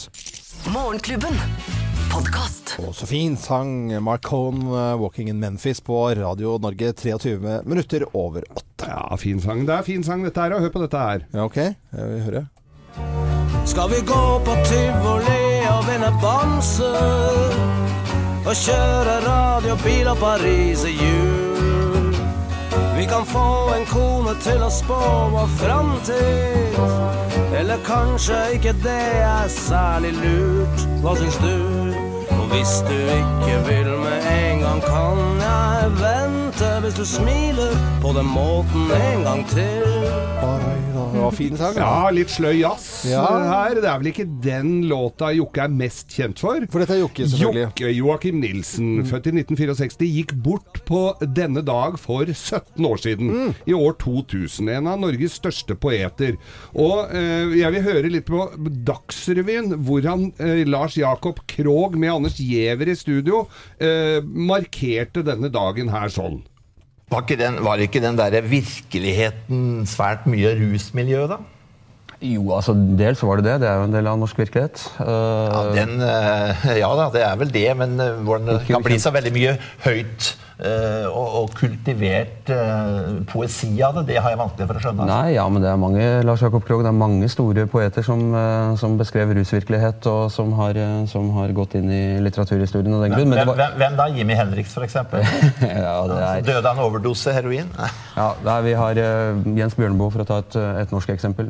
Morgenklubben. 0.72 1.36
Podcast. 2.10 2.74
Og 2.82 2.94
så 2.96 3.06
fin 3.06 3.36
sang 3.38 3.90
Mark 4.02 4.22
Cohn, 4.26 4.62
uh, 4.70 4.96
'Walking 4.98 5.28
in 5.30 5.38
Memphis' 5.40 5.80
på 5.84 5.98
Radio 6.18 6.56
Norge 6.58 6.92
23 6.94 7.62
minutter 7.64 8.02
over 8.14 8.42
åtte. 8.50 8.88
Ja, 8.88 9.14
fin 9.16 9.40
sang. 9.40 9.64
Det 9.66 9.76
er 9.78 9.82
fin 9.86 10.02
sang 10.02 10.24
dette 10.24 10.40
her, 10.42 10.50
hør 10.58 10.70
på 10.74 10.80
dette 10.82 10.98
her. 10.98 11.26
Ja, 11.32 11.44
OK? 11.44 11.56
Jeg 11.56 11.76
vil 11.92 12.24
høre. 12.26 12.46
Skal 13.66 13.88
vi 13.92 14.00
gå 14.00 14.22
på 14.44 14.54
tivoli 14.66 15.66
og 15.70 15.84
vinne 15.86 16.10
bamser? 16.22 17.99
Og 18.46 18.56
kjøre 18.56 19.14
radiobil 19.26 20.08
og 20.08 20.16
Paris 20.16 20.84
i 20.88 20.94
jul? 20.96 22.14
Vi 22.96 23.04
kan 23.04 23.26
få 23.28 23.72
en 23.76 23.84
kone 23.88 24.32
til 24.40 24.64
å 24.64 24.70
spå 24.72 25.00
vår 25.34 25.50
framtid. 25.60 26.78
Eller 27.58 27.82
kanskje 27.84 28.38
ikke 28.56 28.72
det 28.80 28.96
er 29.26 29.52
særlig 29.52 30.14
lurt. 30.16 30.86
Hva 31.04 31.14
syns 31.20 31.36
du? 31.44 31.52
Og 32.38 32.46
hvis 32.54 32.74
du 32.88 32.96
ikke 32.96 33.60
vil 33.68 33.92
med 34.06 34.28
en 34.32 34.64
gang, 34.64 34.80
kan 34.88 35.20
jeg 35.44 35.92
vente 36.00 36.72
hvis 36.90 36.98
du 36.98 37.06
smiler 37.06 37.74
på 38.02 38.10
den 38.16 38.26
måten 38.26 38.88
en 38.90 39.22
gang 39.22 39.44
til. 39.46 39.84
Det 41.10 41.18
var 41.20 41.34
fin 41.34 41.56
sang. 41.58 41.74
Ja, 41.78 42.08
litt 42.14 42.30
sløy 42.32 42.60
jazz 42.60 43.04
Ja. 43.06 43.22
her. 43.26 43.74
Det 43.78 43.84
er 43.86 43.98
vel 43.98 44.08
ikke 44.10 44.26
den 44.42 44.84
låta 44.90 45.28
Jokke 45.34 45.64
er 45.64 45.68
mest 45.68 46.08
kjent 46.14 46.38
for? 46.42 46.58
For 46.70 46.82
dette 46.82 46.94
er 46.96 47.00
Jokke, 47.02 47.26
selvfølgelig. 47.30 47.62
Jokke 47.68 47.90
Joakim 47.94 48.40
Nilsen, 48.42 48.90
født 49.06 49.26
i 49.30 49.34
1964, 49.38 50.06
gikk 50.06 50.34
bort 50.42 50.80
på 50.88 51.02
denne 51.22 51.62
dag 51.66 51.98
for 51.98 52.24
17 52.26 52.86
år 52.86 53.02
siden. 53.02 53.54
I 53.66 53.74
år 53.76 53.94
2000. 54.02 54.70
En 54.70 54.90
av 54.90 54.98
Norges 55.02 55.38
største 55.38 55.74
poeter. 55.78 56.38
Og 56.74 57.10
eh, 57.14 57.54
jeg 57.60 57.74
vil 57.76 57.86
høre 57.86 58.10
litt 58.10 58.26
på 58.30 58.48
Dagsrevyen, 58.86 59.74
hvor 59.86 60.02
han, 60.08 60.32
eh, 60.38 60.64
Lars 60.66 60.96
Jakob 60.98 61.42
Krog 61.50 61.98
med 61.98 62.10
Anders 62.16 62.38
Giæver 62.42 62.90
i 62.90 62.98
studio, 62.98 63.46
eh, 63.78 64.20
markerte 64.22 65.22
denne 65.26 65.50
dagen 65.52 65.90
her 65.94 66.08
sånn. 66.08 66.42
Var 67.10 67.24
ikke 67.26 67.38
den, 67.40 67.58
var 67.66 67.80
den 68.02 68.18
der 68.18 68.40
virkeligheten 68.46 69.86
svært 69.86 70.28
mye 70.30 70.52
rusmiljø, 70.60 71.26
da? 71.32 71.40
Jo, 72.20 72.50
altså 72.52 72.74
dels 72.76 73.22
var 73.24 73.40
det 73.40 73.46
det. 73.46 73.56
Det 73.62 73.68
er 73.70 73.80
jo 73.80 73.88
en 73.88 73.94
del 73.96 74.08
av 74.10 74.18
norsk 74.20 74.38
virkelighet. 74.42 74.82
Ja, 75.00 75.62
den, 75.72 75.96
eh, 76.04 76.66
ja 76.82 76.90
da, 76.98 77.08
det 77.14 77.24
er 77.24 77.40
vel 77.40 77.52
det, 77.54 77.66
men 77.80 77.96
eh, 77.96 78.20
hvordan 78.26 78.50
det 78.52 78.60
kan 78.68 78.84
bli 78.84 78.98
så 79.00 79.12
veldig 79.14 79.32
mye 79.32 79.54
høyt 79.86 80.28
eh, 80.60 81.06
og, 81.08 81.28
og 81.40 81.54
kultivert 81.56 82.50
eh, 82.52 83.20
poesi 83.30 83.70
av 83.84 83.96
det, 83.96 84.06
det 84.10 84.18
har 84.20 84.34
jeg 84.34 84.40
vanskelig 84.40 84.68
for 84.68 84.80
å 84.80 84.82
skjønne. 84.84 85.06
altså. 85.06 85.14
Nei, 85.14 85.34
ja, 85.36 85.46
men 85.52 85.64
det 85.64 85.70
er 85.70 85.80
mange 85.80 86.08
Lars 86.26 86.44
Jakob 86.44 86.66
Krog, 86.68 86.84
det 86.84 86.92
er 86.92 86.98
mange 87.00 87.30
store 87.32 87.64
poeter 87.72 88.04
som, 88.06 88.26
eh, 88.36 88.74
som 88.80 88.98
beskrev 89.00 89.32
rusvirkelighet, 89.38 90.08
og 90.10 90.26
som 90.34 90.52
har, 90.60 90.76
eh, 90.76 90.98
som 91.10 91.30
har 91.38 91.54
gått 91.56 91.78
inn 91.80 91.88
i 91.88 92.02
litteraturhistorien 92.24 92.98
av 92.98 93.06
den 93.06 93.16
grunn. 93.16 93.32
Hvem, 93.32 93.36
Men 93.38 93.48
hvem, 93.48 93.62
var, 93.64 93.78
hvem 93.80 93.98
da? 94.02 94.10
Jimmy 94.16 94.36
Henriks, 94.38 94.76
eksempel? 94.84 95.24
ja, 95.64 95.96
er, 96.04 96.44
Døde 96.44 96.64
av 96.66 96.76
en 96.76 96.84
overdose 96.84 97.32
heroin? 97.36 97.72
ja, 98.20 98.28
nei, 98.44 98.60
vi 98.68 98.76
har 98.82 99.00
eh, 99.06 99.42
Jens 99.62 99.78
Bjørneboe, 99.78 100.12
for 100.12 100.26
å 100.26 100.28
ta 100.28 100.42
et, 100.44 100.60
eh, 100.60 100.84
et 100.84 100.94
norsk 100.94 101.16
eksempel. 101.16 101.48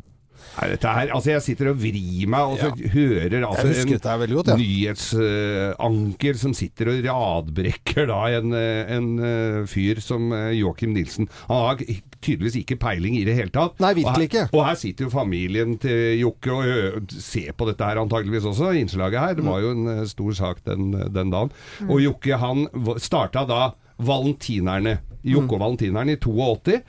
Nei, 0.57 0.69
dette 0.73 0.93
her, 0.93 1.11
altså 1.15 1.33
Jeg 1.33 1.45
sitter 1.45 1.71
og 1.71 1.79
vrir 1.81 2.27
meg 2.31 2.53
og 2.53 2.59
så 2.61 2.71
hører 2.93 3.45
altså 3.47 3.69
godt, 3.87 4.51
ja. 4.51 4.57
nyhetsanker 4.59 6.39
som 6.41 6.55
sitter 6.57 6.91
og 6.93 7.05
radbrekker 7.07 8.09
da 8.11 8.21
en, 8.39 8.55
eh, 8.57 8.93
en 8.97 9.09
eh, 9.25 9.59
fyr 9.71 10.01
som 10.05 10.33
eh, 10.37 10.57
Joakim 10.59 10.95
Nilsen. 10.97 11.29
Han 11.49 11.63
har 11.69 11.85
tydeligvis 12.21 12.59
ikke 12.63 12.81
peiling 12.83 13.19
i 13.21 13.25
det 13.29 13.37
hele 13.39 13.55
tatt. 13.55 13.79
Nei, 13.83 13.95
virkelig 14.01 14.11
og 14.11 14.17
her, 14.19 14.27
ikke. 14.29 14.47
Og 14.51 14.65
her 14.67 14.81
sitter 14.81 15.07
jo 15.07 15.13
familien 15.15 15.77
til 15.81 16.19
Jokke 16.21 16.57
og 16.57 17.15
ser 17.15 17.55
på 17.57 17.69
dette 17.71 17.87
her 17.87 18.03
antageligvis 18.03 18.49
også, 18.51 18.73
innslaget 18.81 19.23
her. 19.23 19.37
Det 19.39 19.47
var 19.47 19.63
jo 19.65 19.75
en 19.77 20.09
stor 20.11 20.35
sak 20.37 20.65
den, 20.67 20.91
den 21.15 21.33
dagen. 21.33 21.55
Og 21.89 22.03
Jokke 22.03 22.41
han 22.41 22.67
starta 23.01 23.47
da 23.49 23.63
Valentinerne. 24.01 24.99
Jokke 25.21 25.57
og 25.57 25.61
Valentinerne 25.61 26.17
i 26.17 26.21
82. 26.21 26.81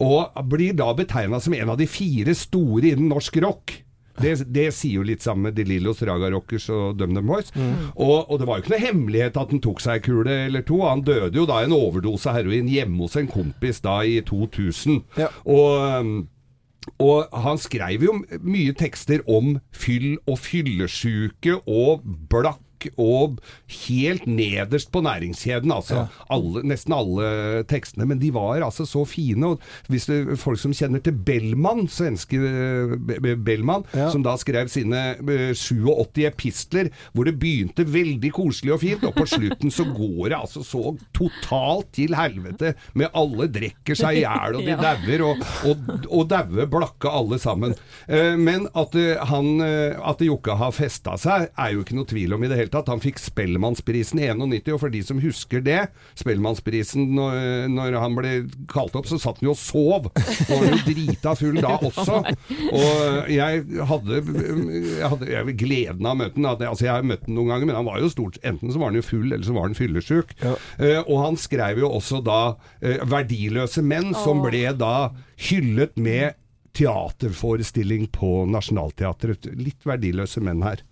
Og 0.00 0.42
blir 0.50 0.74
da 0.78 0.90
betegna 0.96 1.40
som 1.42 1.54
en 1.56 1.72
av 1.74 1.78
de 1.80 1.86
fire 1.90 2.34
store 2.36 2.94
innen 2.94 3.10
norsk 3.12 3.40
rock. 3.44 3.76
Det, 4.20 4.34
det 4.52 4.66
sier 4.76 4.98
jo 4.98 5.06
litt 5.06 5.24
sammen 5.24 5.48
med 5.48 5.56
De 5.56 5.64
Lillos, 5.64 6.02
Raga 6.04 6.28
Rockers 6.34 6.66
og 6.74 6.98
DumDum 7.00 7.30
Boys. 7.30 7.52
Og, 7.94 8.26
og 8.28 8.40
det 8.40 8.48
var 8.48 8.58
jo 8.58 8.64
ikke 8.64 8.74
noe 8.74 8.82
hemmelighet 8.82 9.38
at 9.40 9.54
han 9.54 9.62
tok 9.64 9.80
seg 9.80 10.00
en 10.00 10.04
kule 10.04 10.34
eller 10.48 10.66
to. 10.66 10.82
Han 10.84 11.04
døde 11.06 11.40
jo 11.40 11.46
da 11.48 11.62
i 11.62 11.68
en 11.68 11.76
overdose 11.76 12.28
av 12.28 12.40
heroin 12.40 12.68
hjemme 12.68 13.00
hos 13.04 13.16
en 13.20 13.30
kompis 13.30 13.80
da 13.84 14.00
i 14.04 14.18
2000. 14.26 15.00
Ja. 15.20 15.30
Og 15.48 16.02
um, 16.02 16.12
og 17.00 17.28
han 17.44 17.58
skrev 17.60 18.04
jo 18.06 18.14
mye 18.40 18.72
tekster 18.76 19.20
om 19.28 19.58
fyll 19.76 20.14
og 20.24 20.38
fyllesyke 20.40 21.58
og 21.68 22.06
blakk 22.32 22.62
mørk 22.80 22.98
og 22.98 23.38
helt 23.86 24.26
nederst 24.26 24.90
på 24.92 25.02
næringskjeden, 25.02 25.70
altså. 25.72 26.06
Alle, 26.30 26.62
nesten 26.64 26.92
alle 26.94 27.64
tekstene. 27.68 28.06
Men 28.06 28.18
de 28.20 28.30
var 28.32 28.60
altså 28.62 28.86
så 28.86 29.04
fine. 29.06 29.44
Og 29.54 29.60
hvis 29.88 30.06
det, 30.06 30.38
folk 30.38 30.58
som 30.58 30.72
kjenner 30.72 31.00
til 31.04 31.12
Bellman, 31.12 31.86
svenske 31.88 32.38
Bellman, 33.44 33.82
Be- 33.82 33.90
Be- 33.92 34.10
som 34.10 34.22
da 34.24 34.36
skrev 34.40 34.68
sine 34.70 35.16
eh, 35.20 35.52
87 35.54 36.24
epistler, 36.30 36.90
hvor 37.12 37.24
det 37.28 37.36
begynte 37.40 37.84
veldig 37.86 38.32
koselig 38.36 38.72
og 38.74 38.80
fint, 38.82 39.04
og 39.04 39.14
på 39.16 39.26
slutten 39.28 39.70
så 39.72 39.84
går 39.84 40.30
det 40.32 40.38
altså 40.38 40.62
så 40.64 40.94
totalt 41.16 41.90
til 41.96 42.14
helvete 42.16 42.74
med 42.98 43.10
alle 43.16 43.48
drikker 43.52 43.96
seg 43.98 44.20
i 44.20 44.24
hjel, 44.24 44.56
og 44.56 44.64
de 44.64 44.70
Ja. 44.80 44.94
dauer, 44.94 45.22
og, 45.26 45.40
og, 45.66 45.88
og 46.14 46.28
daue 46.30 46.64
blakke 46.70 47.10
alle 47.10 47.36
sammen. 47.42 47.74
Eh, 48.08 48.36
Men 48.38 48.68
at 48.78 48.94
eh, 48.96 49.18
han 49.28 49.48
eh, 49.60 49.96
At 50.06 50.20
Jokke 50.22 50.54
har 50.56 50.70
festa 50.72 51.16
seg, 51.18 51.48
er 51.58 51.72
jo 51.74 51.82
ikke 51.82 51.96
noe 51.98 52.06
tvil 52.08 52.32
om 52.36 52.44
i 52.46 52.48
det 52.50 52.56
hele 52.60 52.69
tatt. 52.72 52.90
Han 52.92 53.02
fikk 53.02 53.20
Spellemannsprisen 53.20 54.22
i 54.22 54.28
91, 54.32 54.72
og 54.74 54.82
for 54.84 54.94
de 54.94 55.02
som 55.06 55.20
husker 55.22 55.64
det, 55.64 55.80
Spellemannsprisen 56.18 57.10
når, 57.16 57.68
når 57.72 57.98
han 58.00 58.16
ble 58.18 58.34
kalt 58.70 58.96
opp, 58.98 59.08
så 59.10 59.18
satt 59.20 59.40
han 59.40 59.50
jo 59.50 59.54
og 59.54 59.60
sov. 59.60 60.08
Og 60.10 60.50
var 60.50 60.66
jo 60.68 60.80
drita 60.86 61.34
full 61.38 61.60
da 61.60 61.76
også. 61.90 62.20
Og 62.70 63.30
jeg 63.32 63.64
hadde, 63.90 64.20
jeg 64.20 65.12
hadde 65.12 65.30
jeg, 65.30 65.56
gleden 65.60 66.06
av 66.06 66.16
å 66.16 66.20
møte 66.22 66.38
ham. 66.38 66.48
Altså, 66.50 66.86
jeg 66.86 66.94
har 66.94 67.06
møtt 67.06 67.26
ham 67.26 67.36
noen 67.38 67.54
ganger, 67.54 67.70
men 67.70 67.80
han 67.80 67.88
var 67.88 68.02
jo 68.02 68.10
stort 68.12 68.38
Enten 68.46 68.72
så 68.72 68.80
var 68.80 68.92
han 68.92 68.98
jo 68.98 69.04
full, 69.04 69.28
eller 69.28 69.46
så 69.46 69.54
var 69.56 69.68
han 69.68 69.76
fyllesyk. 69.76 70.34
Uh, 70.40 71.00
og 71.02 71.16
han 71.24 71.40
skrev 71.40 71.82
jo 71.82 71.90
også 71.98 72.22
da 72.24 72.40
uh, 72.56 73.00
'Verdiløse 73.04 73.84
menn', 73.84 74.14
som 74.16 74.42
ble 74.44 74.64
da 74.78 75.10
hyllet 75.50 75.98
med 76.00 76.38
teaterforestilling 76.76 78.06
på 78.14 78.44
Nationaltheatret. 78.50 79.50
Litt 79.58 79.88
verdiløse 79.88 80.42
menn 80.44 80.62
her. 80.64 80.84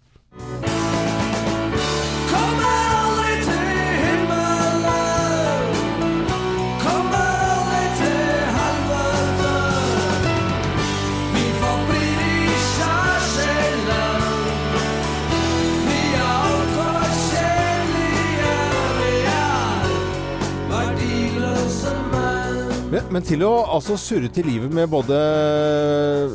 Men, 23.08 23.24
til 23.24 23.40
å 23.46 23.52
altså, 23.72 23.96
surre 24.00 24.28
til 24.32 24.44
livet 24.50 24.72
med 24.74 24.88
både 24.92 25.16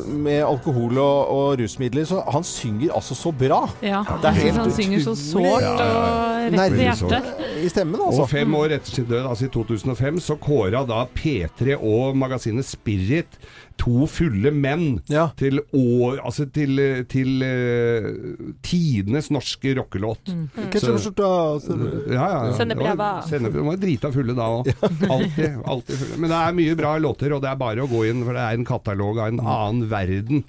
med 0.10 0.40
alkohol 0.42 0.98
og, 0.98 1.34
og 1.34 1.60
rusmidler, 1.62 2.06
så 2.10 2.24
han 2.34 2.46
synger 2.48 2.96
altså 2.98 3.18
så 3.18 3.34
bra. 3.36 3.60
Ja, 3.86 4.02
Det 4.24 4.32
er 4.32 4.40
helt 4.40 4.58
han 4.58 4.74
synger 4.74 5.04
så 5.06 5.14
sårt 5.20 5.68
og 5.70 6.56
rett 6.56 6.78
i 6.78 6.88
hjertet. 6.88 7.30
I 7.64 7.70
stemmen, 7.72 8.02
altså. 8.02 8.26
Og 8.26 8.32
fem 8.32 8.58
år 8.58 8.78
etter 8.80 8.98
sin 8.98 9.06
død, 9.10 9.28
altså 9.30 9.48
i 9.48 9.52
2005, 9.54 10.22
så 10.26 10.38
kåra 10.42 10.82
da 10.90 11.04
P3 11.14 11.78
og 11.78 12.18
magasinet 12.20 12.68
Spirit 12.68 13.38
to 13.78 14.06
fulle 14.08 14.52
menn 14.54 15.00
til, 15.40 15.60
år, 15.76 16.20
altså 16.24 16.46
til, 16.54 16.78
til 17.12 17.42
uh, 17.44 18.54
tidenes 18.66 19.30
norske 19.34 19.74
rockelåt. 19.78 20.30
Mm. 20.32 20.46
Ketchupskjorta, 20.72 21.30
så- 21.64 21.78
Ja, 22.14 22.14
ja. 22.14 22.46
ja. 22.46 22.52
Sennep- 22.58 23.54
De 23.54 23.66
var 23.66 23.78
drita 23.82 24.12
fulle 24.14 24.36
da 24.38 24.48
òg. 24.60 24.70
Alltid, 25.16 25.58
alltid 25.66 25.98
fulle. 26.00 26.18
Men 26.24 26.30
det 26.34 26.40
er 26.40 26.58
mye 26.58 26.76
bra 26.80 26.94
låter, 27.02 27.34
og 27.36 27.42
det 27.44 27.50
er 27.52 27.60
bare 27.60 27.84
å 27.84 27.90
gå 27.92 28.04
inn, 28.10 28.24
for 28.26 28.34
det 28.38 28.44
er 28.44 28.58
en 28.60 28.66
katalog 28.68 29.20
av 29.20 29.28
en 29.34 29.40
annen 29.44 29.88
verden. 29.92 30.44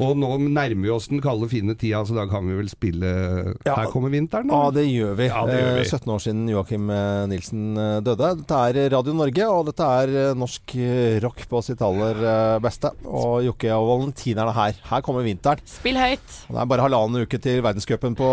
Og 0.00 0.16
nå 0.18 0.32
nærmer 0.48 0.82
vi 0.88 0.90
oss 0.94 1.08
den 1.12 1.20
kalde, 1.24 1.48
fine 1.50 1.74
tida, 1.78 2.02
så 2.08 2.16
da 2.16 2.26
kan 2.30 2.46
vi 2.48 2.56
vel 2.58 2.68
spille 2.72 3.10
Her 3.66 3.90
kommer 3.92 4.10
vinteren. 4.12 4.50
Ja, 4.50 4.70
det 4.74 4.86
gjør 4.88 5.14
vi. 5.18 5.28
Ja, 5.30 5.44
det 5.46 5.58
gjør 5.60 5.74
vi. 5.78 5.84
Eh, 5.84 5.90
17 5.90 6.14
år 6.14 6.22
siden 6.24 6.48
Joakim 6.50 6.90
eh, 6.90 7.26
Nilsen 7.30 7.64
eh, 7.76 8.00
døde. 8.06 8.32
Dette 8.40 8.60
er 8.70 8.80
Radio 8.96 9.14
Norge, 9.16 9.46
og 9.50 9.66
dette 9.70 9.90
er 10.02 10.14
eh, 10.30 10.34
norsk 10.38 10.74
eh, 10.80 11.18
rock 11.24 11.44
på 11.50 11.62
sitt 11.66 11.80
aller 11.84 12.18
eh, 12.20 12.58
beste. 12.70 12.94
Og 13.04 13.44
Jokke 13.48 13.74
og 13.76 13.88
Valentinerne 13.90 14.54
her. 14.56 14.80
Her 14.90 15.04
kommer 15.04 15.26
vinteren. 15.26 15.62
Spill 15.68 15.98
høyt. 16.00 16.40
Og 16.48 16.56
Det 16.56 16.64
er 16.64 16.72
bare 16.72 16.86
halvannen 16.86 17.26
uke 17.26 17.42
til 17.42 17.62
verdenscupen 17.66 18.16
på 18.18 18.30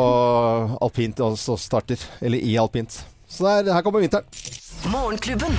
alpint 0.82 1.20
også 1.20 1.58
starter. 1.60 2.02
Eller 2.22 2.40
i 2.40 2.58
alpint. 2.62 3.02
Så 3.28 3.44
det 3.44 3.68
er, 3.68 3.78
her 3.78 3.86
kommer 3.86 4.04
vinteren. 4.06 4.28
Morgenklubben. 4.94 5.58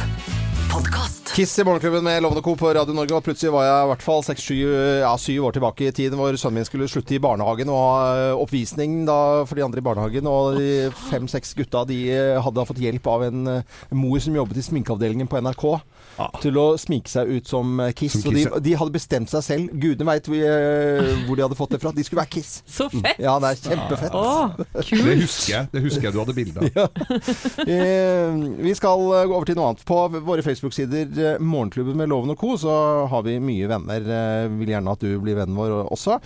Podcast. 0.68 1.32
Kiss 1.32 1.58
i 1.58 1.64
Morgenklubben 1.64 2.04
med 2.04 2.22
Lovende 2.22 2.42
Co. 2.42 2.54
på 2.54 2.70
Radio 2.74 2.94
Norge. 2.94 3.14
Og 3.16 3.24
plutselig 3.24 3.52
var 3.54 3.64
jeg 3.64 3.84
i 3.84 3.88
hvert 3.90 4.04
fall 4.04 4.24
seks, 4.26 4.44
syv, 4.44 4.72
ja, 5.00 5.12
syv 5.20 5.46
år 5.48 5.56
tilbake 5.56 5.88
i 5.88 5.94
tiden 5.96 6.18
hvor 6.18 6.36
sønnen 6.36 6.60
min 6.60 6.68
skulle 6.68 6.88
slutte 6.90 7.16
i 7.16 7.20
barnehagen 7.22 7.70
og 7.72 7.78
ha 7.78 8.00
eh, 8.18 8.40
oppvisning 8.42 9.00
da, 9.08 9.18
for 9.48 9.58
de 9.58 9.64
andre 9.64 9.80
i 9.80 9.86
barnehagen. 9.86 10.28
Og 10.28 10.58
de 10.60 10.90
fem-seks 11.08 11.54
gutta 11.58 11.84
de 11.88 11.98
eh, 12.12 12.40
hadde 12.44 12.66
fått 12.68 12.82
hjelp 12.84 13.08
av 13.10 13.26
en 13.28 13.52
eh, 13.54 13.78
mor 13.96 14.20
som 14.24 14.36
jobbet 14.36 14.60
i 14.60 14.66
sminkeavdelingen 14.68 15.30
på 15.30 15.40
NRK. 15.46 15.66
Til 16.42 16.58
å 16.60 16.66
sminke 16.80 17.10
seg 17.12 17.30
ut 17.30 17.50
som 17.50 17.78
eh, 17.84 17.92
Kiss. 17.96 18.18
Som 18.18 18.32
og 18.32 18.36
de, 18.36 18.42
Kiss, 18.42 18.50
ja. 18.50 18.62
de 18.68 18.74
hadde 18.80 18.94
bestemt 18.94 19.32
seg 19.32 19.44
selv. 19.46 19.74
Gudene 19.78 20.08
veit 20.10 20.28
hvor 20.28 21.38
de 21.38 21.44
hadde 21.44 21.58
fått 21.58 21.76
det 21.76 21.80
fra. 21.82 21.92
De 21.94 22.04
skulle 22.06 22.22
være 22.24 22.32
Kiss. 22.38 22.58
Så 22.78 22.88
fett! 22.92 23.20
Ja, 23.22 23.36
det 23.42 23.52
er 23.54 23.62
kjempefett. 23.62 24.18
Det 24.78 25.16
husker 25.22 25.54
jeg. 25.54 25.70
Det 25.72 25.84
husker 25.84 26.08
jeg 26.08 26.16
du 26.16 26.20
hadde 26.22 26.36
bilde 26.38 26.66
av. 26.66 26.86
Eh, 27.68 28.34
vi 28.64 28.72
skal 28.76 29.02
eh, 29.14 29.24
gå 29.28 29.34
over 29.34 29.46
til 29.48 29.56
noe 29.58 29.70
annet. 29.70 29.82
På 29.86 29.98
våre 30.08 30.42
Facebook-sider 30.44 31.18
eh, 31.22 31.42
Morgenklubben 31.42 31.98
med 31.98 32.10
Loven 32.10 32.32
og 32.32 32.40
Co. 32.40 32.54
så 32.60 32.74
har 33.10 33.24
vi 33.26 33.36
mye 33.42 33.68
venner. 33.70 34.08
Eh, 34.18 34.46
vil 34.60 34.72
gjerne 34.72 34.94
at 34.94 35.04
du 35.04 35.18
blir 35.22 35.38
vennen 35.38 35.58
vår 35.58 35.74
også. 35.86 36.18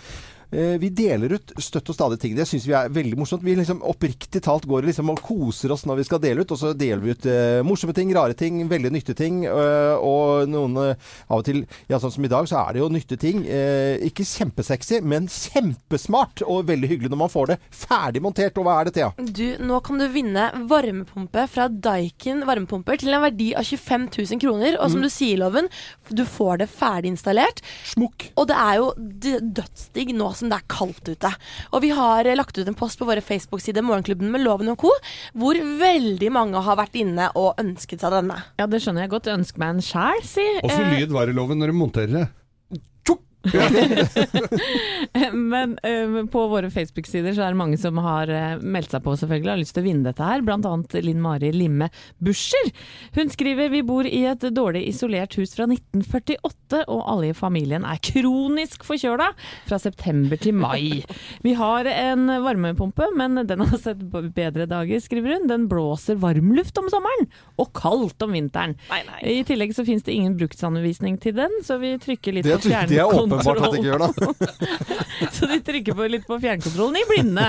Eh, 0.53 0.77
Vi 0.83 0.91
deler 0.93 1.33
ut 1.39 1.53
støtt 1.59 1.89
og 1.89 1.97
stadig 1.97 2.19
ting. 2.21 2.35
Det 2.37 2.45
syns 2.49 2.67
vi 2.69 2.75
er 2.77 2.91
veldig 2.93 3.17
morsomt. 3.17 3.43
Vi 3.43 3.55
liksom 3.57 3.81
oppriktig 3.89 4.43
talt 4.45 4.67
går 4.69 4.85
liksom 4.85 5.09
og 5.11 5.21
koser 5.25 5.73
oss 5.73 5.85
når 5.89 5.97
vi 6.03 6.05
skal 6.05 6.21
dele 6.21 6.45
ut. 6.45 6.53
Og 6.53 6.59
så 6.61 6.73
deler 6.77 7.01
vi 7.01 7.15
ut 7.17 7.27
eh, 7.27 7.63
morsomme 7.65 7.95
ting, 7.97 8.13
rare 8.15 8.35
ting, 8.37 8.61
veldig 8.69 8.93
nyttige 8.93 9.17
ting. 9.17 9.45
eh, 9.47 9.97
og 9.97 10.49
noen 10.53 10.77
av 10.83 11.39
og 11.39 11.45
til 11.49 11.63
Ja, 11.89 11.99
sånn 11.99 12.13
som 12.13 12.25
i 12.25 12.29
dag, 12.29 12.47
så 12.49 12.61
er 12.69 12.73
det 12.77 12.83
jo 12.83 12.89
nyttige 12.93 13.19
ting. 13.23 13.45
Eh, 13.47 13.97
ikke 14.09 14.25
kjempesexy, 14.29 15.01
men 15.03 15.27
kjempesmart. 15.27 16.43
Og 16.47 16.67
veldig 16.69 16.89
hyggelig 16.91 17.11
når 17.13 17.23
man 17.25 17.33
får 17.33 17.47
det 17.53 17.59
ferdig 17.73 18.23
montert. 18.23 18.59
Og 18.61 18.67
hva 18.69 18.81
er 18.81 18.91
det, 18.91 18.95
Thea? 18.99 19.13
Du, 19.19 19.57
nå 19.65 19.81
kan 19.85 19.99
du 19.99 20.07
vinne 20.13 20.51
varmepumpe 20.69 21.47
fra 21.49 21.69
Daikin 21.69 22.45
varmepumper 22.49 23.01
til 23.01 23.15
en 23.17 23.25
verdi 23.25 23.53
av 23.57 23.65
25 23.65 24.09
000 24.19 24.43
kroner. 24.43 24.77
Og 24.81 24.91
som 24.91 25.01
Mm. 25.01 25.09
du 25.09 25.11
sier, 25.11 25.37
Loven, 25.41 25.69
du 26.13 26.25
får 26.29 26.59
det 26.59 26.69
ferdig 26.71 27.09
installert. 27.15 27.63
Smukk. 27.89 28.29
Og 28.37 28.47
det 28.49 28.57
er 28.57 28.77
jo 28.77 28.93
dødsdigg 29.41 30.13
nå 30.15 30.29
som 30.37 30.42
det 30.51 30.59
er 30.59 30.67
kaldt 30.73 31.09
ute. 31.13 31.31
Og 31.73 31.83
vi 31.85 31.91
har 31.95 32.27
eh, 32.27 32.37
lagt 32.39 32.59
ut 32.59 32.67
en 32.67 32.75
post 32.79 32.99
på 32.99 33.07
våre 33.09 33.23
Facebook-sider 33.23 33.85
Morgenklubben 33.87 34.31
med 34.33 34.43
Loven 34.43 34.73
og 34.73 34.79
co., 34.83 34.91
hvor 35.39 35.55
veldig 35.57 36.31
mange 36.35 36.63
har 36.67 36.77
vært 36.81 36.97
inne 36.99 37.31
og 37.39 37.55
ønsket 37.63 38.01
seg 38.03 38.11
denne. 38.17 38.41
Ja, 38.59 38.67
det 38.67 38.83
skjønner 38.83 39.07
jeg 39.07 39.13
godt. 39.15 39.31
Ønsk 39.33 39.59
meg 39.63 39.77
en 39.77 39.85
sjæl, 39.85 40.23
si. 40.27 40.47
Åssen 40.65 40.89
Eh, 40.89 41.01
lyd 41.01 41.13
var 41.15 41.27
det, 41.27 41.37
Loven, 41.39 41.59
når 41.63 41.73
du 41.73 41.79
monterer 41.79 42.17
det? 42.17 42.29
Men 45.53 45.79
um, 45.83 46.29
på 46.29 46.47
våre 46.47 46.71
Facebook-sider 46.71 47.35
så 47.35 47.45
er 47.47 47.55
det 47.55 47.59
mange 47.59 47.79
som 47.81 47.99
har 48.03 48.31
uh, 48.31 48.63
meldt 48.63 48.95
seg 48.95 49.03
på 49.05 49.15
selvfølgelig, 49.19 49.49
og 49.49 49.55
har 49.55 49.63
lyst 49.63 49.75
til 49.77 49.83
å 49.83 49.89
vinne 49.89 50.07
dette 50.07 50.27
her. 50.27 50.45
Blant 50.47 50.69
annet 50.69 50.97
Linn 51.03 51.23
Mari 51.23 51.53
Limme 51.55 51.89
Buscher. 52.23 52.71
Hun 53.17 53.33
skriver 53.33 53.73
vi 53.73 53.83
bor 53.87 54.07
i 54.09 54.25
et 54.31 54.47
dårlig 54.55 54.85
isolert 54.91 55.37
hus 55.39 55.57
fra 55.57 55.67
1948, 55.69 56.85
og 56.87 57.03
alle 57.11 57.33
i 57.33 57.37
familien 57.37 57.87
er 57.89 58.01
kronisk 58.03 58.87
forkjøla 58.87 59.33
fra 59.69 59.81
september 59.83 60.41
til 60.41 60.57
mai. 60.57 61.03
Vi 61.45 61.57
har 61.59 61.89
en 61.91 62.31
varmepumpe, 62.45 63.11
men 63.19 63.43
den 63.49 63.65
har 63.67 63.79
sett 63.81 64.03
bedre 64.09 64.69
dager, 64.71 65.03
skriver 65.03 65.37
hun. 65.37 65.49
Den 65.51 65.69
blåser 65.71 66.19
varmluft 66.23 66.79
om 66.81 66.89
sommeren, 66.93 67.29
og 67.61 67.73
kaldt 67.77 68.23
om 68.25 68.35
vinteren. 68.37 68.77
I 69.27 69.43
tillegg 69.49 69.75
så 69.77 69.85
finnes 69.87 70.07
det 70.07 70.15
ingen 70.15 70.37
bruksanvisning 70.39 71.19
til 71.23 71.37
den, 71.37 71.61
så 71.67 71.79
vi 71.83 71.95
trykker 72.03 72.39
litt 72.39 72.49
på 72.49 72.61
er 72.73 72.91
åpenbart 73.39 73.63
at 73.63 73.75
de 73.75 73.81
ikke 73.81 73.91
gjør 73.91 74.05
det. 74.05 74.11
Så 75.37 75.49
de 75.51 75.59
trykker 75.65 75.97
på 75.99 76.09
litt 76.11 76.27
på 76.29 76.39
fjernkontrollen 76.43 76.99
i 76.99 77.05
blinde. 77.09 77.47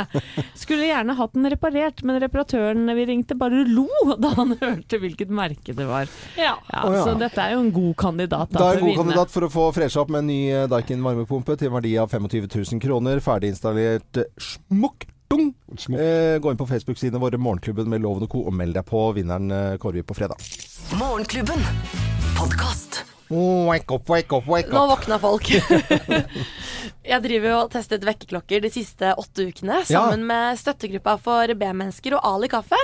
Skulle 0.59 0.89
gjerne 0.89 1.15
hatt 1.17 1.33
den 1.35 1.49
reparert, 1.53 2.03
men 2.07 2.19
reparatøren 2.23 2.85
vi 2.93 3.07
ringte 3.09 3.37
bare 3.39 3.63
lo 3.69 3.87
da 4.21 4.33
han 4.37 4.55
hørte 4.63 5.01
hvilket 5.01 5.33
merke 5.33 5.75
det 5.75 5.87
var. 5.89 6.11
Ja, 6.39 6.55
Å, 6.59 6.93
ja. 6.93 7.03
Så 7.07 7.17
dette 7.19 7.41
er 7.43 7.57
jo 7.57 7.63
en 7.65 7.73
god 7.73 7.95
kandidat 7.99 8.53
da, 8.53 8.59
Da 8.59 8.71
er 8.73 8.83
en 8.83 8.89
god 8.91 9.01
kandidat 9.03 9.33
for 9.33 9.47
å 9.47 9.51
få 9.53 9.69
fresha 9.75 10.03
opp 10.03 10.13
med 10.13 10.23
en 10.25 10.31
ny 10.31 10.41
eh, 10.51 10.67
Daikin 10.71 11.03
varmepumpe 11.05 11.57
til 11.59 11.71
en 11.71 11.77
verdi 11.79 11.95
av 12.01 12.11
25 12.13 12.47
000 12.47 12.83
kroner. 12.83 13.23
Ferdiginstallert 13.23 14.03
installert 14.03 14.27
smukk. 14.37 15.07
Eh, 15.33 16.37
gå 16.39 16.51
inn 16.51 16.59
på 16.59 16.67
Facebook-sidene 16.69 17.21
våre 17.21 17.39
Morgenklubben 17.41 17.89
med 17.89 18.03
Loven 18.03 18.27
og 18.27 18.29
Co. 18.29 18.43
og 18.47 18.53
meld 18.53 18.77
deg 18.77 18.85
på. 18.85 19.07
Vinneren 19.17 19.49
eh, 19.51 19.77
kårer 19.81 20.01
vi 20.01 20.05
på 20.05 20.17
fredag. 20.17 20.37
Morgenklubben. 20.99 21.63
Podkast. 23.33 23.67
Wake 23.73 23.91
up, 23.95 24.09
wake 24.09 24.35
up, 24.37 24.47
wake 24.47 24.67
up. 24.67 24.73
Nå 24.73 24.87
våkna 24.87 25.17
folk. 25.19 25.47
jeg 27.13 27.19
driver 27.23 27.49
jo 27.49 27.57
og 27.63 27.71
testet 27.73 28.05
vekkerklokker 28.05 28.61
de 28.63 28.69
siste 28.73 29.13
åtte 29.19 29.47
ukene 29.49 29.79
Ja. 29.81 30.03
sammen 30.05 30.25
med 30.29 30.59
støttegruppa 30.59 31.15
for 31.21 31.53
B-mennesker 31.57 32.15
og 32.17 32.23
Ali 32.29 32.49
Kaffe. 32.51 32.79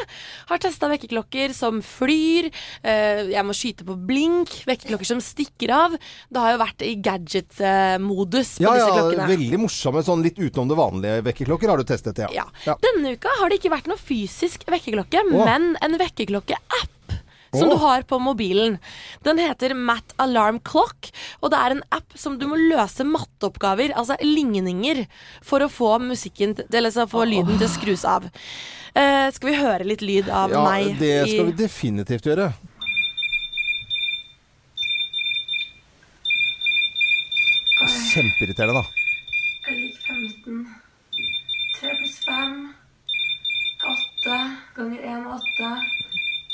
Har 0.49 0.61
testa 0.61 0.89
vekkerklokker 0.91 1.53
som 1.55 1.81
flyr, 1.85 2.49
eh, 2.83 3.23
jeg 3.31 3.45
må 3.47 3.55
skyte 3.55 3.85
på 3.87 3.95
blink, 4.09 4.51
vekkerklokker 4.67 5.11
som 5.13 5.21
stikker 5.23 5.73
av. 5.75 5.97
Det 6.29 6.43
har 6.43 6.55
jo 6.55 6.61
vært 6.63 6.85
i 6.87 6.95
gadget-modus 6.97 8.57
på 8.59 8.65
Ja, 8.67 8.75
disse 8.75 8.89
ja, 8.89 8.97
klokkene. 8.99 9.29
veldig 9.31 9.63
morsomme, 9.65 10.03
sånn 10.05 10.23
litt 10.25 10.39
utenom 10.39 10.69
det 10.73 10.79
vanlige 10.79 11.25
vekkerklokker 11.29 11.69
har 11.69 11.77
du 11.77 11.87
testet, 11.87 12.17
ja. 12.25 12.29
Ja. 12.65 12.75
Denne 12.83 13.15
uka 13.15 13.29
har 13.39 13.49
det 13.49 13.59
ikke 13.61 13.75
vært 13.77 13.87
noe 13.91 13.99
fysisk 13.99 14.65
vekkerklokke, 14.69 15.23
oh. 15.31 15.45
men 15.45 15.75
en 15.81 15.99
vekkerklokke-app. 15.99 16.95
Som 17.53 17.69
oh. 17.69 17.73
du 17.73 17.81
har 17.81 18.05
på 18.09 18.19
mobilen. 18.21 18.77
Den 19.25 19.41
heter 19.41 19.73
Matt 19.73 20.13
Alarm 20.21 20.59
Clock, 20.65 21.09
og 21.41 21.53
det 21.53 21.59
er 21.59 21.75
en 21.75 21.83
app 21.95 22.17
som 22.19 22.37
du 22.39 22.45
må 22.49 22.59
løse 22.59 23.05
matteoppgaver, 23.07 23.95
altså 23.97 24.17
ligninger, 24.21 25.05
for 25.45 25.65
å 25.65 25.71
få 25.71 25.95
musikken 26.03 26.55
eller 26.69 26.93
så 26.93 27.07
få 27.09 27.25
lyden 27.29 27.57
til 27.57 27.67
å 27.67 27.73
skrus 27.73 28.05
av. 28.07 28.29
Uh, 28.95 29.29
skal 29.33 29.51
vi 29.51 29.59
høre 29.59 29.85
litt 29.87 30.01
lyd 30.01 30.29
av 30.33 30.51
Ja, 30.51 30.63
meg? 30.65 30.97
det 30.99 31.29
skal 31.29 31.47
i- 31.47 31.51
vi 31.51 31.63
definitivt 31.63 32.25
gjøre. 32.25 32.53
Kjempeirriterende, 38.09 38.73
da. 38.73 38.85
Jeg 39.69 39.77
liker 39.77 40.01
15. 40.07 40.67
3 41.79 41.95
pluss 41.99 42.17
5. 42.25 42.73
8 43.89 44.39
ganger 44.75 44.99
1 44.99 45.11
er 45.13 45.27
8. 45.37 45.69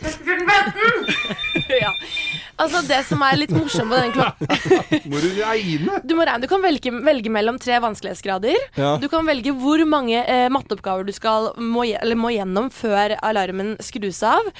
ja. 1.82 1.92
Altså, 2.60 2.82
det 2.84 2.98
som 3.08 3.22
er 3.24 3.38
litt 3.40 3.52
morsomt 3.56 3.88
med 3.88 4.02
den 4.02 4.10
klokka 4.12 4.98
Må 5.10 5.20
du 5.22 5.28
regne? 5.38 6.00
Du 6.04 6.12
må 6.18 6.26
regne. 6.28 6.42
Du 6.44 6.48
kan 6.50 6.60
velge, 6.60 6.90
velge 7.06 7.30
mellom 7.32 7.56
tre 7.62 7.78
vanskelighetsgrader. 7.80 8.58
Ja. 8.76 8.90
Du 9.00 9.06
kan 9.12 9.24
velge 9.28 9.54
hvor 9.56 9.80
mange 9.88 10.18
eh, 10.20 10.46
matteoppgaver 10.52 11.06
du 11.08 11.12
skal 11.16 11.50
må, 11.56 11.86
eller 11.88 12.18
må 12.20 12.32
gjennom 12.34 12.68
før 12.74 13.14
alarmen 13.24 13.74
skrus 13.80 14.20
av. 14.28 14.50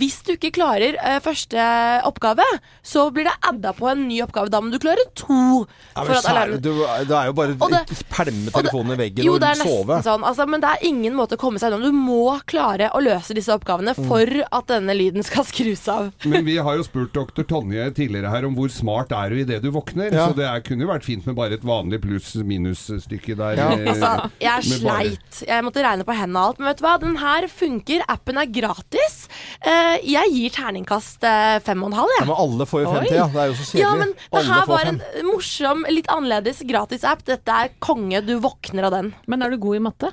Hvis 0.00 0.22
du 0.24 0.32
ikke 0.38 0.54
klarer 0.56 0.96
eh, 0.96 1.18
første 1.24 1.66
oppgave, 2.08 2.46
så 2.84 3.04
blir 3.12 3.28
det 3.28 3.36
adda 3.50 3.74
på 3.76 3.90
en 3.92 4.06
ny 4.08 4.22
oppgave. 4.24 4.48
Da 4.54 4.62
må 4.64 4.72
du 4.72 4.80
klare 4.82 5.04
to. 5.12 5.66
Ja, 5.92 6.00
for 6.06 6.16
at 6.16 6.30
alarmen 6.32 6.64
du, 6.64 6.70
det 6.80 7.18
er 7.18 7.28
jo 7.28 7.36
bare 7.36 7.58
å 7.60 7.70
pælme 8.14 8.54
telefonen 8.56 8.96
i 8.96 9.00
veggen 9.04 9.28
jo, 9.28 9.36
og 9.36 9.44
det 9.44 9.52
er 9.52 9.60
sove. 9.60 10.00
sånn. 10.06 10.24
Altså, 10.24 10.48
men 10.48 10.64
det 10.64 10.72
er 10.78 10.88
ingen 10.88 11.16
måte 11.18 11.36
å 11.36 11.42
komme 11.44 11.60
seg 11.60 11.76
unna. 11.76 11.92
Du 11.92 12.00
må 12.08 12.38
klare 12.50 12.88
å 12.96 13.04
løse 13.04 13.36
disse 13.36 13.52
oppgavene 13.52 13.92
Mm. 13.94 14.08
for 14.10 14.30
at 14.58 14.70
denne 14.74 14.94
lyden 14.98 15.24
skal 15.26 15.46
skrus 15.48 15.84
av. 15.90 16.10
Men 16.28 16.44
vi 16.46 16.56
har 16.62 16.76
jo 16.78 16.84
spurt 16.86 17.14
doktor 17.16 17.46
Tonje 17.48 17.86
tidligere 17.96 18.30
her 18.32 18.46
om 18.48 18.54
hvor 18.58 18.70
smart 18.72 19.12
er 19.14 19.30
du 19.34 19.40
idet 19.42 19.60
du 19.64 19.70
våkner. 19.74 20.10
Ja. 20.12 20.28
Så 20.30 20.38
det 20.38 20.46
er, 20.48 20.62
kunne 20.66 20.84
jo 20.86 20.90
vært 20.92 21.06
fint 21.06 21.26
med 21.28 21.36
bare 21.38 21.56
et 21.58 21.64
vanlig 21.66 22.00
pluss-minus-stykke 22.04 23.36
der. 23.38 23.58
Ja. 23.60 23.68
eh, 23.78 23.90
Altså, 23.94 24.30
jeg 24.42 24.50
er 24.52 24.66
sleit. 24.68 25.40
Jeg 25.46 25.64
måtte 25.66 25.84
regne 25.84 26.06
på 26.06 26.16
hendene 26.16 26.40
og 26.42 26.52
alt. 26.52 26.60
Men 26.62 26.70
vet 26.72 26.80
du 26.80 26.84
hva? 26.86 26.94
Den 27.02 27.16
her 27.22 27.46
funker. 27.52 28.04
Appen 28.10 28.40
er 28.40 28.50
gratis. 28.50 29.16
Eh, 29.64 29.96
jeg 30.08 30.32
gir 30.34 30.54
terningkast 30.58 31.24
eh, 31.28 31.58
fem 31.64 31.82
og 31.84 31.92
en 31.92 31.98
halv, 32.02 32.14
Ja, 32.20 32.26
men 32.28 32.36
alle 32.44 32.66
får 32.68 32.84
jo 32.84 32.92
fem 32.94 33.06
til, 33.08 33.18
ja. 33.18 33.26
Det 33.34 33.42
er 33.44 33.50
jo 33.52 33.56
så 33.58 33.66
kjedelig. 33.68 33.84
Ja, 33.84 33.92
men 34.00 34.14
det 34.34 34.44
her 34.50 34.66
var 34.70 34.90
en 34.90 35.00
morsom, 35.30 35.84
litt 35.92 36.10
annerledes 36.12 36.62
gratis 36.68 37.04
app. 37.08 37.24
Dette 37.28 37.58
er 37.64 37.72
konge. 37.84 38.20
Du 38.26 38.34
våkner 38.42 38.88
av 38.90 38.94
den. 38.98 39.12
Men 39.30 39.44
er 39.46 39.54
du 39.54 39.58
god 39.62 39.78
i 39.78 39.84
matte? 39.88 40.10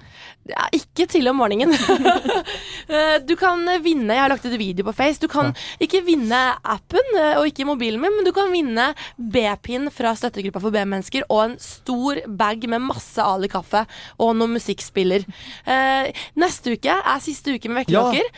Ja, 0.49 0.67
ikke 0.75 1.05
til 1.11 1.29
om 1.31 1.41
morgenen. 1.41 1.75
Eh, 2.91 3.17
du 3.23 3.35
kan 3.39 3.61
vinne 3.83 4.15
Jeg 4.15 4.19
har 4.19 4.31
lagt 4.31 4.43
ut 4.43 4.50
video 4.59 4.85
på 4.87 4.93
Face. 4.97 5.19
Du 5.21 5.27
kan 5.31 5.53
ikke 5.81 6.01
vinne 6.05 6.39
appen 6.63 7.15
eh, 7.19 7.37
og 7.39 7.47
ikke 7.49 7.65
mobilen 7.69 8.01
min, 8.01 8.15
men 8.17 8.25
du 8.27 8.31
kan 8.35 8.51
vinne 8.51 8.89
B-pin 9.17 9.89
fra 9.93 10.13
støttegruppa 10.17 10.61
for 10.63 10.73
B-mennesker 10.73 11.25
og 11.29 11.43
en 11.45 11.55
stor 11.61 12.21
bag 12.27 12.65
med 12.71 12.83
masse 12.89 13.21
Ali 13.23 13.47
kaffe 13.51 13.83
og 14.21 14.33
noen 14.39 14.55
musikkspiller. 14.57 15.25
Eh, 15.65 16.11
neste 16.39 16.75
uke 16.77 16.95
er 17.01 17.23
siste 17.23 17.55
uke 17.55 17.69
med 17.71 17.83
vekkerklokker. 17.83 18.31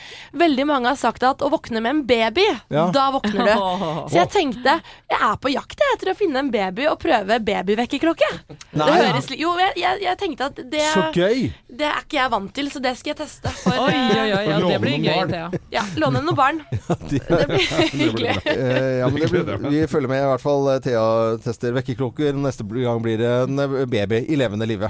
Veldig 0.44 0.68
mange 0.70 0.92
har 0.92 1.00
sagt 1.00 1.24
at 1.28 1.42
å 1.46 1.50
våkne 1.54 1.82
med 1.84 1.96
en 1.98 2.04
baby, 2.10 2.46
Ja. 2.74 2.88
da 2.94 3.10
våkner 3.16 3.48
du. 3.50 3.54
Så 4.12 4.18
jeg 4.22 4.30
tenkte 4.34 4.78
jeg 5.14 5.20
er 5.22 5.36
på 5.42 5.52
jakt 5.54 5.80
etter 5.94 6.12
å 6.14 6.18
finne 6.18 6.40
en 6.44 6.52
baby 6.54 6.88
og 6.90 7.00
prøve 7.02 7.38
babyvekkerklokke. 7.44 8.30
Det 8.74 8.88
høres 8.90 9.30
litt 9.30 9.40
Jo, 9.44 9.52
jeg, 9.60 9.74
jeg, 9.82 10.00
jeg 10.04 10.18
tenkte 10.22 10.48
at 10.50 10.60
det 10.72 10.82
Så 10.94 11.04
gøy! 11.14 11.52
det 11.74 11.86
er 11.90 12.02
ikke 12.04 12.18
jeg 12.20 12.32
vant 12.34 12.52
til, 12.54 12.68
så 12.74 12.80
det 12.84 12.92
skal 13.00 13.14
jeg 13.14 13.18
teste. 13.24 13.50
For, 13.64 13.78
Oi, 13.88 13.94
oi, 13.94 14.28
oi, 14.38 14.44
ja, 14.50 14.58
det 14.62 14.80
blir 14.84 14.98
gøy, 15.02 15.22
det 15.26 15.30
Thea. 15.34 15.48
Ja, 15.74 15.84
låne 16.00 16.22
noen 16.24 16.38
barn. 16.38 16.62
Det 17.10 17.22
blir 17.48 17.98
hyggelig. 17.98 18.38
Eh, 18.46 18.92
ja, 19.02 19.10
men 19.10 19.22
det 19.22 19.30
blir, 19.32 19.70
vi 19.70 19.88
følger 19.88 20.10
med 20.10 20.24
i 20.24 20.30
hvert 20.32 20.44
fall. 20.44 20.70
Thea 20.84 21.06
tester 21.44 21.76
vekkerklokker. 21.78 22.34
Neste 22.38 22.66
gang 22.68 23.02
blir 23.04 23.22
det 23.22 23.34
en 23.46 23.60
eh, 23.60 23.86
baby 23.90 24.24
i 24.28 24.40
levende 24.40 24.70
live. 24.70 24.90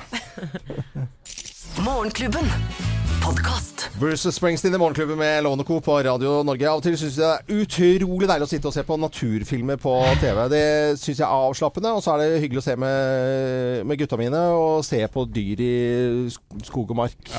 Morgenklubben. 1.80 2.46
Podkast. 3.24 3.90
Bruce 4.00 4.32
Springsteen 4.32 4.76
i 4.76 4.78
Morgenklubben 4.78 5.18
med 5.18 5.44
Låne 5.44 5.64
Co. 5.64 5.78
på 5.82 5.96
Radio 6.04 6.42
Norge. 6.44 6.68
Av 6.70 6.80
og 6.82 6.84
til 6.84 6.98
syns 7.00 7.16
jeg 7.16 7.24
det 7.24 7.30
er 7.56 7.62
utrolig 7.64 8.28
deilig 8.28 8.46
å 8.46 8.50
sitte 8.52 8.68
og 8.68 8.74
se 8.76 8.84
på 8.84 8.98
naturfilmer 9.00 9.78
på 9.80 9.94
TV. 10.20 10.42
Det 10.52 10.64
syns 11.00 11.22
jeg 11.22 11.24
er 11.24 11.32
avslappende. 11.48 11.94
Og 11.96 12.04
så 12.04 12.18
er 12.18 12.24
det 12.34 12.42
hyggelig 12.44 12.60
å 12.60 12.66
se 12.66 12.76
med, 12.84 13.86
med 13.88 14.02
gutta 14.02 14.20
mine 14.20 14.42
og 14.58 14.84
se 14.84 15.00
på 15.14 15.24
dyr 15.32 15.64
i 15.64 15.72
skog 16.68 16.92
og 16.92 17.00
mark. 17.00 17.32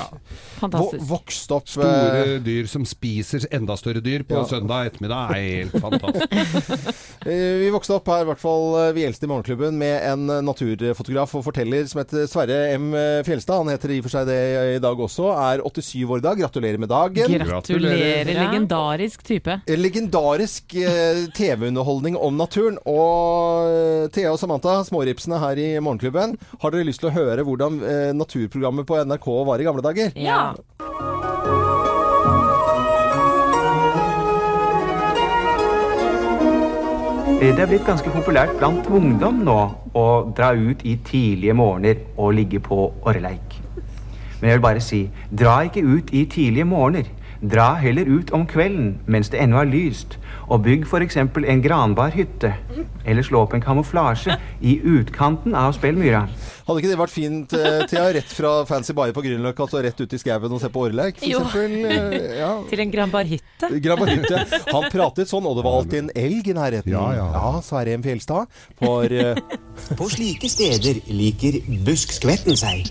Fantastisk. 0.57 1.03
Vo- 1.05 1.11
Vokst 1.19 1.53
opp 1.53 1.69
eh, 1.69 1.75
Store 1.75 2.39
dyr 2.47 2.71
som 2.71 2.87
spiser 2.89 3.45
enda 3.53 3.77
større 3.77 4.01
dyr 4.05 4.25
på 4.25 4.39
Ja. 4.41 4.47
søndag 4.55 4.89
ettermiddag 4.89 5.35
er 5.37 5.45
helt 5.45 5.77
fantastisk. 5.85 6.97
Eh, 7.29 7.61
Vi 7.61 7.69
vokste 7.75 7.99
opp 7.99 8.09
her, 8.09 8.25
i 8.25 8.29
hvert 8.31 8.41
fall 8.41 8.67
eh, 8.87 8.91
vi 8.97 9.05
eldste 9.05 9.29
i 9.29 9.31
Morgenklubben, 9.35 9.77
med 9.77 10.01
en 10.09 10.25
eh, 10.39 10.41
naturfotograf 10.49 11.37
og 11.37 11.45
forteller 11.51 11.85
som 11.93 12.01
heter 12.01 12.25
Sverre 12.31 12.59
M. 12.79 12.89
Fjellstad. 13.27 13.61
Han 13.61 13.73
heter 13.75 13.93
i 13.93 14.01
og 14.01 14.09
for 14.09 14.17
seg 14.17 14.24
det 14.27 14.39
i 14.75 14.79
dag 14.83 14.99
også. 15.07 15.29
Er 15.35 15.63
87 15.65 16.03
år 16.09 16.21
i 16.21 16.25
dag. 16.25 16.39
Gratulerer 16.43 16.81
med 16.81 16.91
dagen. 16.91 17.35
Gratulerer. 17.47 18.31
Legendarisk 18.35 19.23
type. 19.27 19.59
Legendarisk 19.69 20.75
eh, 20.81 21.23
TV-underholdning 21.37 22.17
om 22.17 22.37
naturen. 22.39 22.77
Og 22.85 23.69
eh, 23.71 24.07
Thea 24.15 24.33
og 24.35 24.39
Samantha, 24.41 24.79
småripsene 24.87 25.39
her 25.41 25.61
i 25.61 25.69
Morgenklubben, 25.79 26.37
har 26.61 26.75
dere 26.75 26.87
lyst 26.89 27.03
til 27.03 27.11
å 27.11 27.15
høre 27.15 27.45
hvordan 27.47 27.81
eh, 27.83 28.11
naturprogrammet 28.17 28.87
på 28.89 29.01
NRK 29.05 29.29
var 29.51 29.61
i 29.63 29.69
gamle 29.69 29.85
dager? 29.85 30.15
Ja. 30.19 30.53
Eh, 37.41 37.51
Det 37.55 37.59
er 37.61 37.67
blitt 37.69 37.85
ganske 37.87 38.09
populært 38.13 38.55
blant 38.59 38.87
ungdom 38.87 39.41
nå 39.45 39.57
å 39.95 40.05
dra 40.37 40.53
ut 40.55 40.81
i 40.87 40.95
tidlige 41.07 41.55
morgener 41.57 41.99
og 42.17 42.33
ligge 42.37 42.61
på 42.63 42.79
orreleik. 43.05 43.54
Men 44.45 44.51
jeg 44.51 44.59
vil 44.59 44.61
bare 44.61 44.81
si, 44.85 44.97
dra 45.33 45.53
ikke 45.65 45.81
ut 45.81 46.11
i 46.13 46.19
tidlige 46.29 46.67
morgener. 46.69 47.07
Dra 47.41 47.71
heller 47.81 48.05
ut 48.05 48.29
om 48.29 48.43
kvelden 48.45 48.91
mens 49.09 49.31
det 49.33 49.39
ennå 49.41 49.57
er 49.57 49.71
lyst, 49.71 50.19
og 50.49 50.63
bygg 50.65 50.85
f.eks. 50.87 51.17
en 51.17 51.61
granbar 51.63 52.13
hytte. 52.15 52.53
Eller 53.05 53.25
slå 53.25 53.43
opp 53.45 53.53
en 53.55 53.63
kamuflasje 53.63 54.37
i 54.61 54.77
utkanten 54.81 55.55
av 55.57 55.73
Spellmyra. 55.77 56.25
Hadde 56.65 56.81
ikke 56.81 56.91
det 56.91 56.97
vært 56.97 57.13
fint, 57.13 57.53
eh, 57.53 57.83
Thea? 57.89 58.05
Rett 58.15 58.31
fra 58.33 58.53
Fancy 58.65 58.95
baie 58.97 59.13
på 59.13 59.21
Grünerløkka, 59.25 59.67
altså 59.67 59.83
rett 59.85 59.99
ut 60.01 60.15
i 60.17 60.19
skauen 60.21 60.55
og 60.55 60.61
se 60.61 60.71
på 60.73 60.85
orreleik, 60.87 61.19
for 61.21 61.29
Jo. 61.29 61.43
eksempel? 61.43 61.75
Eh, 61.91 62.37
ja. 62.41 62.51
Til 62.71 62.81
en 62.85 62.93
granbarhytte. 62.93 63.69
Grabbarhytte. 63.85 64.41
Han 64.71 64.89
pratet 64.93 65.29
sånn, 65.29 65.45
og 65.45 65.59
det 65.59 65.65
var 65.67 65.79
alltid 65.81 65.99
en 66.03 66.11
elg 66.25 66.49
i 66.49 66.57
nærheten. 66.57 66.91
Ja, 66.95 67.05
ja. 67.17 67.27
ja 67.37 67.61
Sverre 67.65 67.97
M. 67.99 68.05
Fjelstad. 68.05 68.49
For 68.81 69.13
eh, 69.13 69.37
På 69.99 70.09
slike 70.09 70.49
steder 70.49 71.01
liker 71.11 71.59
buskskvetten 71.85 72.57
seg. 72.57 72.89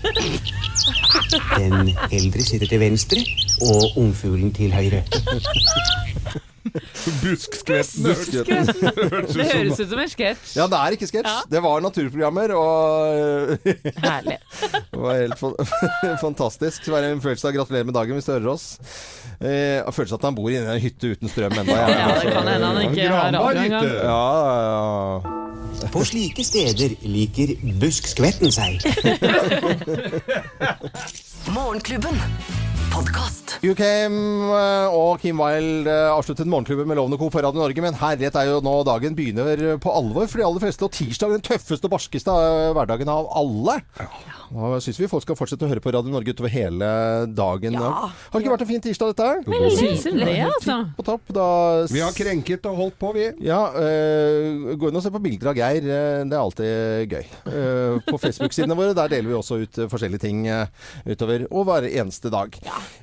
Den 1.57 1.91
eldre 2.11 2.45
sitter 2.45 2.69
til 2.71 2.83
venstre, 2.83 3.23
og 3.65 3.99
ungfuglen 4.05 4.55
til 4.55 4.71
høyre. 4.75 5.03
Buskskvetten. 7.23 8.03
Buskskvetten. 8.03 8.65
Det 9.35 9.47
høres 9.51 9.79
ut 9.79 9.89
som 9.91 10.01
en 10.01 10.11
sketsj. 10.11 10.55
Ja, 10.57 10.67
det 10.71 10.79
er 10.79 10.97
ikke 10.97 11.09
sketsj. 11.09 11.35
Det 11.51 11.61
var 11.65 11.83
naturprogrammer, 11.85 12.53
og 12.57 13.69
Herlig. 14.03 14.39
Det 14.95 15.01
var 15.01 15.19
helt 15.19 16.19
fantastisk. 16.21 16.85
Det 16.85 16.93
var 16.93 17.07
en 17.07 17.21
følelse 17.23 17.49
av 17.49 17.55
gratulerer 17.57 17.87
med 17.89 17.97
dagen 17.97 18.17
hvis 18.17 18.29
du 18.29 18.33
hører 18.35 18.51
oss. 18.55 18.67
Eh, 19.39 19.81
jeg 19.81 19.95
føler 19.97 20.17
at 20.17 20.27
han 20.29 20.37
bor 20.37 20.51
i 20.51 20.59
en 20.61 20.69
hytte 20.81 21.13
uten 21.15 21.31
strøm 21.31 21.57
ennå. 21.61 21.75
Ja, 21.75 22.11
det 22.21 22.33
kan 22.33 22.49
hende 22.49 22.71
han 22.71 22.81
ikke 22.89 23.09
har 23.11 23.35
radio 23.35 23.65
engang. 23.65 23.89
Ja, 23.99 24.21
ja. 24.65 25.89
På 25.91 26.05
slike 26.07 26.43
steder 26.47 26.95
liker 27.03 27.51
buskskvetten 27.81 28.53
seg. 28.55 28.79
Morgenklubben. 31.51 32.15
Podkast. 32.95 33.44
UKM 33.63 34.15
eh, 34.51 34.93
og 34.95 35.19
Kim 35.21 35.39
Wilde 35.41 35.89
eh, 35.91 36.11
avsluttet 36.11 36.49
Morgenklubben 36.49 36.87
med 36.89 36.97
Lovende 36.99 37.17
Co. 37.21 37.29
på 37.33 37.41
Radio 37.43 37.61
Norge, 37.61 37.81
men 37.83 37.95
herlighet 37.97 38.35
er 38.39 38.49
jo 38.49 38.59
nå 38.65 38.73
dagen 38.87 39.15
begynner 39.17 39.77
på 39.81 39.93
alvor 39.95 40.27
for 40.29 40.41
de 40.41 40.45
aller 40.47 40.63
fleste. 40.63 40.85
Og 40.85 40.93
tirsdag 40.95 41.35
den 41.37 41.43
tøffeste 41.45 41.87
og 41.87 41.93
barskeste 41.95 42.35
hverdagen 42.75 43.09
av 43.11 43.29
alle. 43.39 43.77
Da 43.95 44.79
syns 44.83 44.99
vi 45.01 45.07
folk 45.09 45.23
skal 45.25 45.37
fortsette 45.39 45.65
å 45.65 45.69
høre 45.71 45.81
på 45.83 45.93
Radio 45.95 46.13
Norge 46.13 46.35
utover 46.35 46.51
hele 46.53 46.89
dagen. 47.35 47.77
Ja. 47.79 47.93
Har 48.11 48.35
det 48.35 48.43
ikke 48.43 48.53
vært 48.55 48.65
en 48.67 48.71
fin 48.73 48.83
tirsdag, 48.85 49.13
dette 49.13 49.29
her? 49.29 49.41
Veldig. 49.47 49.71
Syns 49.79 50.05
det, 50.19 50.35
altså. 50.45 50.77
På 50.99 51.07
topp. 51.07 51.31
Da 51.35 51.47
Vi 51.91 52.03
har 52.03 52.15
krenket 52.17 52.67
og 52.69 52.77
holdt 52.83 52.99
på, 53.01 53.13
vi. 53.17 53.29
Ja, 53.47 53.61
øh, 53.71 54.75
gå 54.77 54.91
inn 54.91 54.99
og 54.99 55.05
se 55.05 55.13
på 55.15 55.23
bilder 55.23 55.51
av 55.53 55.59
Geir. 55.59 55.87
eh, 55.89 56.21
Det 56.25 56.35
er 56.37 56.43
alltid 56.43 57.15
gøy. 57.15 57.25
Uh, 57.49 57.97
på 58.05 58.19
Facebook-sidene 58.21 58.77
våre 58.77 58.93
der 58.97 59.11
deler 59.15 59.31
vi 59.31 59.37
også 59.39 59.59
ut 59.63 59.81
eh, 59.81 59.89
forskjellige 59.91 60.23
ting 60.27 60.45
eh, 60.51 60.67
utover 61.09 61.47
og 61.49 61.65
hver 61.69 61.87
eneste 61.89 62.29
dag. 62.33 62.53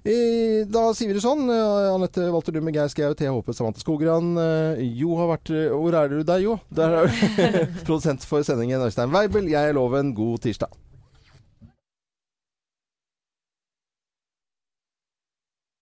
Eh, 0.05 0.42
da 0.71 0.83
sier 0.97 1.09
vi 1.11 1.17
det 1.17 1.23
sånn. 1.25 1.45
eh, 1.51 1.89
Anette 1.95 2.29
Walter 2.35 2.53
Dumme, 2.57 2.73
Geir 2.75 2.89
Skau, 2.93 3.13
Thea 3.19 3.33
Håpe, 3.35 3.55
Samantha 3.57 3.81
Skogran. 3.83 4.33
eh, 4.39 4.83
Jo 5.01 5.17
har 5.21 5.31
vært 5.37 5.51
eh, 5.55 5.69
Hvor 5.73 5.95
er 5.99 6.09
du 6.13 6.23
der, 6.23 6.39
Jo? 6.45 6.59
Der 6.75 6.97
er 7.03 7.07
du. 7.11 7.13
Produsent 7.87 8.25
for 8.29 8.43
sendingen 8.47 8.83
Øystein 8.87 9.13
Weibel. 9.15 9.49
Jeg 9.53 9.71
er 9.73 9.77
Loven. 9.79 10.15
God 10.15 10.39
tirsdag. 10.47 10.71